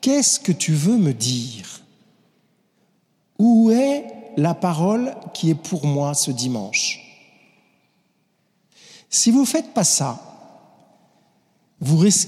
qu'est-ce 0.00 0.38
que 0.38 0.52
tu 0.52 0.72
veux 0.72 0.96
me 0.96 1.12
dire? 1.12 1.73
Où 3.38 3.70
est 3.70 4.04
la 4.36 4.54
parole 4.54 5.14
qui 5.32 5.50
est 5.50 5.54
pour 5.54 5.86
moi 5.86 6.14
ce 6.14 6.30
dimanche? 6.30 7.00
Si 9.10 9.30
vous 9.30 9.40
ne 9.40 9.46
faites 9.46 9.72
pas 9.74 9.84
ça, 9.84 10.20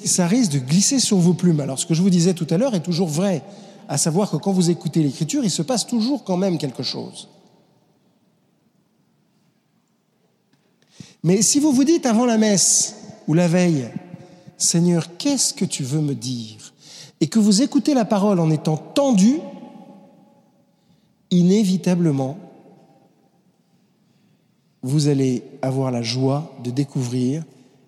ça 0.05 0.27
risque 0.27 0.53
de 0.53 0.59
glisser 0.59 1.01
sur 1.01 1.17
vos 1.19 1.35
plumes. 1.35 1.61
Alors 1.61 1.79
ce 1.79 1.87
que 1.87 1.95
je 1.95 2.03
vous 2.03 2.11
disais 2.11 2.35
tout 2.35 2.47
à 2.51 2.59
l'heure 2.59 2.75
est 2.75 2.83
toujours 2.83 3.09
vrai, 3.09 3.43
à 3.89 3.99
savoir 3.99 4.31
que 4.31 4.37
quand 4.37 4.53
vous 4.53 4.71
écoutez 4.71 5.03
l'écriture, 5.03 5.45
il 5.45 5.51
se 5.51 5.63
passe 5.63 5.87
toujours 5.87 6.25
quand 6.25 6.37
même 6.37 6.59
quelque 6.59 6.83
chose. 6.83 7.29
Mais 11.23 11.43
si 11.43 11.59
vous 11.59 11.73
vous 11.73 11.85
dites 11.85 12.07
avant 12.07 12.25
la 12.25 12.39
messe 12.39 12.97
ou 13.27 13.35
la 13.35 13.49
veille, 13.49 13.89
Seigneur, 14.59 15.17
qu'est-ce 15.17 15.53
que 15.55 15.65
tu 15.65 15.83
veux 15.83 16.01
me 16.01 16.15
dire? 16.15 16.73
Et 17.21 17.27
que 17.27 17.39
vous 17.39 17.63
écoutez 17.63 17.95
la 17.95 18.05
parole 18.05 18.39
en 18.41 18.51
étant 18.51 18.77
tendu, 18.77 19.41
inévitablement, 21.31 22.39
vous 24.83 25.09
allez 25.09 25.43
avoir 25.63 25.91
la 25.91 26.03
joie 26.03 26.53
de 26.63 26.71
découvrir 26.71 27.45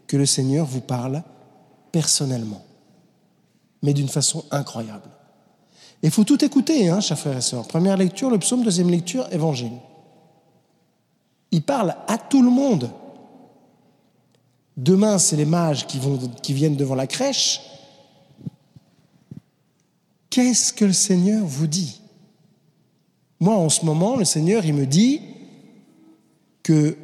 que 0.06 0.16
le 0.16 0.26
Seigneur 0.26 0.66
vous 0.66 0.80
parle 0.80 1.22
personnellement, 1.92 2.64
mais 3.82 3.94
d'une 3.94 4.08
façon 4.08 4.44
incroyable. 4.50 5.08
Il 6.02 6.10
faut 6.10 6.24
tout 6.24 6.44
écouter, 6.44 6.88
hein, 6.88 7.00
chers 7.00 7.18
frères 7.18 7.36
et 7.36 7.42
sœurs. 7.42 7.66
Première 7.66 7.96
lecture, 7.96 8.30
le 8.30 8.38
psaume, 8.38 8.62
deuxième 8.62 8.90
lecture, 8.90 9.26
évangile. 9.32 9.72
Il 11.50 11.62
parle 11.62 11.96
à 12.06 12.18
tout 12.18 12.42
le 12.42 12.50
monde. 12.50 12.90
Demain, 14.76 15.18
c'est 15.18 15.36
les 15.36 15.44
mages 15.44 15.86
qui, 15.86 16.52
viennent 16.52 16.76
devant 16.76 16.94
la 16.94 17.08
crèche. 17.08 17.60
Qu'est-ce 20.30 20.72
que 20.72 20.84
le 20.84 20.92
Seigneur 20.92 21.44
vous 21.44 21.66
dit? 21.66 21.97
Moi, 23.40 23.54
en 23.54 23.68
ce 23.68 23.84
moment, 23.84 24.16
le 24.16 24.24
Seigneur, 24.24 24.64
il 24.64 24.74
me 24.74 24.86
dit 24.86 25.20
que 26.62 26.96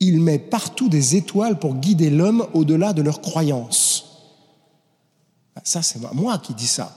il 0.00 0.20
met 0.20 0.38
partout 0.38 0.88
des 0.88 1.16
étoiles 1.16 1.58
pour 1.58 1.74
guider 1.74 2.08
l'homme 2.08 2.46
au-delà 2.54 2.92
de 2.92 3.02
leurs 3.02 3.20
croyances. 3.20 4.04
Ça, 5.64 5.82
c'est 5.82 6.00
moi 6.14 6.38
qui 6.38 6.54
dis 6.54 6.68
ça. 6.68 6.96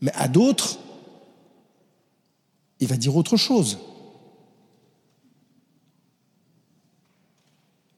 Mais 0.00 0.12
à 0.14 0.28
d'autres, 0.28 0.78
il 2.78 2.86
va 2.86 2.96
dire 2.96 3.16
autre 3.16 3.36
chose. 3.36 3.78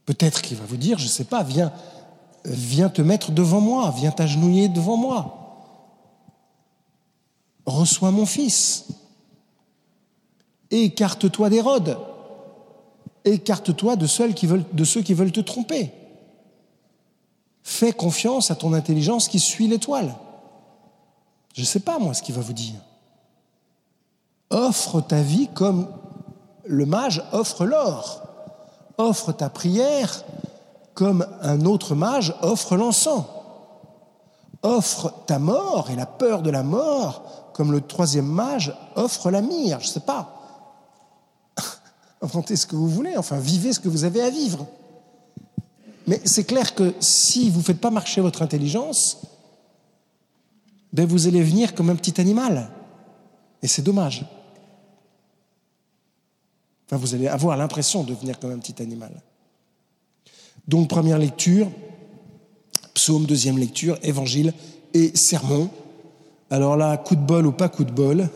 Peut-être 0.04 0.42
qu'il 0.42 0.56
va 0.56 0.64
vous 0.64 0.76
dire, 0.76 0.98
je 0.98 1.04
ne 1.04 1.10
sais 1.10 1.24
pas, 1.24 1.42
viens, 1.42 1.72
viens 2.44 2.88
te 2.88 3.02
mettre 3.02 3.30
devant 3.30 3.60
moi, 3.60 3.94
viens 3.96 4.10
t'agenouiller 4.10 4.68
devant 4.68 4.96
moi. 4.96 5.41
Reçois 7.66 8.10
mon 8.10 8.26
fils. 8.26 8.88
Écarte-toi 10.70 11.50
d'Hérode. 11.50 11.98
Écarte-toi 13.24 13.96
de, 13.96 14.06
ceux 14.06 14.32
qui 14.32 14.46
veulent, 14.46 15.32
te 15.32 15.40
tromper. 15.40 15.92
Fais 17.62 17.92
confiance 17.92 18.50
à 18.50 18.56
ton 18.56 18.72
intelligence 18.72 19.28
qui 19.28 19.38
suit 19.38 19.68
l'étoile. 19.68 20.14
Je 21.54 21.60
ne 21.60 21.66
sais 21.66 21.80
pas, 21.80 21.98
moi, 21.98 22.14
ce 22.14 22.22
qu'il 22.22 22.34
va 22.34 22.40
vous 22.40 22.52
dire. 22.52 22.80
Offre 24.50 25.00
ta 25.00 25.22
vie 25.22 25.48
comme 25.54 25.88
le 26.64 26.86
mage 26.86 27.22
offre 27.32 27.64
l'or. 27.64 28.22
Offre 28.98 29.32
ta 29.32 29.48
prière 29.48 30.24
comme 30.94 31.26
un 31.42 31.64
autre 31.64 31.94
mage 31.94 32.34
offre 32.42 32.76
l'encens. 32.76 33.24
Offre 34.62 35.12
ta 35.26 35.38
mort 35.38 35.90
et 35.90 35.96
la 35.96 36.06
peur 36.06 36.42
de 36.42 36.50
la 36.50 36.62
mort 36.62 37.41
comme 37.52 37.72
le 37.72 37.80
troisième 37.80 38.26
mage 38.26 38.74
offre 38.94 39.30
la 39.30 39.42
mire. 39.42 39.80
Je 39.80 39.86
ne 39.86 39.92
sais 39.92 40.00
pas. 40.00 40.40
Inventez 42.22 42.56
ce 42.56 42.66
que 42.66 42.76
vous 42.76 42.88
voulez, 42.88 43.16
enfin, 43.16 43.38
vivez 43.38 43.72
ce 43.72 43.80
que 43.80 43.88
vous 43.88 44.04
avez 44.04 44.22
à 44.22 44.30
vivre. 44.30 44.66
Mais 46.06 46.20
c'est 46.24 46.44
clair 46.44 46.74
que 46.74 46.94
si 47.00 47.50
vous 47.50 47.58
ne 47.58 47.64
faites 47.64 47.80
pas 47.80 47.90
marcher 47.90 48.20
votre 48.20 48.42
intelligence, 48.42 49.18
ben 50.92 51.06
vous 51.06 51.26
allez 51.26 51.42
venir 51.42 51.74
comme 51.74 51.90
un 51.90 51.96
petit 51.96 52.20
animal. 52.20 52.70
Et 53.62 53.68
c'est 53.68 53.82
dommage. 53.82 54.24
Enfin, 56.86 56.96
vous 56.96 57.14
allez 57.14 57.28
avoir 57.28 57.56
l'impression 57.56 58.02
de 58.02 58.12
venir 58.12 58.38
comme 58.38 58.50
un 58.50 58.58
petit 58.58 58.82
animal. 58.82 59.22
Donc, 60.68 60.88
première 60.88 61.18
lecture, 61.18 61.70
psaume, 62.94 63.24
deuxième 63.24 63.58
lecture, 63.58 63.98
évangile 64.02 64.52
et 64.94 65.16
sermon. 65.16 65.70
Alors 66.52 66.76
là, 66.76 66.98
coup 66.98 67.16
de 67.16 67.20
bol 67.22 67.46
ou 67.46 67.52
pas 67.52 67.70
coup 67.70 67.82
de 67.82 67.90
bol. 67.90 68.28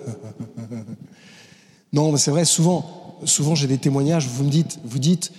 non, 1.93 2.17
c'est 2.17 2.31
vrai, 2.31 2.47
souvent, 2.47 3.19
souvent 3.25 3.55
j'ai 3.55 3.67
des 3.67 3.77
témoignages, 3.77 4.27
vous 4.27 4.43
me 4.43 4.49
dites, 4.49 4.79
vous 4.85 4.99
dites 4.99 5.33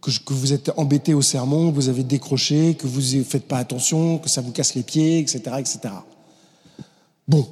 que, 0.00 0.10
que, 0.10 0.32
vous 0.32 0.54
êtes 0.54 0.72
embêté 0.78 1.12
au 1.12 1.20
sermon, 1.20 1.70
vous 1.70 1.90
avez 1.90 2.02
décroché, 2.02 2.76
que 2.76 2.86
vous 2.86 3.18
ne 3.18 3.22
faites 3.24 3.46
pas 3.46 3.58
attention, 3.58 4.16
que 4.16 4.30
ça 4.30 4.40
vous 4.40 4.52
casse 4.52 4.74
les 4.74 4.82
pieds, 4.82 5.18
etc., 5.18 5.42
etc. 5.58 5.80
Bon, 7.28 7.46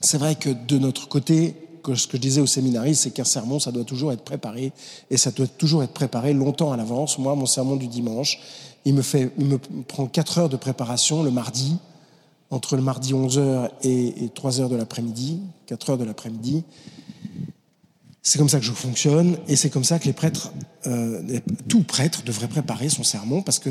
c'est 0.00 0.18
vrai 0.18 0.34
que 0.34 0.50
de 0.50 0.76
notre 0.76 1.06
côté, 1.06 1.54
ce 1.94 2.08
que 2.08 2.16
je 2.16 2.20
disais 2.20 2.40
au 2.40 2.46
séminaristes, 2.46 3.02
c'est 3.02 3.12
qu'un 3.12 3.22
sermon, 3.22 3.60
ça 3.60 3.70
doit 3.70 3.84
toujours 3.84 4.10
être 4.10 4.24
préparé, 4.24 4.72
et 5.08 5.16
ça 5.16 5.30
doit 5.30 5.46
toujours 5.46 5.84
être 5.84 5.94
préparé 5.94 6.32
longtemps 6.32 6.72
à 6.72 6.76
l'avance. 6.76 7.16
Moi, 7.18 7.36
mon 7.36 7.46
sermon 7.46 7.76
du 7.76 7.86
dimanche, 7.86 8.40
il 8.84 8.94
me, 8.94 9.02
fait, 9.02 9.30
il 9.38 9.46
me 9.46 9.58
prend 9.86 10.06
4 10.06 10.38
heures 10.38 10.48
de 10.48 10.56
préparation 10.56 11.22
le 11.22 11.30
mardi, 11.30 11.76
entre 12.52 12.76
le 12.76 12.82
mardi 12.82 13.14
11h 13.14 13.70
et, 13.82 14.24
et 14.24 14.28
3 14.28 14.60
heures 14.60 14.68
de 14.68 14.76
l'après-midi, 14.76 15.40
4 15.66 15.90
heures 15.90 15.98
de 15.98 16.04
l'après-midi. 16.04 16.64
C'est 18.22 18.38
comme 18.38 18.50
ça 18.50 18.60
que 18.60 18.64
je 18.64 18.72
fonctionne, 18.72 19.38
et 19.48 19.56
c'est 19.56 19.70
comme 19.70 19.82
ça 19.82 19.98
que 19.98 20.04
les 20.04 20.12
prêtres, 20.12 20.52
euh, 20.86 21.40
tout 21.68 21.82
prêtre 21.82 22.22
devrait 22.24 22.46
préparer 22.46 22.90
son 22.90 23.02
sermon, 23.02 23.42
parce 23.42 23.58
que 23.58 23.70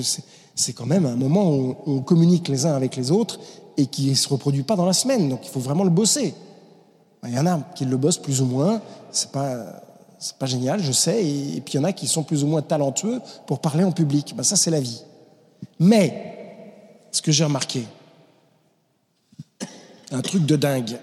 c'est 0.55 0.73
quand 0.73 0.87
même 0.87 1.05
un 1.05 1.15
moment 1.15 1.55
où 1.55 1.77
on 1.85 1.99
communique 2.01 2.49
les 2.49 2.65
uns 2.65 2.73
avec 2.73 2.95
les 2.95 3.11
autres, 3.11 3.39
et 3.77 3.85
qui 3.85 4.09
ne 4.09 4.15
se 4.15 4.27
reproduit 4.27 4.63
pas 4.63 4.75
dans 4.75 4.85
la 4.85 4.93
semaine, 4.93 5.29
donc 5.29 5.41
il 5.43 5.49
faut 5.49 5.61
vraiment 5.61 5.85
le 5.85 5.89
bosser. 5.89 6.33
Il 7.25 7.33
y 7.33 7.39
en 7.39 7.45
a 7.45 7.59
qui 7.75 7.85
le 7.85 7.95
bossent 7.97 8.17
plus 8.17 8.41
ou 8.41 8.45
moins, 8.45 8.81
c'est 9.11 9.31
pas 9.31 9.83
c'est 10.17 10.37
pas 10.37 10.45
génial, 10.45 10.83
je 10.83 10.91
sais, 10.91 11.23
et, 11.25 11.61
puis 11.61 11.73
il 11.73 11.77
y 11.77 11.79
en 11.79 11.83
a 11.83 11.93
qui 11.93 12.07
sont 12.07 12.23
plus 12.23 12.43
ou 12.43 12.47
moins 12.47 12.61
talentueux 12.61 13.21
pour 13.47 13.59
parler 13.59 13.83
en 13.83 13.91
public. 13.91 14.35
Ben 14.35 14.43
ça, 14.43 14.55
c'est 14.55 14.69
la 14.69 14.79
vie. 14.79 15.01
Mais, 15.79 17.07
ce 17.11 17.23
que 17.23 17.31
j'ai 17.31 17.43
remarqué, 17.43 17.85
un 20.11 20.21
truc 20.21 20.45
de 20.45 20.55
dingue, 20.55 20.99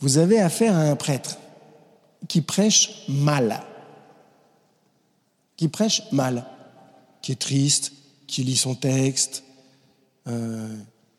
vous 0.00 0.18
avez 0.18 0.40
affaire 0.40 0.74
à 0.74 0.82
un 0.82 0.96
prêtre 0.96 1.38
qui 2.28 2.40
prêche 2.40 3.04
mal, 3.08 3.62
qui 5.56 5.68
prêche 5.68 6.02
mal, 6.12 6.44
qui 7.20 7.32
est 7.32 7.40
triste, 7.40 7.92
qui 8.26 8.42
lit 8.42 8.56
son 8.56 8.74
texte, 8.74 9.44
euh, 10.28 10.76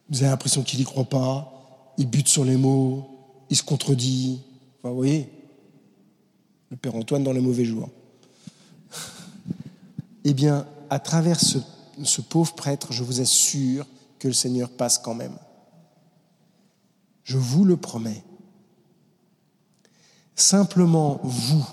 vous 0.10 0.22
avez 0.22 0.30
l'impression 0.30 0.64
qu'il 0.64 0.80
n'y 0.80 0.86
croit 0.86 1.06
pas, 1.06 1.94
il 1.98 2.10
bute 2.10 2.28
sur 2.28 2.44
les 2.46 2.58
mots, 2.58 3.08
il 3.50 3.56
se 3.56 3.64
contredit. 3.64 4.42
Enfin, 4.80 4.90
vous 4.90 4.98
voyez, 4.98 5.30
le 6.72 6.78
Père 6.78 6.96
Antoine 6.96 7.24
dans 7.24 7.34
le 7.34 7.42
mauvais 7.42 7.66
jour. 7.66 7.90
eh 10.24 10.34
bien, 10.34 10.66
à 10.90 11.00
travers 11.00 11.40
ce 11.40 12.22
pauvre 12.22 12.54
prêtre, 12.56 12.92
je 12.92 13.04
vous 13.04 13.22
assure 13.22 13.86
que 14.20 14.28
le 14.28 14.34
Seigneur 14.34 14.70
passe 14.70 14.98
quand 14.98 15.16
même. 15.16 15.38
Je 17.24 17.38
vous 17.38 17.66
le 17.66 17.78
promets. 17.78 18.24
Simplement, 20.36 21.20
vous, 21.24 21.66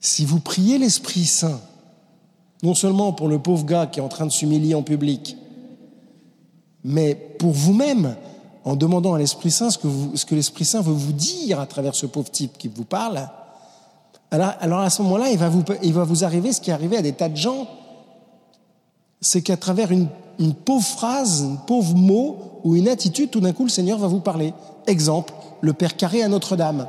si 0.00 0.24
vous 0.24 0.40
priez 0.40 0.78
l'Esprit 0.78 1.24
Saint, 1.24 1.60
non 2.62 2.74
seulement 2.74 3.12
pour 3.12 3.28
le 3.28 3.38
pauvre 3.38 3.64
gars 3.64 3.86
qui 3.86 4.00
est 4.00 4.02
en 4.02 4.08
train 4.08 4.26
de 4.26 4.32
s'humilier 4.32 4.74
en 4.74 4.82
public, 4.82 5.36
mais 6.84 7.14
pour 7.14 7.52
vous-même, 7.52 8.16
en 8.64 8.76
demandant 8.76 9.14
à 9.14 9.18
l'Esprit 9.18 9.50
Saint 9.50 9.70
ce 9.70 9.78
que, 9.78 10.34
l'Esprit 10.34 10.64
Saint 10.64 10.82
veut 10.82 10.92
vous 10.92 11.12
dire 11.12 11.58
à 11.58 11.66
travers 11.66 11.94
ce 11.94 12.06
pauvre 12.06 12.30
type 12.30 12.58
qui 12.58 12.68
vous 12.68 12.84
parle, 12.84 13.28
alors, 14.30 14.80
à 14.80 14.90
ce 14.90 15.00
moment-là, 15.02 15.30
il 15.30 15.40
il 15.82 15.92
va 15.94 16.04
vous 16.04 16.24
arriver 16.24 16.52
ce 16.52 16.60
qui 16.60 16.68
est 16.68 16.74
arrivé 16.74 16.98
à 16.98 17.02
des 17.02 17.14
tas 17.14 17.30
de 17.30 17.36
gens, 17.36 17.66
c'est 19.22 19.40
qu'à 19.40 19.56
travers 19.56 19.90
une, 19.90 20.08
une 20.38 20.54
pauvre 20.54 20.84
phrase, 20.84 21.42
un 21.42 21.56
pauvre 21.56 21.94
mot 21.94 22.60
ou 22.64 22.76
une 22.76 22.88
attitude, 22.88 23.30
tout 23.30 23.40
d'un 23.40 23.52
coup, 23.52 23.64
le 23.64 23.70
Seigneur 23.70 23.98
va 23.98 24.06
vous 24.06 24.20
parler. 24.20 24.54
Exemple, 24.86 25.32
le 25.60 25.72
Père 25.72 25.96
Carré 25.96 26.22
à 26.22 26.28
Notre-Dame. 26.28 26.88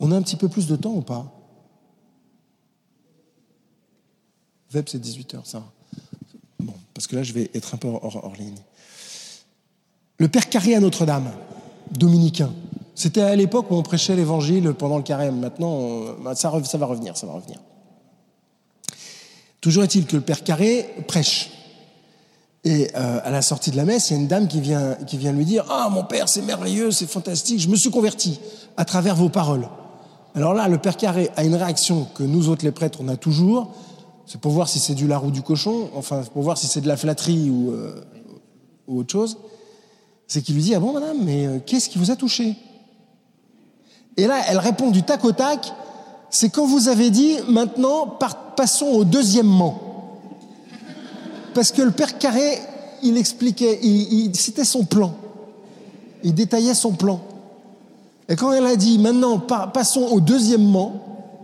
On 0.00 0.10
a 0.10 0.16
un 0.16 0.22
petit 0.22 0.36
peu 0.36 0.48
plus 0.48 0.66
de 0.66 0.76
temps 0.76 0.92
ou 0.92 1.00
pas? 1.02 1.24
Web, 4.74 4.86
c'est 4.88 5.00
18 5.00 5.34
heures, 5.34 5.46
ça 5.46 5.58
va. 5.58 5.66
Bon, 6.60 6.74
parce 6.94 7.06
que 7.06 7.14
là, 7.16 7.22
je 7.22 7.32
vais 7.32 7.50
être 7.54 7.74
un 7.74 7.76
peu 7.76 7.88
hors, 7.88 8.32
ligne. 8.38 8.58
Le 10.18 10.28
Père 10.28 10.48
Carré 10.48 10.74
à 10.74 10.80
Notre-Dame, 10.80 11.30
dominicain. 11.90 12.52
C'était 12.94 13.22
à 13.22 13.36
l'époque 13.36 13.70
où 13.70 13.74
on 13.74 13.82
prêchait 13.82 14.16
l'évangile 14.16 14.74
pendant 14.74 14.96
le 14.96 15.02
carême. 15.02 15.40
Maintenant, 15.40 16.14
ça, 16.34 16.52
ça 16.64 16.78
va 16.78 16.86
revenir, 16.86 17.16
ça 17.16 17.26
va 17.26 17.34
revenir. 17.34 17.58
Toujours 19.62 19.84
est-il 19.84 20.04
que 20.04 20.16
le 20.16 20.22
Père 20.22 20.44
Carré 20.44 20.86
prêche. 21.08 21.50
Et 22.64 22.88
euh, 22.94 23.20
à 23.24 23.30
la 23.30 23.40
sortie 23.40 23.70
de 23.70 23.76
la 23.76 23.86
messe, 23.86 24.10
il 24.10 24.12
y 24.12 24.16
a 24.16 24.20
une 24.20 24.28
dame 24.28 24.46
qui 24.46 24.60
vient, 24.60 24.94
qui 25.06 25.16
vient 25.16 25.32
lui 25.32 25.46
dire 25.46 25.64
Ah, 25.70 25.88
mon 25.90 26.04
Père, 26.04 26.28
c'est 26.28 26.42
merveilleux, 26.42 26.90
c'est 26.90 27.06
fantastique, 27.06 27.60
je 27.60 27.68
me 27.68 27.76
suis 27.76 27.90
converti 27.90 28.38
à 28.76 28.84
travers 28.84 29.16
vos 29.16 29.30
paroles. 29.30 29.66
Alors 30.34 30.52
là, 30.52 30.68
le 30.68 30.76
Père 30.76 30.98
Carré 30.98 31.30
a 31.36 31.44
une 31.44 31.54
réaction 31.54 32.06
que 32.14 32.22
nous 32.22 32.50
autres, 32.50 32.64
les 32.64 32.70
prêtres, 32.70 32.98
on 33.02 33.08
a 33.08 33.16
toujours 33.16 33.72
c'est 34.26 34.40
pour 34.40 34.52
voir 34.52 34.68
si 34.68 34.78
c'est 34.78 34.94
du 34.94 35.06
lard 35.06 35.24
ou 35.24 35.30
du 35.30 35.42
cochon, 35.42 35.90
enfin 35.94 36.22
pour 36.32 36.42
voir 36.42 36.56
si 36.56 36.66
c'est 36.66 36.80
de 36.80 36.88
la 36.88 36.96
flatterie 36.96 37.50
ou, 37.50 37.70
euh, 37.72 38.02
ou 38.86 39.00
autre 39.00 39.12
chose. 39.12 39.36
C'est 40.26 40.42
qu'il 40.42 40.54
lui 40.54 40.62
dit 40.62 40.74
Ah 40.74 40.80
bon, 40.80 40.92
madame, 40.92 41.18
mais 41.22 41.46
euh, 41.46 41.58
qu'est-ce 41.64 41.88
qui 41.88 41.98
vous 41.98 42.10
a 42.10 42.16
touché? 42.16 42.56
Et 44.16 44.26
là, 44.26 44.40
elle 44.48 44.58
répond 44.58 44.90
du 44.90 45.02
tac 45.02 45.24
au 45.24 45.32
tac 45.32 45.72
C'est 46.32 46.48
quand 46.48 46.66
vous 46.66 46.88
avez 46.88 47.10
dit 47.10 47.36
Maintenant, 47.46 48.18
passons 48.56 48.86
au 48.86 49.04
deuxièmement. 49.04 50.18
Parce 51.54 51.70
que 51.70 51.82
le 51.82 51.90
père 51.90 52.18
Carré, 52.18 52.58
il 53.02 53.18
expliquait, 53.18 53.78
il, 53.82 54.34
citait 54.34 54.64
son 54.64 54.84
plan. 54.86 55.14
Il 56.24 56.34
détaillait 56.34 56.74
son 56.74 56.92
plan. 56.92 57.20
Et 58.30 58.34
quand 58.34 58.50
elle 58.50 58.64
a 58.64 58.76
dit 58.76 58.98
Maintenant, 58.98 59.38
passons 59.38 60.08
au 60.10 60.20
deuxièmement, 60.20 61.36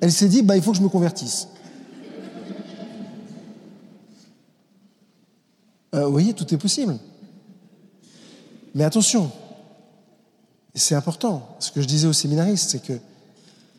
elle 0.00 0.12
s'est 0.12 0.28
dit 0.28 0.42
bah, 0.42 0.56
Il 0.56 0.62
faut 0.62 0.70
que 0.70 0.78
je 0.78 0.82
me 0.82 0.88
convertisse. 0.88 1.48
Euh, 5.96 6.06
voyez, 6.06 6.32
tout 6.32 6.54
est 6.54 6.58
possible. 6.58 6.96
Mais 8.72 8.84
attention, 8.84 9.32
c'est 10.76 10.94
important. 10.94 11.56
Ce 11.58 11.72
que 11.72 11.80
je 11.80 11.86
disais 11.88 12.06
aux 12.06 12.12
séminaristes, 12.12 12.70
c'est 12.70 12.82
que 12.82 13.00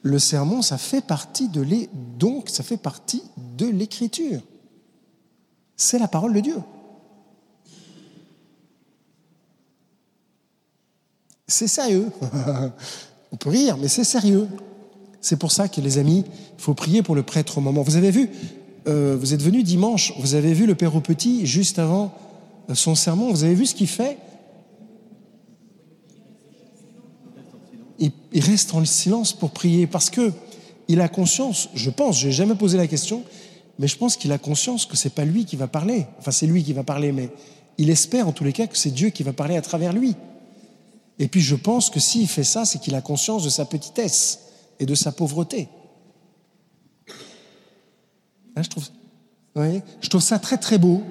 le 0.07 0.19
sermon, 0.19 0.61
ça 0.61 0.77
fait 0.77 1.01
partie 1.01 1.49
de 1.49 1.65
donc 2.17 2.49
ça 2.49 2.63
fait 2.63 2.77
partie 2.77 3.23
de 3.57 3.67
l'écriture. 3.67 4.41
C'est 5.75 5.99
la 5.99 6.07
parole 6.07 6.33
de 6.33 6.39
Dieu. 6.39 6.57
C'est 11.47 11.67
sérieux. 11.67 12.07
On 13.31 13.37
peut 13.37 13.49
rire, 13.49 13.77
mais 13.77 13.87
c'est 13.87 14.03
sérieux. 14.03 14.47
C'est 15.21 15.37
pour 15.37 15.51
ça 15.51 15.67
que 15.67 15.81
les 15.81 15.97
amis, 15.97 16.23
il 16.57 16.61
faut 16.61 16.73
prier 16.73 17.03
pour 17.03 17.15
le 17.15 17.23
prêtre 17.23 17.57
au 17.57 17.61
moment. 17.61 17.81
Vous 17.81 17.95
avez 17.95 18.11
vu, 18.11 18.29
euh, 18.87 19.17
vous 19.19 19.33
êtes 19.33 19.41
venu 19.41 19.63
dimanche, 19.63 20.13
vous 20.19 20.35
avez 20.35 20.53
vu 20.53 20.65
le 20.65 20.75
Père 20.75 20.95
au 20.95 21.01
Petit 21.01 21.45
juste 21.45 21.79
avant 21.79 22.13
euh, 22.69 22.75
son 22.75 22.95
sermon, 22.95 23.31
vous 23.31 23.43
avez 23.43 23.55
vu 23.55 23.65
ce 23.65 23.75
qu'il 23.75 23.87
fait? 23.87 24.17
Il, 27.99 28.11
reste 28.35 28.73
en 28.73 28.83
silence 28.85 29.33
pour 29.33 29.51
prier 29.51 29.87
parce 29.87 30.09
que 30.09 30.31
il 30.87 31.01
a 31.01 31.09
conscience, 31.09 31.69
je 31.73 31.89
pense, 31.89 32.19
je 32.19 32.27
n'ai 32.27 32.31
jamais 32.33 32.55
posé 32.55 32.77
la 32.77 32.87
question, 32.87 33.23
mais 33.79 33.87
je 33.87 33.97
pense 33.97 34.15
qu'il 34.15 34.31
a 34.31 34.37
conscience 34.37 34.85
que 34.85 34.95
c'est 34.95 35.13
pas 35.13 35.25
lui 35.25 35.45
qui 35.45 35.55
va 35.55 35.67
parler. 35.67 36.05
Enfin, 36.19 36.31
c'est 36.31 36.47
lui 36.47 36.63
qui 36.63 36.73
va 36.73 36.83
parler, 36.83 37.11
mais 37.11 37.29
il 37.77 37.89
espère 37.89 38.27
en 38.27 38.31
tous 38.31 38.43
les 38.43 38.53
cas 38.53 38.67
que 38.67 38.77
c'est 38.77 38.91
Dieu 38.91 39.09
qui 39.09 39.23
va 39.23 39.33
parler 39.33 39.57
à 39.57 39.61
travers 39.61 39.93
lui. 39.93 40.15
Et 41.19 41.27
puis 41.27 41.41
je 41.41 41.55
pense 41.55 41.89
que 41.89 41.99
s'il 41.99 42.27
fait 42.27 42.43
ça, 42.43 42.65
c'est 42.65 42.79
qu'il 42.79 42.95
a 42.95 43.01
conscience 43.01 43.43
de 43.43 43.49
sa 43.49 43.65
petitesse 43.65 44.39
et 44.79 44.85
de 44.85 44.95
sa 44.95 45.11
pauvreté. 45.11 45.67
Hein, 48.55 48.61
je, 48.61 48.69
trouve, 48.69 48.87
ouais, 49.55 49.83
je 50.01 50.09
trouve 50.09 50.21
ça 50.21 50.39
très 50.39 50.57
très 50.57 50.77
beau. 50.77 51.01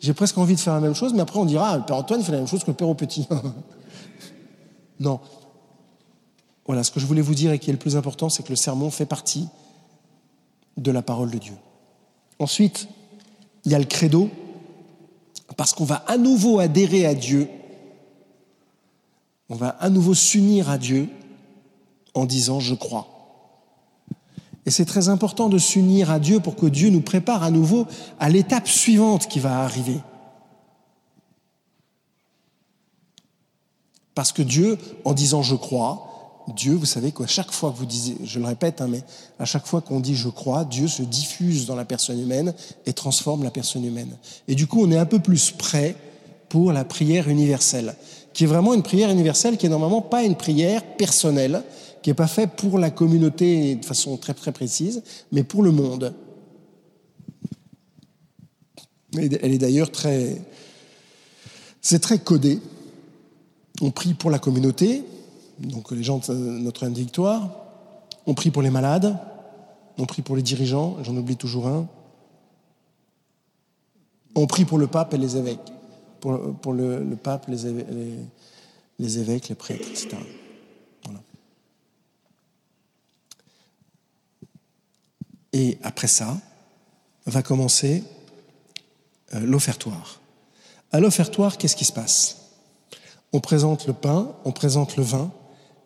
J'ai 0.00 0.14
presque 0.14 0.38
envie 0.38 0.54
de 0.54 0.60
faire 0.60 0.74
la 0.74 0.80
même 0.80 0.94
chose, 0.94 1.12
mais 1.12 1.20
après 1.20 1.38
on 1.38 1.44
dira, 1.44 1.70
ah, 1.70 1.76
le 1.76 1.84
Père 1.84 1.96
Antoine 1.96 2.22
fait 2.22 2.32
la 2.32 2.38
même 2.38 2.46
chose 2.46 2.64
que 2.64 2.70
le 2.70 2.76
Père 2.76 2.88
au 2.88 2.94
petit. 2.94 3.28
non. 5.00 5.20
Voilà, 6.66 6.84
ce 6.84 6.90
que 6.90 7.00
je 7.00 7.06
voulais 7.06 7.22
vous 7.22 7.34
dire 7.34 7.52
et 7.52 7.58
qui 7.58 7.70
est 7.70 7.72
le 7.72 7.78
plus 7.78 7.96
important, 7.96 8.28
c'est 8.28 8.42
que 8.42 8.50
le 8.50 8.56
sermon 8.56 8.90
fait 8.90 9.06
partie 9.06 9.48
de 10.76 10.90
la 10.90 11.02
parole 11.02 11.30
de 11.30 11.38
Dieu. 11.38 11.56
Ensuite, 12.38 12.88
il 13.64 13.72
y 13.72 13.74
a 13.74 13.78
le 13.78 13.84
credo, 13.84 14.30
parce 15.56 15.74
qu'on 15.74 15.84
va 15.84 15.96
à 16.06 16.16
nouveau 16.16 16.58
adhérer 16.58 17.06
à 17.06 17.14
Dieu, 17.14 17.48
on 19.48 19.56
va 19.56 19.68
à 19.68 19.90
nouveau 19.90 20.14
s'unir 20.14 20.70
à 20.70 20.78
Dieu 20.78 21.08
en 22.14 22.24
disant 22.24 22.60
je 22.60 22.74
crois. 22.74 23.08
Et 24.66 24.70
c'est 24.70 24.84
très 24.84 25.08
important 25.08 25.48
de 25.48 25.58
s'unir 25.58 26.10
à 26.10 26.18
Dieu 26.18 26.40
pour 26.40 26.54
que 26.54 26.66
Dieu 26.66 26.90
nous 26.90 27.00
prépare 27.00 27.42
à 27.42 27.50
nouveau 27.50 27.86
à 28.18 28.28
l'étape 28.28 28.68
suivante 28.68 29.26
qui 29.26 29.40
va 29.40 29.60
arriver. 29.60 29.98
Parce 34.14 34.32
que 34.32 34.42
Dieu, 34.42 34.78
en 35.04 35.14
disant 35.14 35.42
je 35.42 35.56
crois, 35.56 36.09
Dieu, 36.50 36.74
vous 36.74 36.86
savez 36.86 37.12
qu'à 37.12 37.26
chaque 37.26 37.50
fois 37.50 37.70
que 37.70 37.76
vous 37.76 37.86
disiez, 37.86 38.16
je 38.24 38.38
le 38.38 38.46
répète, 38.46 38.80
hein, 38.80 38.88
mais 38.88 39.02
à 39.38 39.44
chaque 39.44 39.66
fois 39.66 39.80
qu'on 39.80 40.00
dit 40.00 40.14
je 40.14 40.28
crois, 40.28 40.64
Dieu 40.64 40.88
se 40.88 41.02
diffuse 41.02 41.66
dans 41.66 41.76
la 41.76 41.84
personne 41.84 42.20
humaine 42.20 42.54
et 42.86 42.92
transforme 42.92 43.42
la 43.42 43.50
personne 43.50 43.84
humaine. 43.84 44.16
Et 44.48 44.54
du 44.54 44.66
coup, 44.66 44.82
on 44.82 44.90
est 44.90 44.98
un 44.98 45.06
peu 45.06 45.18
plus 45.18 45.50
prêt 45.50 45.96
pour 46.48 46.72
la 46.72 46.84
prière 46.84 47.28
universelle, 47.28 47.94
qui 48.32 48.44
est 48.44 48.46
vraiment 48.46 48.74
une 48.74 48.82
prière 48.82 49.10
universelle 49.10 49.56
qui 49.56 49.66
est 49.66 49.70
normalement 49.70 50.02
pas 50.02 50.24
une 50.24 50.36
prière 50.36 50.84
personnelle, 50.96 51.62
qui 52.02 52.10
n'est 52.10 52.14
pas 52.14 52.26
faite 52.26 52.50
pour 52.56 52.78
la 52.78 52.90
communauté 52.90 53.76
de 53.76 53.84
façon 53.84 54.16
très 54.16 54.34
très 54.34 54.52
précise, 54.52 55.02
mais 55.32 55.42
pour 55.42 55.62
le 55.62 55.70
monde. 55.70 56.14
Elle 59.16 59.52
est 59.52 59.58
d'ailleurs 59.58 59.90
très... 59.90 60.40
C'est 61.80 62.00
très 62.00 62.18
codé. 62.18 62.60
On 63.80 63.90
prie 63.90 64.14
pour 64.14 64.30
la 64.30 64.38
communauté, 64.38 65.02
donc 65.60 65.90
les 65.90 66.02
gens 66.02 66.18
de 66.18 66.34
Notre-Dame 66.34 66.92
de 66.94 66.98
Victoire. 66.98 67.48
On 68.26 68.34
prie 68.34 68.50
pour 68.50 68.62
les 68.62 68.70
malades. 68.70 69.16
On 69.98 70.06
prie 70.06 70.22
pour 70.22 70.36
les 70.36 70.42
dirigeants. 70.42 70.96
J'en 71.02 71.16
oublie 71.16 71.36
toujours 71.36 71.68
un. 71.68 71.86
On 74.34 74.46
prie 74.46 74.64
pour 74.64 74.78
le 74.78 74.86
pape 74.86 75.12
et 75.14 75.18
les 75.18 75.36
évêques. 75.36 75.58
Pour, 76.20 76.32
le, 76.72 77.16
pape, 77.16 77.48
les 77.48 77.66
évêques, 77.66 79.48
les, 79.48 79.54
prêtres, 79.54 79.88
etc. 79.88 80.18
Et 85.52 85.78
après 85.82 86.06
ça, 86.06 86.36
va 87.26 87.42
commencer 87.42 88.04
euh, 89.34 89.40
l'offertoire. 89.40 90.20
À 90.92 91.00
l'offertoire, 91.00 91.58
qu'est-ce 91.58 91.76
qui 91.76 91.84
se 91.84 91.92
passe? 91.92 92.36
On 93.32 93.40
présente 93.40 93.86
le 93.86 93.92
pain, 93.92 94.32
on 94.44 94.52
présente 94.52 94.96
le 94.96 95.02
vin, 95.02 95.32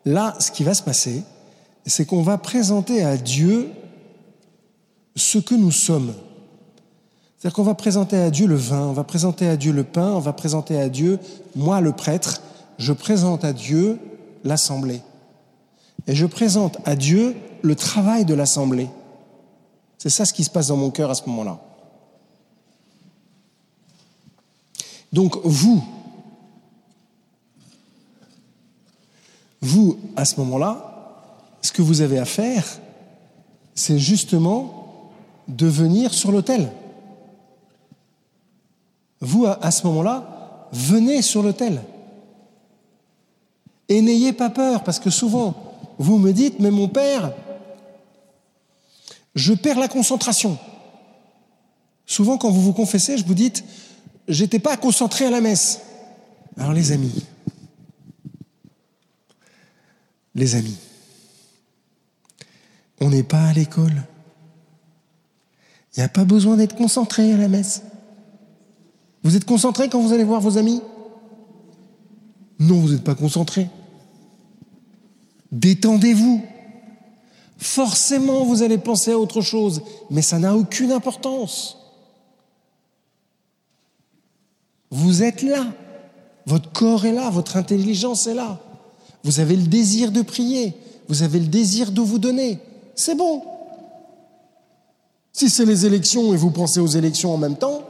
Là, 0.05 0.35
ce 0.39 0.51
qui 0.51 0.65
va 0.65 0.75
se 0.75 0.83
passer, 0.83 1.23
c'est 1.87 2.07
qu'on 2.07 2.23
va 2.23 2.39
présenter 2.39 3.05
à 3.05 3.17
Dieu 3.17 3.71
ce 5.17 5.39
que 5.39 5.55
nous 5.55 5.71
sommes. 5.71 6.15
C'est-à-dire 7.39 7.57
qu'on 7.57 7.63
va 7.63 7.75
présenter 7.75 8.17
à 8.17 8.31
Dieu 8.31 8.47
le 8.47 8.57
vin, 8.57 8.87
on 8.87 8.93
va 8.93 9.05
présenter 9.05 9.47
à 9.47 9.57
Dieu 9.57 9.73
le 9.73 9.85
pain, 9.85 10.13
on 10.13 10.19
va 10.19 10.33
présenter 10.33 10.79
à 10.81 10.89
Dieu, 10.89 11.19
moi 11.55 11.81
le 11.81 11.93
prêtre, 11.93 12.41
je 12.79 12.93
présente 12.93 13.45
à 13.45 13.53
Dieu 13.53 13.99
l'assemblée. 14.45 15.03
Et 16.07 16.15
je 16.15 16.27
présente 16.27 16.79
à 16.85 16.97
Dieu 16.97 17.37
le 17.63 17.75
travail 17.75 18.25
de 18.25 18.35
l'assemblée. 18.35 18.89
C'est 19.99 20.11
ça 20.11 20.25
ce 20.25 20.33
qui 20.33 20.45
se 20.45 20.51
passe 20.51 20.69
dans 20.69 20.77
mon 20.77 20.91
cœur 20.91 21.11
à 21.11 21.15
ce 21.15 21.23
moment-là. 21.29 21.61
Donc 25.13 25.39
vous, 25.45 25.83
Vous, 29.65 29.97
à 30.15 30.27
ce 30.27 30.39
moment-là, 30.41 31.17
ce 31.63 31.73
que 31.73 31.81
vous 31.81 32.03
avez 32.03 32.19
à 32.19 32.27
faire, 32.27 32.67
c'est 33.75 33.99
justement 33.99 35.11
de 35.49 35.67
venir 35.67 36.13
sur 36.13 36.31
l'autel. 36.31 36.71
Vous, 39.23 39.47
à 39.47 39.71
ce 39.71 39.87
moment-là, 39.87 40.69
venez 40.71 41.23
sur 41.23 41.43
l'autel. 41.43 41.81
Et 43.89 44.03
n'ayez 44.03 44.35
pas 44.35 44.51
peur, 44.51 44.85
parce 44.85 44.99
que 44.99 45.09
souvent, 45.09 45.55
vous 45.99 46.19
me 46.19 46.33
dites, 46.33 46.61
mais 46.61 46.71
mon 46.71 46.89
père, 46.89 47.33
je 49.35 49.55
perds 49.55 49.79
la 49.79 49.89
concentration. 49.89 50.59
Souvent, 52.05 52.37
quand 52.37 52.51
vous 52.51 52.61
vous 52.61 52.75
confessez, 52.75 53.17
je 53.17 53.25
vous 53.25 53.33
dites, 53.33 53.65
j'étais 54.29 54.59
pas 54.59 54.77
concentré 54.77 55.25
à 55.25 55.31
la 55.31 55.41
messe. 55.41 55.81
Alors, 56.59 56.75
les 56.75 56.93
amis, 56.93 57.25
les 60.35 60.55
amis, 60.55 60.77
on 63.01 63.11
n'est 63.11 63.23
pas 63.23 63.45
à 63.45 63.53
l'école. 63.53 64.05
Il 65.97 66.01
n'y 66.01 66.05
a 66.05 66.09
pas 66.09 66.25
besoin 66.25 66.57
d'être 66.57 66.75
concentré 66.75 67.33
à 67.33 67.37
la 67.37 67.49
messe. 67.49 67.83
Vous 69.23 69.37
êtes 69.37 69.45
concentré 69.45 69.89
quand 69.89 70.01
vous 70.01 70.13
allez 70.13 70.25
voir 70.25 70.41
vos 70.41 70.59
amis? 70.59 70.83
Non, 72.59 72.81
vous 72.81 72.91
n'êtes 72.91 73.05
pas 73.05 73.15
concentré. 73.15 73.69
Détendez-vous. 75.53 76.45
Forcément, 77.59 78.45
vous 78.45 78.63
allez 78.63 78.79
penser 78.79 79.13
à 79.13 79.19
autre 79.19 79.41
chose, 79.41 79.83
mais 80.11 80.23
ça 80.23 80.39
n'a 80.39 80.57
aucune 80.57 80.93
importance. 80.93 81.79
Vous 84.91 85.23
êtes 85.23 85.43
là. 85.43 85.67
Votre 86.47 86.71
corps 86.73 87.07
est 87.07 87.13
là, 87.13 87.31
votre 87.31 87.57
intelligence 87.57 88.27
est 88.27 88.35
là. 88.35 88.61
Vous 89.25 89.41
avez 89.41 89.57
le 89.57 89.63
désir 89.63 90.13
de 90.13 90.23
prier, 90.23 90.75
vous 91.09 91.23
avez 91.23 91.41
le 91.41 91.47
désir 91.47 91.91
de 91.91 92.01
vous 92.01 92.19
donner. 92.19 92.61
C'est 92.95 93.15
bon. 93.15 93.43
Si 95.33 95.51
c'est 95.51 95.65
les 95.65 95.87
élections 95.87 96.33
et 96.35 96.37
vous 96.37 96.51
pensez 96.51 96.79
aux 96.79 96.87
élections 96.87 97.35
en 97.35 97.39
même 97.39 97.57
temps, 97.57 97.83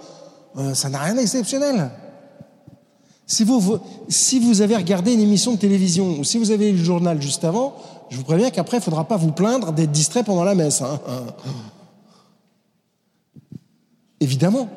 euh, 0.57 0.73
ça 0.75 0.89
n'a 0.89 1.01
rien 1.01 1.15
d'exceptionnel. 1.15 1.91
Si 3.27 3.43
vous, 3.43 3.79
si 4.09 4.39
vous 4.39 4.61
avez 4.61 4.77
regardé 4.77 5.13
une 5.13 5.21
émission 5.21 5.53
de 5.53 5.59
télévision 5.59 6.19
ou 6.19 6.25
si 6.25 6.39
vous 6.39 6.53
avez 6.53 6.71
lu 6.71 6.79
le 6.79 6.85
journal 6.85 7.21
juste 7.21 7.45
avant, 7.45 7.75
je 8.11 8.17
vous 8.17 8.25
préviens 8.25 8.51
qu'après, 8.51 8.77
il 8.77 8.81
ne 8.81 8.85
faudra 8.85 9.09
pas 9.09 9.17
vous 9.17 9.33
plaindre 9.33 9.73
d'être 9.73 9.91
distrait 9.91 10.25
pendant 10.25 10.45
la 10.45 10.55
messe. 10.55 10.83
Hein. 10.83 11.01
Évidemment. 14.21 14.69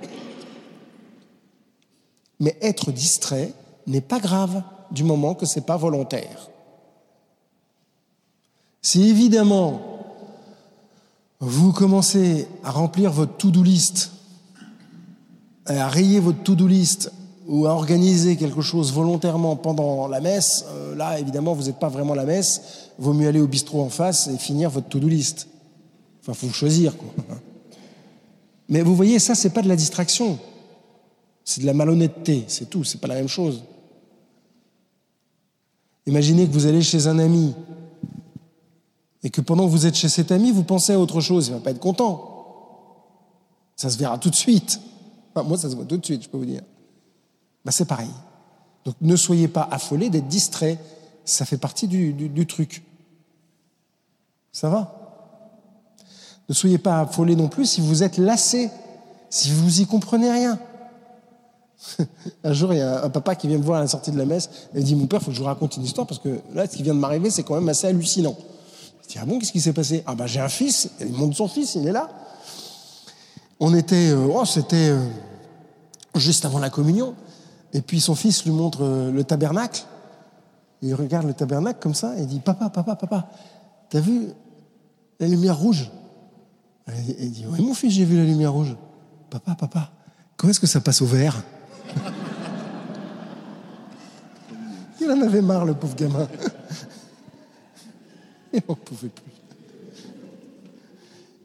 Mais 2.39 2.57
être 2.61 2.91
distrait 2.91 3.53
n'est 3.85 4.01
pas 4.01 4.19
grave 4.19 4.63
du 4.91 5.03
moment 5.03 5.35
que 5.35 5.45
ce 5.45 5.59
n'est 5.59 5.65
pas 5.65 5.77
volontaire. 5.77 6.49
Si 8.81 9.09
évidemment 9.09 9.81
vous 11.39 11.71
commencez 11.71 12.47
à 12.63 12.71
remplir 12.71 13.11
votre 13.11 13.37
to-do 13.37 13.61
list, 13.61 14.11
à 15.65 15.87
rayer 15.87 16.19
votre 16.19 16.41
to-do 16.41 16.67
list 16.67 17.11
ou 17.47 17.65
à 17.67 17.71
organiser 17.71 18.37
quelque 18.37 18.61
chose 18.61 18.91
volontairement 18.91 19.55
pendant 19.55 20.07
la 20.07 20.19
messe, 20.19 20.65
euh, 20.69 20.95
là 20.95 21.19
évidemment 21.19 21.53
vous 21.53 21.63
n'êtes 21.63 21.79
pas 21.79 21.89
vraiment 21.89 22.13
la 22.13 22.25
messe, 22.25 22.89
vaut 22.97 23.13
mieux 23.13 23.27
aller 23.27 23.39
au 23.39 23.47
bistrot 23.47 23.81
en 23.81 23.89
face 23.89 24.27
et 24.27 24.37
finir 24.37 24.69
votre 24.69 24.89
to-do 24.89 25.07
list. 25.07 25.47
Enfin, 26.21 26.33
faut 26.33 26.49
choisir. 26.53 26.93
Mais 28.69 28.81
vous 28.81 28.95
voyez, 28.95 29.19
ça 29.19 29.35
c'est 29.35 29.51
pas 29.51 29.61
de 29.61 29.69
la 29.69 29.75
distraction, 29.75 30.39
c'est 31.45 31.61
de 31.61 31.65
la 31.65 31.73
malhonnêteté, 31.73 32.45
c'est 32.47 32.69
tout, 32.69 32.83
c'est 32.83 32.99
pas 32.99 33.07
la 33.07 33.15
même 33.15 33.29
chose. 33.29 33.63
Imaginez 36.07 36.47
que 36.47 36.53
vous 36.53 36.65
allez 36.65 36.81
chez 36.81 37.07
un 37.07 37.19
ami 37.19 37.53
et 39.23 39.29
que 39.29 39.41
pendant 39.41 39.65
que 39.65 39.71
vous 39.71 39.85
êtes 39.85 39.95
chez 39.95 40.07
cet 40.07 40.31
ami, 40.31 40.51
vous 40.51 40.63
pensez 40.63 40.93
à 40.93 40.99
autre 40.99 41.19
chose, 41.19 41.47
il 41.47 41.51
ne 41.51 41.57
va 41.57 41.63
pas 41.63 41.71
être 41.71 41.79
content. 41.79 42.33
Ça 43.75 43.89
se 43.89 43.97
verra 43.97 44.17
tout 44.17 44.29
de 44.29 44.35
suite. 44.35 44.79
moi, 45.35 45.57
ça 45.57 45.69
se 45.69 45.75
voit 45.75 45.85
tout 45.85 45.97
de 45.97 46.05
suite, 46.05 46.23
je 46.23 46.29
peux 46.29 46.37
vous 46.37 46.45
dire. 46.45 46.61
Ben, 47.65 47.71
c'est 47.71 47.85
pareil. 47.85 48.09
Donc 48.85 48.95
ne 49.01 49.17
soyez 49.17 49.49
pas 49.49 49.67
affolés 49.69 50.09
d'être 50.09 50.29
distraits. 50.29 50.79
Ça 51.25 51.43
fait 51.43 51.57
partie 51.57 51.89
du, 51.89 52.47
truc. 52.47 52.83
Ça 54.53 54.69
va? 54.69 55.93
Ne 56.47 56.53
soyez 56.53 56.77
pas 56.77 57.01
affolés 57.01 57.35
non 57.35 57.49
plus 57.49 57.65
si 57.65 57.81
vous 57.81 58.01
êtes 58.01 58.17
lassés, 58.17 58.69
si 59.29 59.51
vous 59.51 59.81
y 59.81 59.85
comprenez 59.85 60.31
rien. 60.31 60.57
Un 62.43 62.53
jour, 62.53 62.73
il 62.73 62.79
y 62.79 62.81
a 62.81 63.03
un 63.05 63.09
papa 63.09 63.35
qui 63.35 63.47
vient 63.47 63.57
me 63.57 63.63
voir 63.63 63.79
à 63.79 63.81
la 63.81 63.87
sortie 63.87 64.11
de 64.11 64.17
la 64.17 64.25
messe 64.25 64.49
et 64.73 64.81
dit 64.81 64.95
Mon 64.95 65.07
père, 65.07 65.19
il 65.21 65.25
faut 65.25 65.31
que 65.31 65.37
je 65.37 65.41
vous 65.41 65.47
raconte 65.47 65.77
une 65.77 65.83
histoire 65.83 66.07
parce 66.07 66.19
que 66.19 66.39
là, 66.53 66.67
ce 66.67 66.75
qui 66.75 66.83
vient 66.83 66.95
de 66.95 66.99
m'arriver, 66.99 67.29
c'est 67.29 67.43
quand 67.43 67.55
même 67.55 67.69
assez 67.69 67.87
hallucinant. 67.87 68.35
Je 69.03 69.07
dis 69.09 69.19
Ah 69.21 69.25
bon, 69.25 69.39
qu'est-ce 69.39 69.51
qui 69.51 69.61
s'est 69.61 69.73
passé? 69.73 70.03
Ah 70.05 70.15
ben, 70.15 70.25
j'ai 70.25 70.39
un 70.39 70.49
fils, 70.49 70.89
il 70.99 71.13
montre 71.13 71.35
son 71.35 71.47
fils, 71.47 71.75
il 71.75 71.87
est 71.87 71.91
là. 71.91 72.09
On 73.59 73.73
était, 73.73 74.09
euh, 74.09 74.27
oh, 74.33 74.45
c'était 74.45 74.89
euh, 74.89 74.99
juste 76.15 76.45
avant 76.45 76.59
la 76.59 76.69
communion. 76.69 77.15
Et 77.73 77.81
puis 77.81 77.99
son 77.99 78.15
fils 78.15 78.43
lui 78.45 78.51
montre 78.51 78.79
euh, 78.81 79.11
le 79.11 79.23
tabernacle. 79.23 79.83
il 80.81 80.93
regarde 80.93 81.27
le 81.27 81.33
tabernacle 81.33 81.79
comme 81.81 81.95
ça 81.95 82.15
et 82.17 82.21
il 82.21 82.27
dit 82.27 82.39
Papa, 82.39 82.69
papa, 82.69 82.95
papa, 82.95 83.29
t'as 83.89 83.99
vu 83.99 84.27
la 85.19 85.27
lumière 85.27 85.57
rouge? 85.57 85.91
Il 86.87 87.31
dit 87.31 87.45
Oui, 87.47 87.61
mon 87.61 87.73
fils, 87.73 87.93
j'ai 87.93 88.05
vu 88.05 88.17
la 88.17 88.23
lumière 88.23 88.53
rouge. 88.53 88.75
Papa, 89.29 89.55
papa, 89.55 89.91
comment 90.37 90.51
est-ce 90.51 90.59
que 90.59 90.67
ça 90.67 90.79
passe 90.79 91.01
au 91.01 91.05
vert? 91.05 91.43
Il 95.07 95.13
en 95.13 95.21
avait 95.21 95.41
marre, 95.41 95.63
le 95.63 95.73
pauvre 95.73 95.95
gamin. 95.95 96.27
Et 98.53 98.61
on 98.67 98.73
ne 98.73 98.77
pouvait 98.77 99.07
plus. 99.07 99.31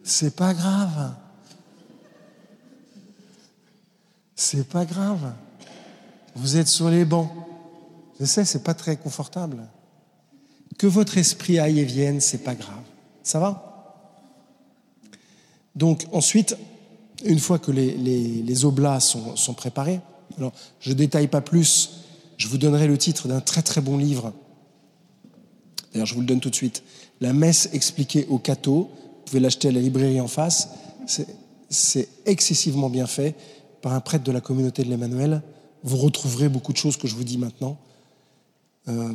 C'est 0.02 0.34
pas 0.34 0.52
grave. 0.52 1.14
C'est 4.34 4.68
pas 4.68 4.84
grave. 4.84 5.32
Vous 6.34 6.56
êtes 6.56 6.66
sur 6.66 6.90
les 6.90 7.04
bancs. 7.04 7.30
Je 8.18 8.24
sais, 8.24 8.44
c'est 8.44 8.64
pas 8.64 8.74
très 8.74 8.96
confortable. 8.96 9.68
Que 10.76 10.88
votre 10.88 11.16
esprit 11.16 11.60
aille 11.60 11.78
et 11.78 11.84
vienne, 11.84 12.20
c'est 12.20 12.42
pas 12.42 12.56
grave. 12.56 12.82
Ça 13.22 13.38
va? 13.38 14.08
Donc 15.76 16.04
ensuite, 16.10 16.56
une 17.24 17.38
fois 17.38 17.60
que 17.60 17.70
les, 17.70 17.92
les, 17.96 18.64
oblats 18.64 18.98
sont, 18.98 19.36
sont, 19.36 19.54
préparés, 19.54 20.00
alors 20.36 20.52
je 20.80 20.92
détaille 20.92 21.28
pas 21.28 21.40
plus, 21.40 22.01
je 22.42 22.48
vous 22.48 22.58
donnerai 22.58 22.88
le 22.88 22.98
titre 22.98 23.28
d'un 23.28 23.40
très 23.40 23.62
très 23.62 23.80
bon 23.80 23.96
livre. 23.96 24.32
D'ailleurs, 25.92 26.06
je 26.06 26.14
vous 26.14 26.22
le 26.22 26.26
donne 26.26 26.40
tout 26.40 26.50
de 26.50 26.56
suite. 26.56 26.82
La 27.20 27.32
messe 27.32 27.68
expliquée 27.72 28.26
au 28.28 28.38
cateau. 28.38 28.90
Vous 28.90 29.22
pouvez 29.26 29.38
l'acheter 29.38 29.68
à 29.68 29.70
la 29.70 29.78
librairie 29.78 30.20
en 30.20 30.26
face. 30.26 30.70
C'est 31.70 32.08
excessivement 32.26 32.90
bien 32.90 33.06
fait 33.06 33.36
par 33.80 33.92
un 33.92 34.00
prêtre 34.00 34.24
de 34.24 34.32
la 34.32 34.40
communauté 34.40 34.82
de 34.82 34.88
l'Emmanuel. 34.90 35.40
Vous 35.84 35.96
retrouverez 35.98 36.48
beaucoup 36.48 36.72
de 36.72 36.78
choses 36.78 36.96
que 36.96 37.06
je 37.06 37.14
vous 37.14 37.22
dis 37.22 37.38
maintenant. 37.38 37.78
Euh, 38.88 39.12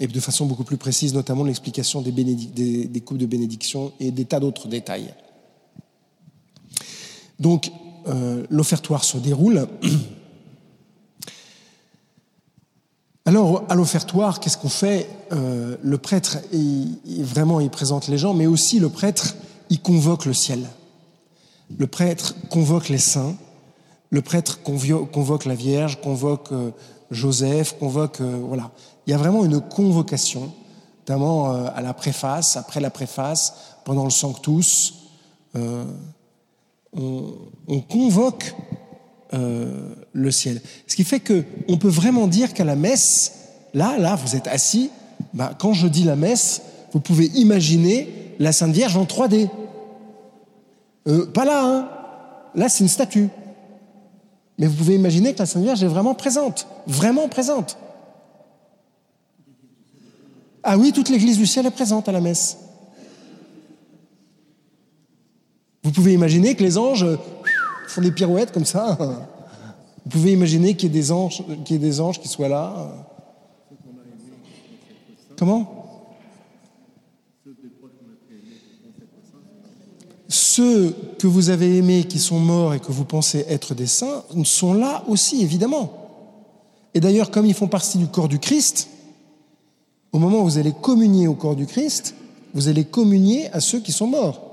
et 0.00 0.06
de 0.06 0.20
façon 0.20 0.46
beaucoup 0.46 0.64
plus 0.64 0.78
précise, 0.78 1.12
notamment 1.12 1.44
l'explication 1.44 2.00
des, 2.00 2.12
des, 2.12 2.86
des 2.86 3.00
coupes 3.02 3.18
de 3.18 3.26
bénédiction 3.26 3.92
et 4.00 4.10
des 4.10 4.24
tas 4.24 4.40
d'autres 4.40 4.68
détails. 4.68 5.12
Donc, 7.38 7.70
euh, 8.06 8.46
l'offertoire 8.48 9.04
se 9.04 9.18
déroule. 9.18 9.68
Alors, 13.28 13.64
à 13.68 13.74
l'offertoire, 13.74 14.40
qu'est-ce 14.40 14.56
qu'on 14.56 14.70
fait? 14.70 15.06
Euh, 15.32 15.76
Le 15.82 15.98
prêtre, 15.98 16.38
il, 16.50 17.22
vraiment, 17.22 17.60
il 17.60 17.68
présente 17.68 18.08
les 18.08 18.16
gens, 18.16 18.32
mais 18.32 18.46
aussi 18.46 18.78
le 18.78 18.88
prêtre, 18.88 19.34
il 19.68 19.82
convoque 19.82 20.24
le 20.24 20.32
ciel. 20.32 20.66
Le 21.76 21.86
prêtre 21.86 22.34
convoque 22.48 22.88
les 22.88 22.96
saints. 22.96 23.34
Le 24.08 24.22
prêtre 24.22 24.62
convoque 24.62 25.44
la 25.44 25.54
Vierge, 25.54 26.00
convoque 26.00 26.52
euh, 26.52 26.70
Joseph, 27.10 27.76
convoque... 27.78 28.22
Euh, 28.22 28.40
voilà. 28.48 28.70
Il 29.06 29.10
y 29.10 29.12
a 29.12 29.18
vraiment 29.18 29.44
une 29.44 29.60
convocation, 29.60 30.50
notamment 31.00 31.52
à 31.52 31.82
la 31.82 31.92
préface, 31.92 32.56
après 32.56 32.80
la 32.80 32.88
préface, 32.88 33.52
pendant 33.84 34.04
le 34.04 34.10
Sanctus. 34.10 34.94
On, 35.54 35.84
convoque 37.90 38.54
euh, 39.34 39.94
le 40.12 40.30
ciel. 40.30 40.60
Ce 40.86 40.96
qui 40.96 41.04
fait 41.04 41.20
qu'on 41.20 41.76
peut 41.76 41.88
vraiment 41.88 42.26
dire 42.26 42.54
qu'à 42.54 42.64
la 42.64 42.76
messe, 42.76 43.32
là, 43.74 43.98
là, 43.98 44.16
vous 44.16 44.36
êtes 44.36 44.46
assis, 44.46 44.90
bah, 45.34 45.52
quand 45.58 45.72
je 45.72 45.86
dis 45.86 46.04
la 46.04 46.16
messe, 46.16 46.62
vous 46.92 47.00
pouvez 47.00 47.26
imaginer 47.34 48.34
la 48.38 48.52
Sainte 48.52 48.72
Vierge 48.72 48.96
en 48.96 49.04
3D. 49.04 49.48
Euh, 51.08 51.26
pas 51.26 51.44
là, 51.44 51.64
hein. 51.64 51.88
Là, 52.54 52.68
c'est 52.68 52.84
une 52.84 52.88
statue. 52.88 53.28
Mais 54.58 54.66
vous 54.66 54.74
pouvez 54.74 54.94
imaginer 54.94 55.34
que 55.34 55.38
la 55.38 55.46
Sainte 55.46 55.62
Vierge 55.62 55.82
est 55.82 55.88
vraiment 55.88 56.14
présente, 56.14 56.66
vraiment 56.86 57.28
présente. 57.28 57.78
Ah 60.62 60.76
oui, 60.76 60.92
toute 60.92 61.08
l'Église 61.08 61.38
du 61.38 61.46
ciel 61.46 61.66
est 61.66 61.70
présente 61.70 62.08
à 62.08 62.12
la 62.12 62.20
messe. 62.20 62.58
Vous 65.84 65.92
pouvez 65.92 66.12
imaginer 66.12 66.54
que 66.54 66.62
les 66.62 66.76
anges 66.76 67.06
font 67.90 68.02
des 68.02 68.12
pirouettes 68.12 68.52
comme 68.52 68.64
ça. 68.64 68.96
Vous 70.04 70.10
pouvez 70.10 70.32
imaginer 70.32 70.74
qu'il 70.74 70.94
y 70.94 70.98
ait 70.98 71.02
qu'il 71.64 71.72
y 71.72 71.74
ait 71.74 71.78
des 71.78 72.00
anges 72.00 72.20
qui 72.20 72.28
soient 72.28 72.48
là. 72.48 72.92
Comment? 75.36 75.74
Ceux 80.28 80.94
que 81.18 81.26
vous 81.26 81.50
avez 81.50 81.78
aimés, 81.78 82.04
qui 82.04 82.18
sont 82.18 82.38
morts 82.38 82.74
et 82.74 82.80
que 82.80 82.90
vous 82.90 83.04
pensez 83.04 83.44
être 83.48 83.74
des 83.74 83.86
saints, 83.86 84.24
sont 84.44 84.74
là 84.74 85.04
aussi, 85.08 85.42
évidemment. 85.42 85.92
Et 86.94 87.00
d'ailleurs, 87.00 87.30
comme 87.30 87.46
ils 87.46 87.54
font 87.54 87.68
partie 87.68 87.98
du 87.98 88.08
corps 88.08 88.28
du 88.28 88.38
Christ, 88.38 88.88
au 90.12 90.18
moment 90.18 90.40
où 90.40 90.44
vous 90.44 90.58
allez 90.58 90.72
communier 90.72 91.28
au 91.28 91.34
corps 91.34 91.54
du 91.54 91.66
Christ, 91.66 92.14
vous 92.54 92.68
allez 92.68 92.84
communier 92.84 93.50
à 93.52 93.60
ceux 93.60 93.80
qui 93.80 93.92
sont 93.92 94.06
morts. 94.06 94.47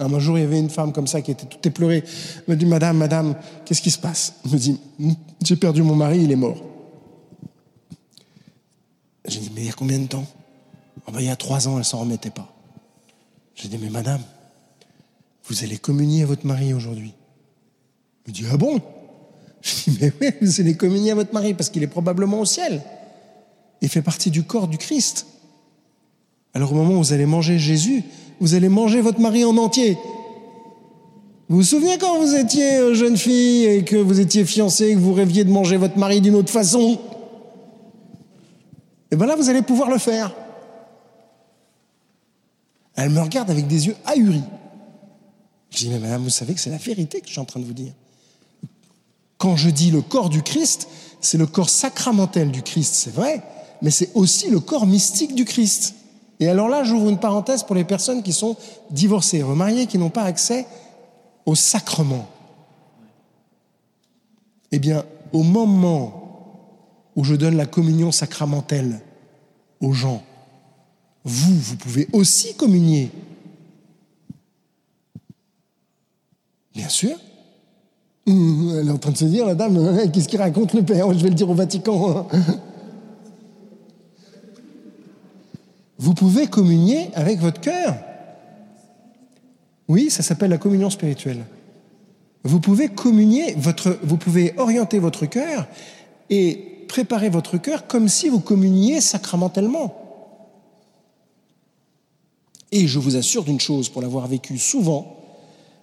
Un 0.00 0.18
jour, 0.18 0.38
il 0.38 0.40
y 0.40 0.44
avait 0.44 0.58
une 0.58 0.70
femme 0.70 0.92
comme 0.92 1.06
ça 1.06 1.20
qui 1.20 1.30
était 1.30 1.44
toute 1.44 1.64
éplorée. 1.66 2.02
Elle 2.38 2.54
me 2.54 2.56
dit, 2.56 2.64
Madame, 2.64 2.96
Madame, 2.96 3.36
qu'est-ce 3.66 3.82
qui 3.82 3.90
se 3.90 3.98
passe? 3.98 4.34
Elle 4.44 4.52
me 4.52 4.58
dit, 4.58 4.80
j'ai 5.44 5.56
perdu 5.56 5.82
mon 5.82 5.94
mari, 5.94 6.22
il 6.22 6.32
est 6.32 6.36
mort. 6.36 6.56
J'ai 9.26 9.40
dit, 9.40 9.52
mais 9.54 9.60
il 9.60 9.66
y 9.66 9.70
a 9.70 9.74
combien 9.74 9.98
de 9.98 10.06
temps? 10.06 10.26
Oh 11.06 11.12
Il 11.18 11.26
y 11.26 11.28
a 11.28 11.36
trois 11.36 11.68
ans, 11.68 11.76
elle 11.76 11.84
s'en 11.84 11.98
remettait 11.98 12.30
pas. 12.30 12.50
J'ai 13.54 13.68
dit, 13.68 13.76
mais 13.76 13.90
Madame, 13.90 14.22
vous 15.44 15.64
allez 15.64 15.76
communier 15.76 16.22
à 16.22 16.26
votre 16.26 16.46
mari 16.46 16.72
aujourd'hui. 16.72 17.12
Elle 18.24 18.32
me 18.32 18.34
dit, 18.34 18.46
ah 18.50 18.56
bon? 18.56 18.80
Je 19.60 19.90
dis, 19.90 19.98
mais 20.00 20.12
oui, 20.18 20.30
vous 20.40 20.60
allez 20.62 20.76
communier 20.76 21.10
à 21.10 21.14
votre 21.14 21.34
mari 21.34 21.52
parce 21.52 21.68
qu'il 21.68 21.82
est 21.82 21.88
probablement 21.88 22.40
au 22.40 22.46
ciel. 22.46 22.80
Il 23.82 23.90
fait 23.90 24.00
partie 24.00 24.30
du 24.30 24.44
corps 24.44 24.66
du 24.66 24.78
Christ. 24.78 25.26
Alors 26.54 26.72
au 26.72 26.74
moment 26.74 26.94
où 26.94 27.02
vous 27.02 27.12
allez 27.12 27.26
manger 27.26 27.58
Jésus, 27.58 28.02
vous 28.40 28.54
allez 28.54 28.68
manger 28.68 29.00
votre 29.00 29.20
mari 29.20 29.44
en 29.44 29.56
entier. 29.56 29.98
Vous 31.48 31.56
vous 31.56 31.62
souvenez 31.62 31.98
quand 31.98 32.18
vous 32.18 32.34
étiez 32.34 32.94
jeune 32.94 33.16
fille 33.16 33.66
et 33.66 33.84
que 33.84 33.96
vous 33.96 34.20
étiez 34.20 34.44
fiancée 34.44 34.88
et 34.88 34.94
que 34.94 35.00
vous 35.00 35.12
rêviez 35.12 35.44
de 35.44 35.50
manger 35.50 35.76
votre 35.76 35.98
mari 35.98 36.20
d'une 36.20 36.34
autre 36.34 36.50
façon? 36.50 36.98
Et 39.10 39.16
bien 39.16 39.26
là, 39.26 39.36
vous 39.36 39.50
allez 39.50 39.62
pouvoir 39.62 39.90
le 39.90 39.98
faire. 39.98 40.32
Elle 42.94 43.10
me 43.10 43.20
regarde 43.20 43.50
avec 43.50 43.66
des 43.66 43.88
yeux 43.88 43.96
ahuris. 44.04 44.44
Je 45.70 45.78
dis, 45.78 45.88
mais 45.88 45.98
madame, 45.98 46.22
vous 46.22 46.30
savez 46.30 46.54
que 46.54 46.60
c'est 46.60 46.70
la 46.70 46.76
vérité 46.76 47.20
que 47.20 47.26
je 47.26 47.32
suis 47.32 47.40
en 47.40 47.44
train 47.44 47.60
de 47.60 47.64
vous 47.64 47.72
dire. 47.72 47.92
Quand 49.38 49.56
je 49.56 49.70
dis 49.70 49.90
le 49.90 50.02
corps 50.02 50.28
du 50.28 50.42
Christ, 50.42 50.88
c'est 51.20 51.38
le 51.38 51.46
corps 51.46 51.70
sacramentel 51.70 52.50
du 52.50 52.62
Christ, 52.62 52.94
c'est 52.94 53.12
vrai, 53.12 53.42
mais 53.82 53.90
c'est 53.90 54.10
aussi 54.14 54.50
le 54.50 54.60
corps 54.60 54.86
mystique 54.86 55.34
du 55.34 55.44
Christ. 55.44 55.94
Et 56.40 56.48
alors 56.48 56.68
là, 56.68 56.82
j'ouvre 56.82 57.10
une 57.10 57.18
parenthèse 57.18 57.62
pour 57.62 57.76
les 57.76 57.84
personnes 57.84 58.22
qui 58.22 58.32
sont 58.32 58.56
divorcées, 58.90 59.42
remariées, 59.42 59.86
qui 59.86 59.98
n'ont 59.98 60.10
pas 60.10 60.22
accès 60.22 60.66
au 61.44 61.54
sacrement. 61.54 62.26
Eh 64.72 64.78
bien, 64.78 65.04
au 65.32 65.42
moment 65.42 67.10
où 67.14 67.24
je 67.24 67.34
donne 67.34 67.56
la 67.56 67.66
communion 67.66 68.10
sacramentelle 68.10 69.00
aux 69.80 69.92
gens, 69.92 70.22
vous, 71.24 71.54
vous 71.54 71.76
pouvez 71.76 72.08
aussi 72.14 72.54
communier. 72.54 73.10
Bien 76.74 76.88
sûr. 76.88 77.16
Elle 78.26 78.86
est 78.86 78.90
en 78.90 78.98
train 78.98 79.10
de 79.10 79.18
se 79.18 79.24
dire, 79.26 79.44
la 79.44 79.54
dame, 79.54 80.10
qu'est-ce 80.12 80.28
qu'il 80.28 80.40
raconte 80.40 80.72
le 80.72 80.82
père? 80.82 81.12
Je 81.12 81.18
vais 81.18 81.28
le 81.28 81.34
dire 81.34 81.50
au 81.50 81.54
Vatican. 81.54 82.26
Vous 86.00 86.14
pouvez 86.14 86.46
communier 86.46 87.10
avec 87.14 87.40
votre 87.40 87.60
cœur. 87.60 87.94
Oui, 89.86 90.10
ça 90.10 90.22
s'appelle 90.22 90.48
la 90.48 90.56
communion 90.56 90.88
spirituelle. 90.88 91.44
Vous 92.42 92.58
pouvez 92.58 92.88
communier, 92.88 93.54
vous 94.02 94.16
pouvez 94.16 94.58
orienter 94.58 94.98
votre 94.98 95.26
cœur 95.26 95.68
et 96.30 96.86
préparer 96.88 97.28
votre 97.28 97.58
cœur 97.58 97.86
comme 97.86 98.08
si 98.08 98.30
vous 98.30 98.40
communiez 98.40 99.02
sacramentellement. 99.02 99.94
Et 102.72 102.86
je 102.86 102.98
vous 102.98 103.16
assure 103.16 103.44
d'une 103.44 103.60
chose, 103.60 103.90
pour 103.90 104.00
l'avoir 104.00 104.26
vécu 104.26 104.56
souvent, 104.56 105.18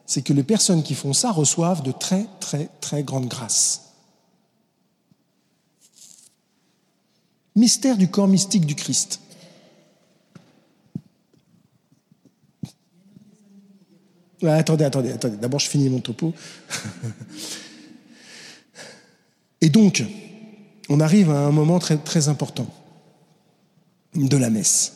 c'est 0.07 0.23
que 0.23 0.33
les 0.33 0.41
personnes 0.41 0.81
qui 0.81 0.95
font 0.95 1.13
ça 1.13 1.31
reçoivent 1.31 1.83
de 1.83 1.91
très, 1.91 2.25
très, 2.39 2.69
très 2.81 3.03
grandes 3.03 3.27
grâces. 3.27 3.91
Mystère 7.55 7.97
du 7.97 8.07
corps 8.07 8.27
mystique 8.27 8.65
du 8.65 8.73
Christ. 8.73 9.19
Attendez, 14.43 14.83
attendez, 14.83 15.11
attendez. 15.11 15.37
D'abord, 15.37 15.59
je 15.59 15.67
finis 15.67 15.89
mon 15.89 15.99
topo. 15.99 16.33
Et 19.61 19.69
donc, 19.69 20.03
on 20.89 20.99
arrive 20.99 21.31
à 21.31 21.39
un 21.39 21.51
moment 21.51 21.79
très, 21.79 21.97
très 21.97 22.29
important 22.29 22.67
de 24.15 24.37
la 24.37 24.49
messe. 24.49 24.93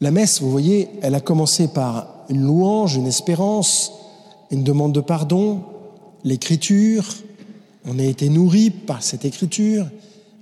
La 0.00 0.10
messe, 0.10 0.40
vous 0.40 0.50
voyez, 0.50 0.88
elle 1.02 1.14
a 1.14 1.20
commencé 1.20 1.68
par 1.68 2.24
une 2.28 2.42
louange, 2.42 2.96
une 2.96 3.06
espérance, 3.06 3.92
une 4.50 4.64
demande 4.64 4.92
de 4.92 5.00
pardon, 5.00 5.64
l'écriture. 6.24 7.06
On 7.84 7.98
a 7.98 8.04
été 8.04 8.28
nourri 8.28 8.70
par 8.70 9.02
cette 9.02 9.24
écriture. 9.24 9.88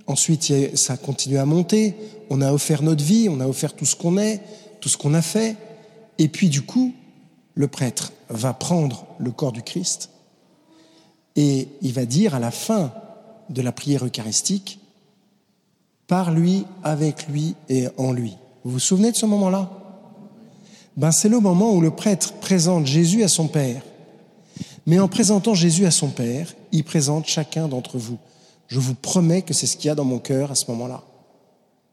Ensuite, 0.07 0.51
ça 0.75 0.93
a 0.93 0.97
continué 0.97 1.39
à 1.39 1.45
monter. 1.45 1.95
On 2.29 2.41
a 2.41 2.51
offert 2.51 2.83
notre 2.83 3.03
vie, 3.03 3.27
on 3.29 3.39
a 3.39 3.47
offert 3.47 3.73
tout 3.73 3.85
ce 3.85 3.95
qu'on 3.95 4.17
est, 4.17 4.41
tout 4.81 4.89
ce 4.89 4.97
qu'on 4.97 5.13
a 5.13 5.21
fait. 5.21 5.55
Et 6.17 6.27
puis, 6.27 6.49
du 6.49 6.61
coup, 6.61 6.93
le 7.55 7.67
prêtre 7.67 8.13
va 8.29 8.53
prendre 8.53 9.05
le 9.17 9.31
corps 9.31 9.51
du 9.51 9.63
Christ 9.63 10.09
et 11.35 11.69
il 11.81 11.93
va 11.93 12.05
dire 12.05 12.35
à 12.35 12.39
la 12.39 12.51
fin 12.51 12.91
de 13.49 13.61
la 13.61 13.71
prière 13.71 14.05
eucharistique, 14.05 14.79
par 16.07 16.31
lui, 16.31 16.65
avec 16.83 17.27
lui 17.27 17.55
et 17.69 17.87
en 17.97 18.11
lui. 18.11 18.35
Vous 18.63 18.71
vous 18.71 18.79
souvenez 18.79 19.11
de 19.11 19.15
ce 19.15 19.25
moment-là? 19.25 19.69
Ben, 20.97 21.11
C'est 21.11 21.29
le 21.29 21.39
moment 21.39 21.71
où 21.73 21.81
le 21.81 21.91
prêtre 21.91 22.33
présente 22.41 22.85
Jésus 22.85 23.23
à 23.23 23.27
son 23.27 23.47
Père. 23.47 23.81
Mais 24.85 24.99
en 24.99 25.07
présentant 25.07 25.53
Jésus 25.53 25.85
à 25.85 25.91
son 25.91 26.09
Père, 26.09 26.53
il 26.71 26.83
présente 26.83 27.27
chacun 27.27 27.67
d'entre 27.67 27.97
vous. 27.97 28.17
Je 28.67 28.79
vous 28.79 28.95
promets 28.95 29.41
que 29.41 29.53
c'est 29.53 29.67
ce 29.67 29.77
qu'il 29.77 29.87
y 29.87 29.91
a 29.91 29.95
dans 29.95 30.03
mon 30.03 30.19
cœur 30.19 30.51
à 30.51 30.55
ce 30.55 30.69
moment-là. 30.71 31.03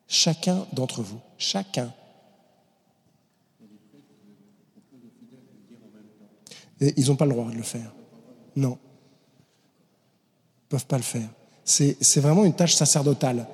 Chacun 0.09 0.67
d'entre 0.73 1.03
vous. 1.03 1.19
Chacun. 1.39 1.93
Ils 6.81 7.07
n'ont 7.07 7.17
pas 7.17 7.25
le 7.25 7.33
droit 7.33 7.51
de 7.51 7.57
le 7.57 7.63
faire. 7.63 7.93
Non. 8.55 8.79
Ils 10.59 10.67
ne 10.67 10.69
peuvent 10.71 10.87
pas 10.87 10.97
le 10.97 11.03
faire. 11.03 11.29
C'est 11.65 12.21
vraiment 12.21 12.45
une 12.45 12.55
tâche 12.55 12.75
sacerdotale. 12.75 13.47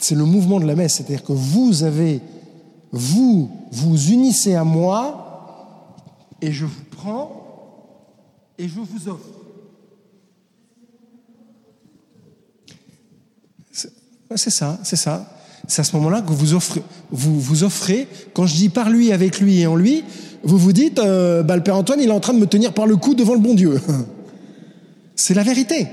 C'est 0.00 0.14
le 0.14 0.24
mouvement 0.24 0.58
de 0.58 0.66
la 0.66 0.74
messe. 0.74 0.94
C'est-à-dire 0.94 1.22
que 1.22 1.32
vous 1.32 1.82
avez, 1.84 2.20
vous, 2.90 3.50
vous 3.70 4.10
unissez 4.10 4.54
à 4.54 4.64
moi 4.64 5.94
et 6.40 6.52
je 6.52 6.64
vous 6.64 6.84
prends 6.90 7.44
et 8.58 8.68
je 8.68 8.80
vous 8.80 9.08
offre. 9.08 9.28
C'est 14.36 14.50
ça, 14.50 14.78
c'est 14.82 14.96
ça. 14.96 15.30
C'est 15.68 15.80
à 15.80 15.84
ce 15.84 15.96
moment-là 15.96 16.20
que 16.20 16.32
vous 16.32 16.54
offrez, 16.54 16.82
vous, 17.10 17.40
vous 17.40 17.64
offrez, 17.64 18.08
quand 18.34 18.46
je 18.46 18.54
dis 18.54 18.68
par 18.68 18.90
lui, 18.90 19.12
avec 19.12 19.40
lui 19.40 19.60
et 19.60 19.66
en 19.66 19.76
lui, 19.76 20.04
vous 20.44 20.58
vous 20.58 20.72
dites, 20.72 20.98
euh, 20.98 21.42
bah, 21.42 21.56
le 21.56 21.62
Père 21.62 21.76
Antoine, 21.76 22.00
il 22.00 22.08
est 22.08 22.12
en 22.12 22.20
train 22.20 22.34
de 22.34 22.38
me 22.38 22.46
tenir 22.46 22.72
par 22.72 22.86
le 22.86 22.96
cou 22.96 23.14
devant 23.14 23.34
le 23.34 23.40
bon 23.40 23.54
Dieu. 23.54 23.80
C'est 25.16 25.34
la 25.34 25.42
vérité. 25.42 25.86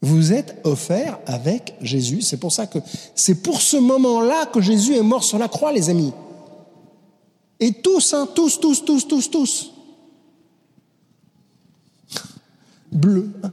Vous 0.00 0.32
êtes 0.32 0.60
offert 0.64 1.18
avec 1.26 1.74
Jésus. 1.80 2.20
C'est 2.20 2.36
pour 2.36 2.52
ça 2.52 2.66
que 2.66 2.78
c'est 3.14 3.42
pour 3.42 3.62
ce 3.62 3.78
moment-là 3.78 4.44
que 4.44 4.60
Jésus 4.60 4.94
est 4.94 5.02
mort 5.02 5.24
sur 5.24 5.38
la 5.38 5.48
croix, 5.48 5.72
les 5.72 5.88
amis. 5.88 6.12
Et 7.58 7.72
tous, 7.72 8.12
hein, 8.12 8.28
tous, 8.34 8.60
tous, 8.60 8.84
tous, 8.84 9.08
tous, 9.08 9.30
tous. 9.30 9.70
Bleu. 12.92 13.30
hein. 13.42 13.50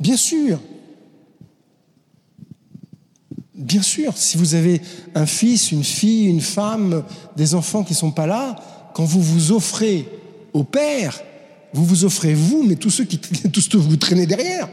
Bien 0.00 0.16
sûr. 0.16 0.58
Bien 3.54 3.82
sûr, 3.82 4.16
si 4.16 4.36
vous 4.36 4.56
avez 4.56 4.80
un 5.14 5.26
fils, 5.26 5.70
une 5.70 5.84
fille, 5.84 6.26
une 6.26 6.40
femme, 6.40 7.04
des 7.36 7.54
enfants 7.54 7.84
qui 7.84 7.92
ne 7.92 7.98
sont 7.98 8.10
pas 8.10 8.26
là, 8.26 8.56
quand 8.94 9.04
vous 9.04 9.22
vous 9.22 9.52
offrez 9.52 10.08
au 10.52 10.64
Père, 10.64 11.22
vous 11.72 11.84
vous 11.84 12.04
offrez 12.04 12.34
vous, 12.34 12.64
mais 12.64 12.74
tous 12.74 12.90
ceux 12.90 13.04
qui 13.04 13.18
tous 13.52 13.60
ceux 13.60 13.70
que 13.70 13.76
vous 13.76 13.96
traînez 13.96 14.26
derrière. 14.26 14.68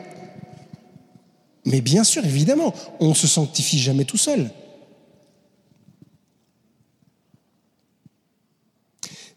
Mais 1.65 1.81
bien 1.81 2.03
sûr, 2.03 2.25
évidemment, 2.25 2.73
on 2.99 3.09
ne 3.09 3.13
se 3.13 3.27
sanctifie 3.27 3.77
jamais 3.77 4.05
tout 4.05 4.17
seul. 4.17 4.49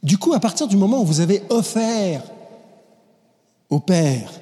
Du 0.03 0.16
coup, 0.16 0.32
à 0.32 0.40
partir 0.40 0.68
du 0.68 0.76
moment 0.76 1.03
où 1.03 1.05
vous 1.05 1.20
avez 1.20 1.42
offert 1.51 2.22
au 3.68 3.80
Père, 3.80 4.32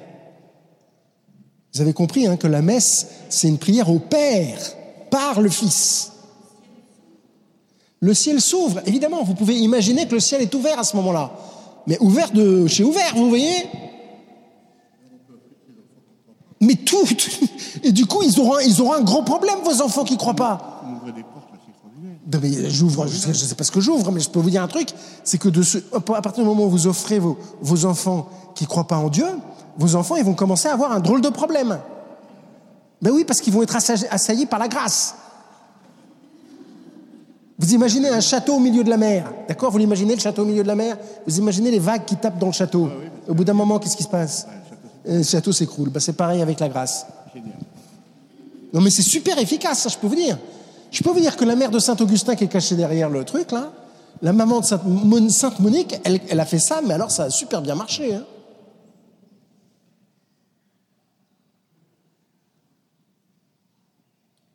vous 1.73 1.81
avez 1.81 1.93
compris 1.93 2.25
hein, 2.25 2.37
que 2.37 2.47
la 2.47 2.61
messe, 2.61 3.07
c'est 3.29 3.49
une 3.49 3.57
prière 3.57 3.89
au 3.89 3.99
Père 3.99 4.77
par 5.13 5.41
le 5.41 5.49
Fils. 5.49 6.11
Le 7.99 8.15
ciel 8.15 8.41
s'ouvre, 8.41 8.81
évidemment, 8.87 9.23
vous 9.23 9.35
pouvez 9.35 9.55
imaginer 9.55 10.07
que 10.07 10.15
le 10.15 10.19
ciel 10.19 10.41
est 10.41 10.53
ouvert 10.55 10.79
à 10.79 10.83
ce 10.83 10.95
moment-là. 10.95 11.31
Mais 11.85 11.99
ouvert 11.99 12.31
de 12.31 12.65
chez 12.65 12.83
ouvert, 12.83 13.13
vous 13.15 13.29
voyez? 13.29 13.67
Mais 16.59 16.73
tout, 16.73 17.05
Et 17.83 17.91
du 17.91 18.07
coup, 18.07 18.23
ils 18.23 18.39
auront, 18.39 18.57
ils 18.59 18.81
auront 18.81 18.93
un 18.93 19.01
gros 19.01 19.21
problème, 19.21 19.59
vos 19.63 19.83
enfants 19.83 20.03
qui 20.03 20.13
ne 20.13 20.17
croient 20.17 20.33
pas. 20.33 20.81
J'ouvre, 22.69 23.05
je 23.05 23.27
ne 23.27 23.33
sais 23.33 23.53
pas 23.53 23.63
ce 23.63 23.71
que 23.71 23.81
j'ouvre, 23.81 24.11
mais 24.11 24.19
je 24.19 24.31
peux 24.31 24.39
vous 24.39 24.49
dire 24.49 24.63
un 24.63 24.67
truc, 24.67 24.89
c'est 25.23 25.37
que 25.37 25.49
de 25.49 25.61
ce, 25.61 25.77
à 25.93 25.99
partir 25.99 26.43
du 26.43 26.49
moment 26.49 26.65
où 26.65 26.69
vous 26.69 26.87
offrez 26.87 27.19
vos, 27.19 27.37
vos 27.61 27.85
enfants 27.85 28.29
qui 28.55 28.63
ne 28.63 28.69
croient 28.69 28.87
pas 28.87 28.97
en 28.97 29.09
Dieu, 29.09 29.27
vos 29.77 29.95
enfants, 29.95 30.15
ils 30.15 30.25
vont 30.25 30.33
commencer 30.33 30.69
à 30.69 30.73
avoir 30.73 30.91
un 30.91 31.01
drôle 31.01 31.21
de 31.21 31.29
problème. 31.29 31.77
Ben 33.03 33.11
oui, 33.11 33.25
parce 33.25 33.41
qu'ils 33.41 33.51
vont 33.53 33.61
être 33.63 33.75
assa- 33.75 34.07
assaillis 34.09 34.45
par 34.45 34.57
la 34.59 34.67
grâce. 34.69 35.13
Vous 37.59 37.73
imaginez 37.73 38.09
un 38.09 38.21
château 38.21 38.55
au 38.55 38.59
milieu 38.59 38.83
de 38.83 38.89
la 38.89 38.97
mer, 38.97 39.31
d'accord? 39.47 39.71
Vous 39.71 39.77
l'imaginez, 39.77 40.15
le 40.15 40.21
château 40.21 40.41
au 40.41 40.45
milieu 40.45 40.63
de 40.63 40.67
la 40.67 40.75
mer? 40.75 40.97
Vous 41.27 41.37
imaginez 41.37 41.69
les 41.69 41.79
vagues 41.79 42.05
qui 42.05 42.15
tapent 42.15 42.39
dans 42.39 42.47
le 42.47 42.53
château. 42.53 42.89
Au 43.27 43.33
bout 43.33 43.43
d'un 43.43 43.53
moment, 43.53 43.77
qu'est-ce 43.77 43.95
qui 43.97 44.03
se 44.03 44.07
passe? 44.09 44.47
Euh, 45.07 45.17
Le 45.17 45.23
château 45.23 45.51
s'écroule. 45.51 45.89
Ben, 45.89 45.99
c'est 45.99 46.13
pareil 46.13 46.41
avec 46.41 46.59
la 46.61 46.69
grâce. 46.69 47.05
Non, 48.73 48.81
mais 48.81 48.89
c'est 48.89 49.01
super 49.03 49.37
efficace, 49.37 49.79
ça, 49.81 49.89
je 49.89 49.97
peux 49.97 50.07
vous 50.07 50.15
dire. 50.15 50.37
Je 50.91 51.03
peux 51.03 51.11
vous 51.11 51.19
dire 51.19 51.35
que 51.37 51.45
la 51.45 51.55
mère 51.55 51.71
de 51.71 51.79
Saint-Augustin 51.79 52.35
qui 52.35 52.45
est 52.45 52.47
cachée 52.47 52.75
derrière 52.75 53.09
le 53.09 53.23
truc, 53.23 53.51
là, 53.51 53.71
la 54.21 54.33
maman 54.33 54.61
de 54.61 54.65
Sainte, 54.65 54.81
Mon- 54.85 55.29
Sainte 55.29 55.59
Monique, 55.59 55.99
elle, 56.05 56.21
elle 56.29 56.39
a 56.39 56.45
fait 56.45 56.59
ça, 56.59 56.79
mais 56.85 56.93
alors 56.93 57.11
ça 57.11 57.23
a 57.25 57.29
super 57.29 57.61
bien 57.61 57.75
marché. 57.75 58.15
hein. 58.15 58.23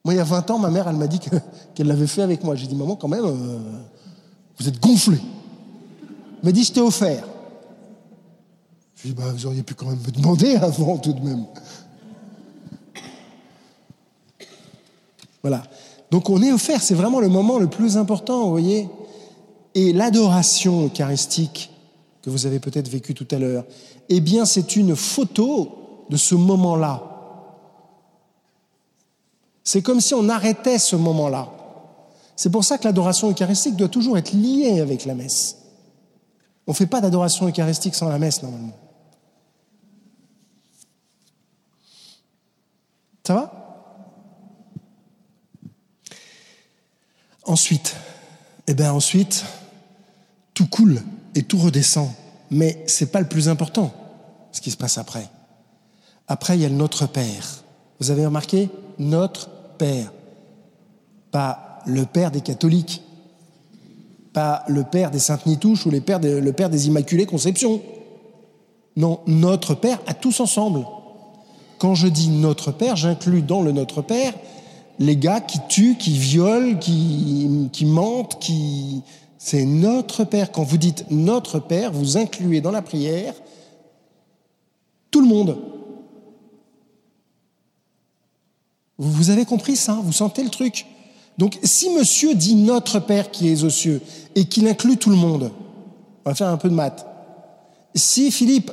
Moi, 0.09 0.15
il 0.15 0.17
y 0.17 0.21
a 0.21 0.25
20 0.25 0.51
ans, 0.53 0.59
ma 0.59 0.71
mère, 0.71 0.89
elle 0.89 0.97
m'a 0.97 1.07
dit 1.07 1.19
que- 1.19 1.37
qu'elle 1.75 1.87
l'avait 1.87 2.07
fait 2.07 2.23
avec 2.23 2.43
moi. 2.43 2.55
J'ai 2.55 2.67
dit, 2.67 2.75
maman, 2.75 2.97
quand 2.97 3.09
même, 3.09 3.27
euh, 3.27 3.59
vous 4.59 4.67
êtes 4.67 4.81
gonflé. 4.81 5.19
Elle 5.21 6.45
m'a 6.47 6.51
dit, 6.51 6.65
je 6.65 6.73
t'ai 6.73 6.81
offert. 6.81 7.25
Je 8.95 9.03
lui 9.03 9.11
ai 9.11 9.13
dit, 9.13 9.21
bah, 9.21 9.31
vous 9.31 9.45
auriez 9.45 9.63
pu 9.63 9.75
quand 9.75 9.85
même 9.85 9.99
me 10.01 10.11
demander 10.11 10.57
avant, 10.63 10.97
tout 10.97 11.13
de 11.13 11.21
même. 11.21 11.45
Voilà. 15.43 15.63
Donc 16.11 16.31
on 16.31 16.41
est 16.41 16.53
offert, 16.53 16.81
c'est 16.81 16.95
vraiment 16.95 17.21
le 17.21 17.29
moment 17.29 17.59
le 17.59 17.69
plus 17.69 17.99
important, 17.99 18.45
vous 18.45 18.51
voyez. 18.51 18.89
Et 19.75 19.93
l'adoration 19.93 20.87
eucharistique 20.87 21.71
que 22.23 22.31
vous 22.31 22.47
avez 22.47 22.61
peut-être 22.61 22.89
vécu 22.89 23.13
tout 23.13 23.29
à 23.31 23.39
l'heure, 23.39 23.67
eh 24.09 24.21
bien 24.21 24.47
c'est 24.47 24.75
une 24.75 24.97
photo 24.97 26.07
de 26.09 26.17
ce 26.17 26.35
moment-là. 26.35 27.08
C'est 29.69 29.83
comme 29.83 30.01
si 30.01 30.15
on 30.15 30.31
arrêtait 30.31 30.79
ce 30.79 30.97
moment-là. 30.97 31.47
C'est 32.37 32.49
pour 32.49 32.65
ça 32.65 32.79
que 32.79 32.85
l'adoration 32.85 33.31
eucharistique 33.31 33.77
doit 33.77 33.91
toujours 33.91 34.17
être 34.17 34.33
liée 34.33 34.81
avec 34.81 35.05
la 35.05 35.15
messe. 35.15 35.59
On 36.67 36.71
ne 36.71 36.75
fait 36.75 36.87
pas 36.87 37.03
d'adoration 37.03 37.47
eucharistique 37.47 37.95
sans 37.95 38.09
la 38.09 38.19
messe 38.19 38.43
normalement. 38.43 38.73
Ça 43.27 43.35
va? 43.35 43.53
Ensuite, 47.45 47.95
eh 48.69 48.73
bien 48.73 48.95
ensuite, 48.95 49.45
tout 50.55 50.67
coule 50.67 51.03
et 51.35 51.43
tout 51.43 51.59
redescend. 51.59 52.09
Mais 52.51 52.83
c'est 52.87 53.13
pas 53.13 53.21
le 53.21 53.29
plus 53.29 53.51
important, 53.51 53.93
ce 54.51 54.63
qui 54.63 54.71
se 54.71 54.79
passe 54.79 54.97
après. 54.97 55.29
Après, 56.27 56.57
il 56.57 56.63
y 56.63 56.65
a 56.65 56.71
le 56.71 56.75
Notre 56.75 57.05
Père. 57.07 57.65
Vous 58.01 58.11
avez 58.11 58.25
remarqué? 58.25 58.71
Notre 58.99 59.58
Père. 59.79 60.13
Pas 61.31 61.81
le 61.87 62.05
Père 62.05 62.31
des 62.31 62.41
catholiques. 62.41 63.03
Pas 64.33 64.65
le 64.69 64.85
Père 64.85 65.11
des 65.11 65.19
Saintes 65.19 65.47
Nitouches 65.47 65.87
ou 65.87 65.91
le 65.91 66.01
Père 66.01 66.21
des 66.21 66.87
Immaculées 66.87 67.27
Conceptions. 67.27 67.81
Non, 68.97 69.21
Notre 69.27 69.75
Père 69.75 70.01
à 70.07 70.15
tous 70.15 70.41
ensemble. 70.41 70.85
Quand 71.79 71.95
je 71.95 72.09
dis 72.09 72.29
Notre 72.29 72.73
Père, 72.73 72.97
j'inclus 72.97 73.43
dans 73.43 73.63
le 73.63 73.73
Notre 73.73 74.03
Père 74.03 74.35
les 74.99 75.17
gars 75.17 75.41
qui 75.41 75.59
tuent, 75.69 75.97
qui 75.97 76.19
violent, 76.19 76.77
qui, 76.79 77.69
qui 77.73 77.85
mentent, 77.85 78.39
qui... 78.41 79.03
C'est 79.41 79.65
notre 79.65 80.25
Père. 80.25 80.51
Quand 80.51 80.65
vous 80.65 80.79
dites 80.79 81.07
notre 81.11 81.61
Père, 81.61 81.93
vous 81.93 82.17
incluez 82.17 82.61
dans 82.61 82.73
la 82.73 82.83
prière 82.83 83.35
tout 85.13 85.21
le 85.21 85.29
monde. 85.29 85.57
Vous, 88.99 89.31
avez 89.31 89.45
compris 89.45 89.77
ça 89.77 89.99
Vous 90.03 90.13
sentez 90.13 90.43
le 90.43 90.51
truc 90.51 90.87
Donc 91.39 91.59
si 91.63 91.91
monsieur 91.91 92.35
dit 92.35 92.57
notre 92.57 92.99
Père 92.99 93.31
qui 93.31 93.49
est 93.49 93.63
aux 93.63 93.71
cieux 93.71 94.01
et 94.35 94.47
qu'il 94.47 94.67
inclut 94.67 94.97
tout 94.97 95.11
le 95.11 95.17
monde, 95.17 95.53
on 96.25 96.31
va 96.31 96.35
faire 96.35 96.49
un 96.49 96.57
peu 96.57 96.69
de 96.69 96.75
maths. 96.75 97.07
Si 97.95 98.31
Philippe 98.31 98.73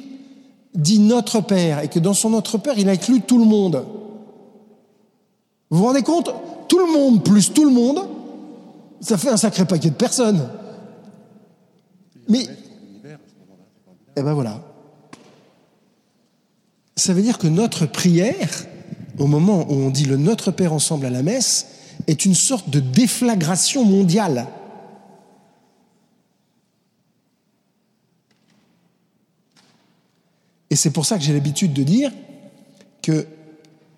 dit 0.74 1.00
notre 1.00 1.42
Père 1.42 1.80
et 1.80 1.88
que 1.88 2.00
dans 2.00 2.14
son 2.14 2.32
notre 2.32 2.58
Père 2.58 2.78
il 2.78 2.90
inclut 2.90 3.22
tout 3.22 3.38
le 3.38 3.46
monde, 3.46 3.86
vous 5.70 5.80
vous 5.80 5.86
rendez 5.86 6.04
compte? 6.04 6.32
Tout 6.68 6.80
le 6.80 6.92
monde 6.92 7.24
plus 7.24 7.54
tout 7.54 7.64
le 7.64 7.72
monde, 7.72 8.08
ça 9.02 9.18
fait 9.18 9.30
un 9.30 9.38
sacré 9.38 9.66
paquet 9.66 9.90
de 9.90 9.96
personnes. 9.96 10.50
Mais. 12.28 12.48
Eh 14.18 14.22
ben 14.22 14.34
voilà. 14.34 14.62
Ça 16.96 17.14
veut 17.14 17.22
dire 17.22 17.38
que 17.38 17.48
notre 17.48 17.86
prière, 17.86 18.50
au 19.18 19.28
moment 19.28 19.66
où 19.70 19.74
on 19.74 19.90
dit 19.90 20.06
le 20.06 20.18
Notre 20.18 20.52
Père 20.52 20.74
ensemble 20.74 21.06
à 21.06 21.10
la 21.10 21.24
messe, 21.24 21.68
est 22.08 22.26
une 22.26 22.36
sorte 22.36 22.70
de 22.70 22.80
déflagration 22.80 23.86
mondiale. 23.86 24.48
Et 30.70 30.76
c'est 30.76 30.92
pour 30.92 31.06
ça 31.06 31.18
que 31.18 31.24
j'ai 31.24 31.34
l'habitude 31.34 31.74
de 31.74 31.84
dire 31.84 32.12
que 33.02 33.28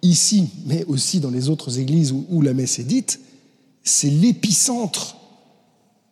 ici, 0.03 0.49
mais 0.65 0.85
aussi 0.85 1.19
dans 1.19 1.31
les 1.31 1.49
autres 1.49 1.79
églises 1.79 2.11
où, 2.11 2.25
où 2.29 2.41
la 2.41 2.53
messe 2.53 2.77
est 2.77 2.83
dite, 2.83 3.19
c'est 3.83 4.09
l'épicentre 4.09 5.17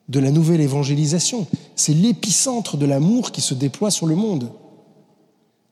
de 0.08 0.20
la 0.20 0.32
nouvelle 0.32 0.62
évangélisation, 0.62 1.48
c'est 1.76 1.94
l'épicentre 1.94 2.78
de 2.78 2.86
l'amour 2.86 3.32
qui 3.32 3.42
se 3.42 3.54
déploie 3.54 3.92
sur 3.92 4.06
le 4.06 4.16
monde. 4.16 4.52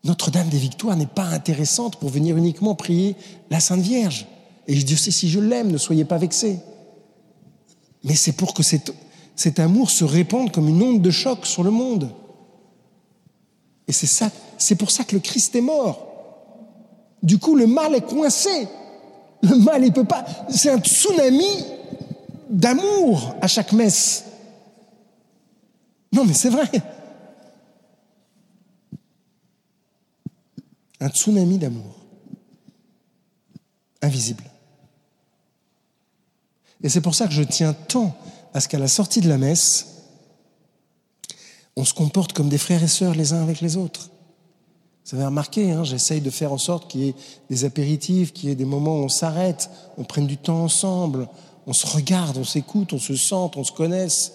Notre-Dame 0.03 0.49
des 0.49 0.57
Victoires 0.57 0.97
n'est 0.97 1.05
pas 1.05 1.23
intéressante 1.23 1.95
pour 1.95 2.09
venir 2.09 2.35
uniquement 2.35 2.75
prier 2.75 3.15
la 3.49 3.59
Sainte 3.59 3.79
Vierge. 3.81 4.27
Et 4.67 4.75
Dieu 4.75 4.97
sait 4.97 5.11
si 5.11 5.29
je 5.29 5.39
l'aime, 5.39 5.71
ne 5.71 5.77
soyez 5.77 6.03
pas 6.03 6.17
vexés. 6.17 6.59
Mais 8.03 8.15
c'est 8.15 8.33
pour 8.33 8.53
que 8.53 8.63
cet, 8.63 9.59
amour 9.59 9.89
se 9.89 10.03
répande 10.03 10.51
comme 10.51 10.67
une 10.67 10.81
onde 10.81 11.01
de 11.01 11.11
choc 11.11 11.45
sur 11.45 11.63
le 11.63 11.71
monde. 11.71 12.09
Et 13.87 13.93
c'est 13.93 14.75
pour 14.75 14.91
ça 14.91 15.03
que 15.03 15.15
le 15.15 15.21
Christ 15.21 15.55
est 15.55 15.61
mort. 15.61 16.07
Du 17.21 17.37
coup, 17.37 17.55
le 17.55 17.67
mal 17.67 17.95
est 17.95 18.05
coincé. 18.05 18.67
Le 19.41 19.55
mal, 19.55 19.85
il 19.85 19.93
peut 19.93 20.03
pas. 20.03 20.25
C'est 20.49 20.69
un 20.69 20.79
tsunami 20.79 21.65
d'amour 22.49 23.35
à 23.41 23.47
chaque 23.47 23.71
messe. 23.71 24.25
Non, 26.11 26.25
mais 26.25 26.33
c'est 26.33 26.49
vrai. 26.49 26.69
Un 31.03 31.09
tsunami 31.09 31.57
d'amour. 31.57 31.97
Invisible. 34.01 34.45
Et 36.81 36.87
c'est 36.87 37.01
pour 37.01 37.13
ça 37.13 37.27
que 37.27 37.33
je 37.33 37.43
tiens 37.43 37.73
tant 37.73 38.15
à 38.53 38.61
ce 38.61 38.69
qu'à 38.69 38.79
la 38.79 38.87
sortie 38.87 39.19
de 39.19 39.27
la 39.27 39.37
messe, 39.37 39.87
on 41.75 41.83
se 41.83 41.93
comporte 41.93 42.31
comme 42.31 42.47
des 42.47 42.57
frères 42.57 42.81
et 42.81 42.87
sœurs 42.87 43.15
les 43.15 43.33
uns 43.33 43.41
avec 43.41 43.59
les 43.59 43.75
autres. 43.75 44.11
Vous 45.05 45.15
avez 45.15 45.25
remarqué, 45.25 45.73
hein, 45.73 45.83
j'essaye 45.83 46.21
de 46.21 46.29
faire 46.29 46.53
en 46.53 46.57
sorte 46.57 46.89
qu'il 46.89 47.01
y 47.01 47.09
ait 47.09 47.15
des 47.49 47.65
apéritifs, 47.65 48.31
qu'il 48.31 48.47
y 48.47 48.51
ait 48.53 48.55
des 48.55 48.63
moments 48.63 49.01
où 49.01 49.03
on 49.03 49.09
s'arrête, 49.09 49.69
on 49.97 50.05
prenne 50.05 50.25
du 50.25 50.37
temps 50.37 50.63
ensemble, 50.63 51.27
on 51.67 51.73
se 51.73 51.85
regarde, 51.85 52.37
on 52.37 52.45
s'écoute, 52.45 52.93
on 52.93 52.99
se 52.99 53.17
sente, 53.17 53.57
on 53.57 53.65
se 53.65 53.73
connaisse. 53.73 54.31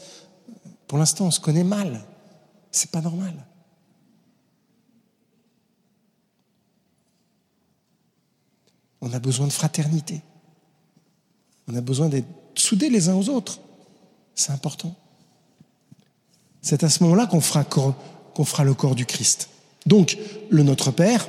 Pour 0.87 0.99
l'instant, 0.99 1.29
on 1.29 1.31
se 1.31 1.41
connaît 1.41 1.65
mal. 1.65 2.05
C'est 2.71 2.91
pas 2.91 3.01
normal. 3.01 3.48
On 9.01 9.13
a 9.13 9.19
besoin 9.19 9.47
de 9.47 9.53
fraternité. 9.53 10.23
On 11.69 11.75
a 11.75 11.81
besoin 11.81 12.09
d'être 12.09 12.27
soudés 12.55 12.91
les 12.91 13.09
uns 13.09 13.15
aux 13.15 13.29
autres. 13.29 13.61
C'est 14.35 14.53
important. 14.53 14.95
C'est 16.63 16.83
à 16.83 16.89
ce 16.89 17.03
moment-là 17.05 17.27
qu'on 17.27 17.41
fera, 17.41 18.65
le 18.65 18.75
corps 18.75 18.95
du 18.95 19.07
Christ. 19.07 19.49
Donc, 19.87 20.19
le 20.51 20.63
Notre 20.63 20.91
Père, 20.91 21.29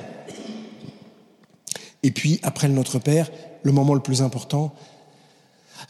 et 2.02 2.10
puis 2.10 2.40
après 2.42 2.68
le 2.68 2.74
Notre 2.74 2.98
Père, 2.98 3.30
le 3.62 3.72
moment 3.72 3.94
le 3.94 4.00
plus 4.00 4.22
important, 4.22 4.74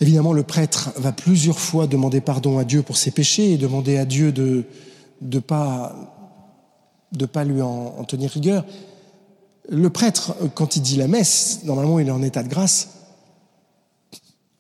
évidemment, 0.01 0.33
le 0.33 0.43
prêtre 0.43 0.93
va 0.97 1.13
plusieurs 1.13 1.59
fois 1.59 1.87
demander 1.87 2.21
pardon 2.21 2.59
à 2.59 2.65
Dieu 2.65 2.83
pour 2.83 2.97
ses 2.97 3.11
péchés 3.11 3.53
et 3.53 3.59
demander 3.59 3.97
à 3.97 4.05
Dieu 4.05 4.33
de 4.33 4.65
ne 5.23 5.39
pas, 5.39 5.95
lui 7.45 7.63
en 7.63 8.05
tenir 8.05 8.31
rigueur. 8.31 8.65
Le 9.71 9.89
prêtre, 9.89 10.35
quand 10.57 10.75
il 10.75 10.83
dit 10.83 10.97
la 10.97 11.07
messe, 11.07 11.61
normalement, 11.63 12.01
il 12.01 12.09
est 12.09 12.13
en 12.13 12.23
état 12.23 12.43
de 12.43 12.49
grâce. 12.49 12.89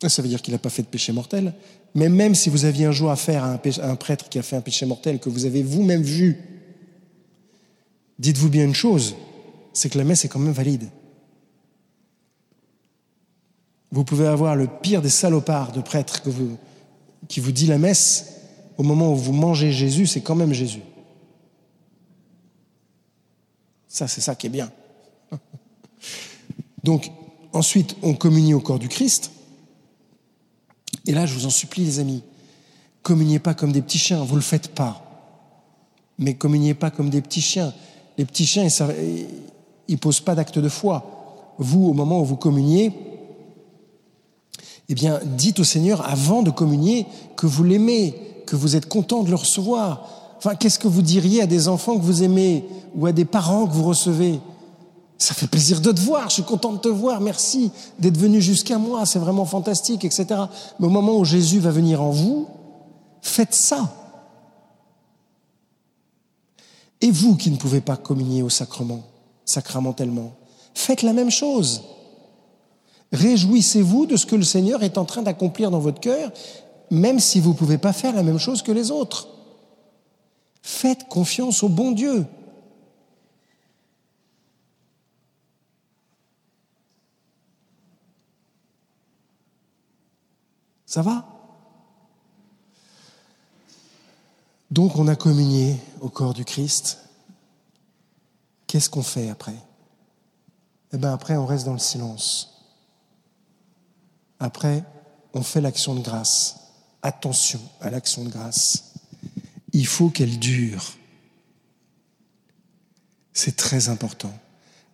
Ça 0.07 0.23
veut 0.23 0.29
dire 0.29 0.41
qu'il 0.41 0.55
n'a 0.55 0.59
pas 0.59 0.71
fait 0.71 0.83
de 0.83 0.87
péché 0.87 1.13
mortel. 1.13 1.53
Mais 1.97 2.09
même 2.09 2.37
si 2.37 2.49
vous 2.49 2.65
aviez 2.65 2.87
un 2.87 2.93
jour 2.93 3.11
affaire 3.11 3.43
à 3.43 3.55
un, 3.55 3.61
un 3.83 3.97
prêtre 3.97 4.29
qui 4.29 4.39
a 4.39 4.43
fait 4.43 4.55
un 4.55 4.61
péché 4.61 4.87
mortel 4.87 5.19
que 5.19 5.29
vous 5.29 5.47
avez 5.47 5.65
vous-même 5.65 6.03
vu, 6.03 6.39
dites-vous 8.21 8.49
bien 8.49 8.65
une 8.65 8.75
chose, 8.75 9.17
c'est 9.73 9.91
que 9.91 9.99
la 9.99 10.05
messe 10.05 10.25
est 10.25 10.29
quand 10.29 10.39
même 10.39 10.53
valide. 10.53 10.89
Vous 13.91 14.05
pouvez 14.05 14.29
avoir 14.29 14.55
le 14.55 14.69
pire 14.69 15.03
des 15.03 15.11
salopards 15.11 15.73
de 15.73 15.81
prêtres 15.81 16.23
qui 17.27 17.41
vous 17.41 17.53
dit 17.53 17.67
la 17.67 17.79
messe, 17.79 18.37
au 18.79 18.85
moment 18.85 19.13
où 19.13 19.17
vous 19.17 19.33
mangez 19.33 19.73
Jésus, 19.73 20.07
c'est 20.07 20.21
quand 20.21 20.37
même 20.37 20.53
Jésus. 20.53 20.83
Ça, 23.89 24.07
c'est 24.07 24.21
ça 24.21 24.37
qui 24.37 24.47
est 24.47 24.51
bien. 24.51 24.71
Donc, 26.85 27.11
ensuite, 27.53 27.97
on 28.03 28.14
communie 28.14 28.55
au 28.55 28.61
corps 28.61 28.78
du 28.78 28.89
Christ. 28.89 29.31
Et 31.07 31.12
là, 31.12 31.26
je 31.26 31.35
vous 31.35 31.47
en 31.47 31.51
supplie, 31.51 31.85
les 31.85 31.99
amis, 31.99 32.22
communiez 33.03 33.39
pas 33.39 33.55
comme 33.55 33.72
des 33.72 33.83
petits 33.83 33.99
chiens, 33.99 34.22
vous 34.22 34.35
ne 34.35 34.41
le 34.41 34.45
faites 34.45 34.68
pas. 34.68 35.07
Mais 36.18 36.35
communiez 36.35 36.74
pas 36.74 36.91
comme 36.91 37.11
des 37.11 37.22
petits 37.22 37.41
chiens. 37.41 37.72
Les 38.18 38.24
petits 38.24 38.47
chiens, 38.47 38.66
ils 38.66 39.95
ne 39.95 39.97
posent 39.97 40.20
pas 40.20 40.35
d'acte 40.35 40.59
de 40.59 40.68
foi. 40.68 41.55
Vous, 41.59 41.87
au 41.87 41.93
moment 41.93 42.20
où 42.20 42.24
vous 42.24 42.37
communiez, 42.37 42.93
eh 44.89 44.95
bien, 44.95 45.20
dites 45.24 45.61
au 45.61 45.64
Seigneur, 45.64 46.07
avant 46.07 46.43
de 46.43 46.51
communier, 46.51 47.07
que 47.37 47.47
vous 47.47 47.64
l'aimez, 47.64 48.14
que 48.47 48.57
vous 48.57 48.76
êtes 48.76 48.87
content 48.87 49.22
de 49.22 49.31
le 49.31 49.37
recevoir. 49.37 50.37
Qu'est-ce 50.59 50.78
que 50.78 50.89
vous 50.89 51.03
diriez 51.03 51.43
à 51.43 51.47
des 51.47 51.68
enfants 51.68 51.97
que 51.97 52.03
vous 52.03 52.22
aimez 52.22 52.64
ou 52.97 53.07
à 53.07 53.12
des 53.12 53.24
parents 53.24 53.66
que 53.66 53.72
vous 53.72 53.85
recevez? 53.85 54.41
Ça 55.21 55.35
fait 55.35 55.47
plaisir 55.47 55.83
de 55.83 55.93
te 55.93 56.01
voir, 56.01 56.31
je 56.31 56.35
suis 56.35 56.43
content 56.43 56.73
de 56.73 56.79
te 56.79 56.89
voir, 56.89 57.21
merci 57.21 57.71
d'être 57.99 58.16
venu 58.16 58.41
jusqu'à 58.41 58.79
moi, 58.79 59.05
c'est 59.05 59.18
vraiment 59.18 59.45
fantastique, 59.45 60.03
etc. 60.07 60.27
Mais 60.79 60.87
au 60.87 60.91
moment 60.91 61.18
où 61.18 61.27
Jésus 61.27 61.61
va 61.61 61.71
venir 61.71 62.03
en 62.03 62.09
vous, 62.09 62.49
faites 63.21 63.53
ça. 63.53 63.93
Et 67.03 67.11
vous 67.11 67.37
qui 67.37 67.51
ne 67.51 67.57
pouvez 67.57 67.83
pas 67.83 67.99
communier 67.99 68.43
au 68.43 68.49
sacrement, 68.49 69.03
sacramentellement, 69.45 70.33
faites 70.73 71.03
la 71.03 71.12
même 71.12 71.31
chose. 71.31 71.83
Réjouissez-vous 73.12 74.07
de 74.07 74.16
ce 74.16 74.25
que 74.25 74.37
le 74.37 74.43
Seigneur 74.43 74.83
est 74.83 74.97
en 74.97 75.05
train 75.05 75.21
d'accomplir 75.21 75.71
dans 75.71 75.81
votre 75.81 76.01
cœur, 76.01 76.33
même 76.91 77.21
si 77.21 77.41
vous 77.41 77.51
ne 77.51 77.57
pouvez 77.57 77.79
pas 77.79 77.93
faire 77.93 78.14
la 78.14 78.23
même 78.23 78.39
chose 78.39 78.62
que 78.62 78.73
les 78.73 78.91
autres. 78.91 79.29
Faites 80.62 81.09
confiance 81.09 81.62
au 81.62 81.68
bon 81.68 81.93
Dieu. 81.93 82.25
Ça 90.91 91.03
va? 91.03 91.24
Donc 94.72 94.97
on 94.97 95.07
a 95.07 95.14
communié 95.14 95.76
au 96.01 96.09
corps 96.09 96.34
du 96.34 96.45
Christ. 96.45 96.99
Qu'est-ce 98.66 98.91
qu'on 98.91 99.05
fait 99.05 99.30
après? 99.30 99.55
Eh 100.93 100.99
bien 100.99 101.12
après 101.12 101.36
on 101.36 101.47
reste 101.47 101.64
dans 101.64 101.74
le 101.74 101.78
silence. 101.78 102.66
Après 104.41 104.82
on 105.32 105.45
fait 105.45 105.61
l'action 105.61 105.95
de 105.95 106.01
grâce. 106.01 106.57
Attention 107.03 107.61
à 107.80 107.91
l'action 107.91 108.24
de 108.24 108.31
grâce. 108.31 108.94
Il 109.73 109.86
faut 109.86 110.10
qu'elle 110.10 110.40
dure. 110.40 110.94
C'est 113.32 113.55
très 113.55 113.90
important. 113.90 114.36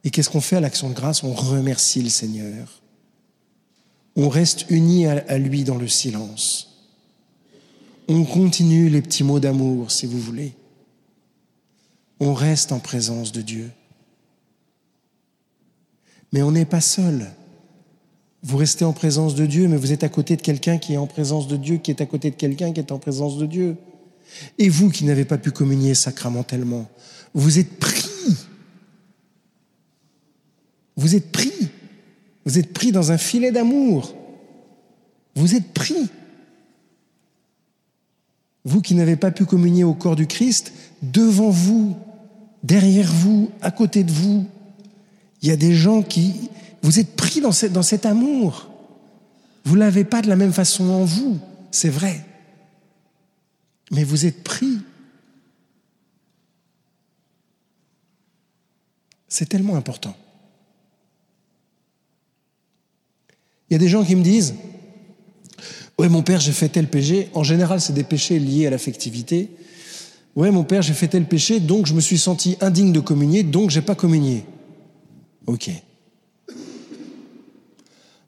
Et 0.05 0.11
qu'est-ce 0.11 0.29
qu'on 0.29 0.43
fait 0.43 0.57
à 0.57 0.61
l'action 0.61 0.91
de 0.91 0.95
grâce? 0.95 1.23
On 1.23 1.33
remercie 1.33 2.03
le 2.03 2.11
Seigneur 2.11 2.83
on 4.17 4.31
reste 4.31 4.67
unis 4.71 5.07
à, 5.07 5.39
lui 5.39 5.65
dans 5.65 5.77
le 5.77 5.89
silence. 5.89 6.89
On 8.09 8.25
continue 8.25 8.89
les 8.89 9.03
petits 9.03 9.25
mots 9.25 9.41
d'amour, 9.41 9.91
si 9.91 10.07
vous 10.07 10.19
voulez. 10.19 10.55
On 12.19 12.33
reste 12.33 12.73
en 12.73 12.79
présence 12.79 13.31
de 13.31 13.43
Dieu. 13.43 13.71
Mais 16.33 16.43
on 16.43 16.53
n'est 16.53 16.65
pas 16.65 16.81
seul. 16.81 17.31
Vous 18.43 18.57
restez 18.57 18.85
en 18.85 18.93
présence 18.95 19.35
de 19.35 19.45
Dieu, 19.45 19.69
mais 19.69 19.77
vous 19.77 19.93
êtes 19.93 20.05
à 20.05 20.09
côté 20.09 20.37
de 20.37 20.43
quelqu'un 20.43 20.79
qui 20.79 20.95
est 20.95 20.99
en 20.99 21.07
présence 21.07 21.47
de 21.47 21.57
Dieu, 21.57 21.77
qui 21.77 21.91
est 21.91 22.01
à 22.01 22.07
côté 22.07 22.31
de 22.31 22.37
quelqu'un 22.37 22.73
qui 22.73 22.81
est 22.81 22.93
en 22.93 22.99
présence 22.99 23.37
de 23.37 23.45
Dieu. 23.45 23.77
Et 24.59 24.69
vous 24.69 24.89
qui 24.89 25.05
n'avez 25.05 25.25
pas 25.25 25.39
pu 25.39 25.51
communier 25.51 25.95
sacramentellement, 25.95 26.89
vous 27.35 27.59
êtes 27.59 27.79
pris. 27.79 28.07
Vous 30.97 31.15
êtes 31.15 31.31
pris 31.31 31.53
vous 32.47 32.59
êtes 32.59 32.73
pris 32.73 32.93
dans 32.93 33.11
un 33.11 33.19
filet 33.19 33.51
d'amour. 33.51 34.15
Vous 35.35 35.57
êtes 35.57 35.75
pris. 35.75 36.09
Vous 38.65 38.81
qui 38.81 38.95
n'avez 38.95 39.17
pas 39.17 39.33
pu 39.33 39.45
communier 39.45 39.83
au 39.83 39.95
corps 39.95 40.17
du 40.17 40.29
Christ, 40.29 40.73
devant 41.03 41.51
vous, 41.51 41.97
derrière 42.63 43.13
vous, 43.13 43.51
à 43.61 43.73
côté 43.73 44.05
de 44.05 44.13
vous, 44.13 44.47
il 45.43 45.49
y 45.49 45.53
a 45.53 45.57
des 45.57 45.75
gens 45.75 46.03
qui... 46.03 46.51
Vous 46.83 47.01
êtes 47.01 47.17
pris 47.17 47.41
dans, 47.41 47.51
cet 47.51 48.07
amour. 48.07 48.71
Vous 49.65 49.75
ne 49.75 49.81
l'avez 49.81 50.05
pas 50.05 50.23
de 50.23 50.29
la 50.29 50.37
même 50.37 50.53
façon 50.53 50.89
en 50.89 51.05
vous, 51.05 51.39
c'est 51.73 51.89
vrai. 51.89 52.25
Mais 53.91 54.05
vous 54.05 54.25
êtes 54.25 54.45
pris. 54.45 54.79
C'est 59.27 59.49
tellement 59.49 59.75
important. 59.75 60.17
Il 63.69 63.75
y 63.75 63.77
a 63.77 63.79
des 63.79 63.89
gens 63.89 64.05
qui 64.05 64.17
me 64.17 64.23
disent 64.23 64.55
Ouais, 65.99 66.09
mon 66.09 66.23
père, 66.23 66.41
j'ai 66.41 66.53
fait 66.53 66.69
tel 66.69 66.89
péché. 66.89 67.31
En 67.33 67.43
général, 67.43 67.81
c'est 67.81 67.95
des 67.95 68.05
péchés 68.05 68.39
liés 68.39 68.67
à 68.67 68.71
l'affectivité. 68.71 69.51
Ouais, 70.35 70.51
mon 70.51 70.65
père, 70.65 70.83
j'ai 70.83 70.93
fait 70.93 71.09
tel 71.09 71.25
péché, 71.25 71.61
donc 71.61 71.87
je 71.87 71.95
me 71.95 72.01
suis 72.01 72.19
senti 72.19 72.59
indigne 72.61 72.93
de 72.93 73.01
communier, 73.01 73.43
donc 73.43 73.71
j'ai 73.71 73.81
pas 73.81 73.95
communié. 73.95 74.45
Ok. 75.47 75.71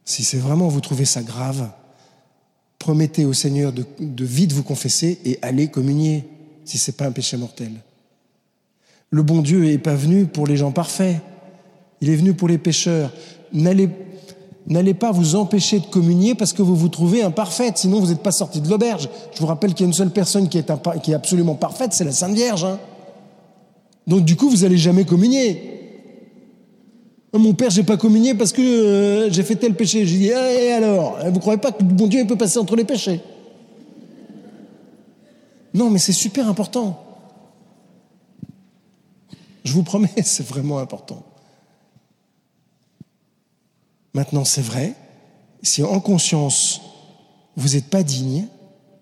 Si 0.06 0.24
c'est 0.24 0.38
vraiment 0.38 0.68
vous 0.68 0.80
trouvez 0.80 1.04
ça 1.04 1.22
grave, 1.22 1.70
promettez 2.78 3.26
au 3.26 3.34
Seigneur 3.34 3.74
de, 3.74 3.84
vite 4.24 4.52
vous 4.52 4.62
confesser 4.62 5.18
et 5.26 5.38
allez 5.42 5.68
communier, 5.68 6.24
si 6.64 6.78
c'est 6.78 6.96
pas 6.96 7.04
un 7.04 7.12
péché 7.12 7.36
mortel. 7.36 7.72
Le 9.10 9.22
bon 9.22 9.42
Dieu 9.42 9.62
n'est 9.62 9.76
pas 9.76 9.94
venu 9.94 10.24
pour 10.24 10.46
les 10.46 10.56
gens 10.56 10.72
parfaits. 10.72 11.16
Il 12.00 12.08
est 12.08 12.16
venu 12.16 12.32
pour 12.32 12.48
les 12.48 12.56
pécheurs. 12.56 13.12
N'allez 13.52 13.90
N'allez 14.68 14.92
pas 14.92 15.12
vous 15.12 15.34
empêcher 15.34 15.80
de 15.80 15.86
communier 15.86 16.34
parce 16.34 16.52
que 16.52 16.60
vous 16.60 16.76
vous 16.76 16.90
trouvez 16.90 17.22
imparfaite, 17.22 17.78
sinon 17.78 18.00
vous 18.00 18.08
n'êtes 18.08 18.22
pas 18.22 18.32
sorti 18.32 18.60
de 18.60 18.68
l'auberge. 18.68 19.08
Je 19.32 19.40
vous 19.40 19.46
rappelle 19.46 19.72
qu'il 19.72 19.84
y 19.84 19.86
a 19.86 19.88
une 19.88 19.94
seule 19.94 20.10
personne 20.10 20.48
qui 20.50 20.58
est, 20.58 20.70
absolument 21.14 21.54
parfaite, 21.54 21.94
c'est 21.94 22.04
la 22.04 22.12
Sainte 22.12 22.34
Vierge. 22.34 22.64
Hein. 22.64 22.78
Donc 24.06 24.24
du 24.26 24.36
coup, 24.36 24.50
vous 24.50 24.58
n'allez 24.58 24.76
jamais 24.76 25.04
communier. 25.04 25.78
Oh, 27.32 27.38
mon 27.38 27.54
père, 27.54 27.70
j'ai 27.70 27.82
pas 27.82 27.96
communié 27.96 28.34
parce 28.34 28.52
que 28.52 28.60
euh, 28.60 29.30
j'ai 29.30 29.42
fait 29.42 29.56
tel 29.56 29.74
péché. 29.74 30.04
J'ai 30.04 30.18
dit, 30.18 30.30
eh, 30.30 30.66
et 30.66 30.72
alors? 30.72 31.18
Vous 31.32 31.40
croyez 31.40 31.60
pas 31.60 31.72
que 31.72 31.82
bon 31.82 32.06
Dieu 32.06 32.26
peut 32.26 32.36
passer 32.36 32.58
entre 32.58 32.76
les 32.76 32.84
péchés? 32.84 33.20
Non, 35.72 35.88
mais 35.88 35.98
c'est 35.98 36.12
super 36.12 36.46
important. 36.46 36.98
Je 39.64 39.72
vous 39.72 39.82
promets, 39.82 40.10
c'est 40.24 40.46
vraiment 40.46 40.78
important. 40.78 41.22
Maintenant, 44.18 44.44
c'est 44.44 44.62
vrai, 44.62 44.96
si 45.62 45.84
en 45.84 46.00
conscience, 46.00 46.80
vous 47.54 47.74
n'êtes 47.74 47.88
pas 47.88 48.02
digne, 48.02 48.48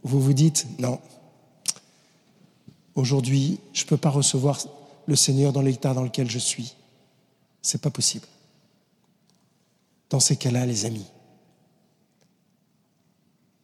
vous 0.03 0.21
vous 0.21 0.35
dites, 0.35 0.67
non, 0.79 1.01
aujourd'hui, 2.95 3.59
je 3.73 3.85
ne 3.85 3.89
peux 3.89 3.97
pas 3.97 4.11
recevoir 4.11 4.61
le 5.07 5.17
Seigneur 5.17 5.55
dans 5.55 5.63
l'état 5.63 5.95
dans 5.95 6.03
lequel 6.03 6.31
je 6.31 6.39
suis. 6.39 6.75
C'est 7.63 7.81
pas 7.81 7.89
possible. 7.89 8.27
Dans 10.11 10.21
ces 10.21 10.37
cas-là, 10.37 10.67
les 10.67 10.85
amis, 10.85 11.07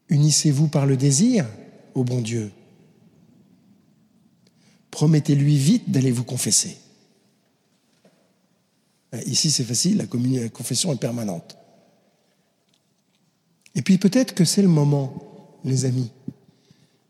unissez-vous 0.09 0.69
par 0.69 0.87
le 0.87 0.97
désir 0.97 1.47
au 1.95 2.03
bon 2.03 2.23
Dieu. 2.23 2.51
Promettez-lui 4.91 5.59
vite 5.59 5.91
d'aller 5.91 6.13
vous 6.13 6.25
confesser. 6.25 6.79
Euh, 9.15 9.21
ici, 9.27 9.51
c'est 9.51 9.65
facile, 9.65 9.99
la, 9.99 10.49
confession 10.49 10.93
est 10.93 10.97
permanente. 10.97 11.57
Et 13.75 13.83
puis 13.83 13.99
peut-être 13.99 14.35
que 14.35 14.45
c'est 14.45 14.63
le 14.63 14.69
moment, 14.69 15.59
les 15.65 15.85
amis, 15.85 16.11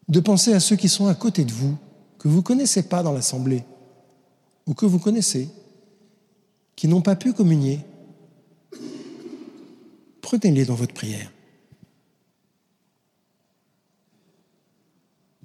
de 0.08 0.20
penser 0.20 0.52
à 0.52 0.60
ceux 0.60 0.76
qui 0.76 0.88
sont 0.88 1.06
à 1.06 1.14
côté 1.14 1.44
de 1.44 1.52
vous, 1.52 1.76
que 2.18 2.28
vous 2.28 2.38
ne 2.38 2.42
connaissez 2.42 2.82
pas 2.82 3.02
dans 3.02 3.12
l'Assemblée, 3.12 3.64
ou 4.66 4.74
que 4.74 4.86
vous 4.86 4.98
connaissez, 4.98 5.48
qui 6.76 6.88
n'ont 6.88 7.02
pas 7.02 7.16
pu 7.16 7.32
communier. 7.32 7.80
Prenez-les 10.20 10.64
dans 10.64 10.74
votre 10.74 10.94
prière. 10.94 11.30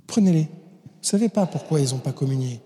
Prenez-les. 0.05 0.43
Vous 0.43 1.01
ne 1.01 1.05
savez 1.05 1.29
pas 1.29 1.45
pourquoi 1.45 1.79
ils 1.79 1.89
n'ont 1.89 1.99
pas 1.99 2.13
communié. 2.13 2.61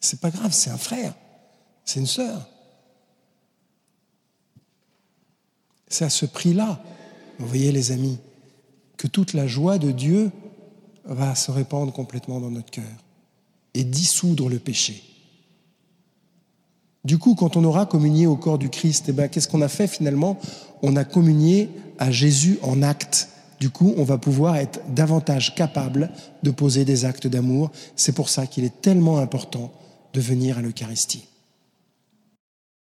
C'est 0.00 0.20
pas 0.20 0.30
grave, 0.30 0.52
c'est 0.52 0.70
un 0.70 0.78
frère. 0.78 1.14
C'est 1.84 2.00
une 2.00 2.06
sœur. 2.06 2.48
C'est 5.88 6.04
à 6.04 6.10
ce 6.10 6.26
prix-là, 6.26 6.82
vous 7.38 7.46
voyez 7.46 7.70
les 7.72 7.92
amis, 7.92 8.18
que 8.96 9.06
toute 9.06 9.34
la 9.34 9.46
joie 9.46 9.78
de 9.78 9.90
Dieu 9.90 10.30
va 11.04 11.34
se 11.34 11.50
répandre 11.50 11.92
complètement 11.92 12.40
dans 12.40 12.50
notre 12.50 12.70
cœur 12.70 12.84
et 13.74 13.84
dissoudre 13.84 14.48
le 14.48 14.58
péché. 14.58 15.02
Du 17.04 17.18
coup, 17.18 17.34
quand 17.34 17.56
on 17.56 17.64
aura 17.64 17.84
communié 17.84 18.26
au 18.26 18.36
corps 18.36 18.58
du 18.58 18.70
Christ, 18.70 19.06
eh 19.08 19.12
ben, 19.12 19.28
qu'est-ce 19.28 19.48
qu'on 19.48 19.62
a 19.62 19.68
fait 19.68 19.88
finalement? 19.88 20.38
On 20.82 20.94
a 20.94 21.04
communié 21.04 21.68
à 21.98 22.10
Jésus 22.12 22.58
en 22.62 22.80
acte. 22.80 23.28
Du 23.58 23.70
coup, 23.70 23.92
on 23.96 24.04
va 24.04 24.18
pouvoir 24.18 24.56
être 24.56 24.80
davantage 24.94 25.54
capable 25.54 26.10
de 26.42 26.50
poser 26.50 26.84
des 26.84 27.04
actes 27.04 27.26
d'amour. 27.26 27.70
C'est 27.96 28.12
pour 28.12 28.28
ça 28.28 28.46
qu'il 28.46 28.64
est 28.64 28.80
tellement 28.80 29.18
important 29.18 29.72
de 30.14 30.20
venir 30.20 30.58
à 30.58 30.62
l'Eucharistie. 30.62 31.24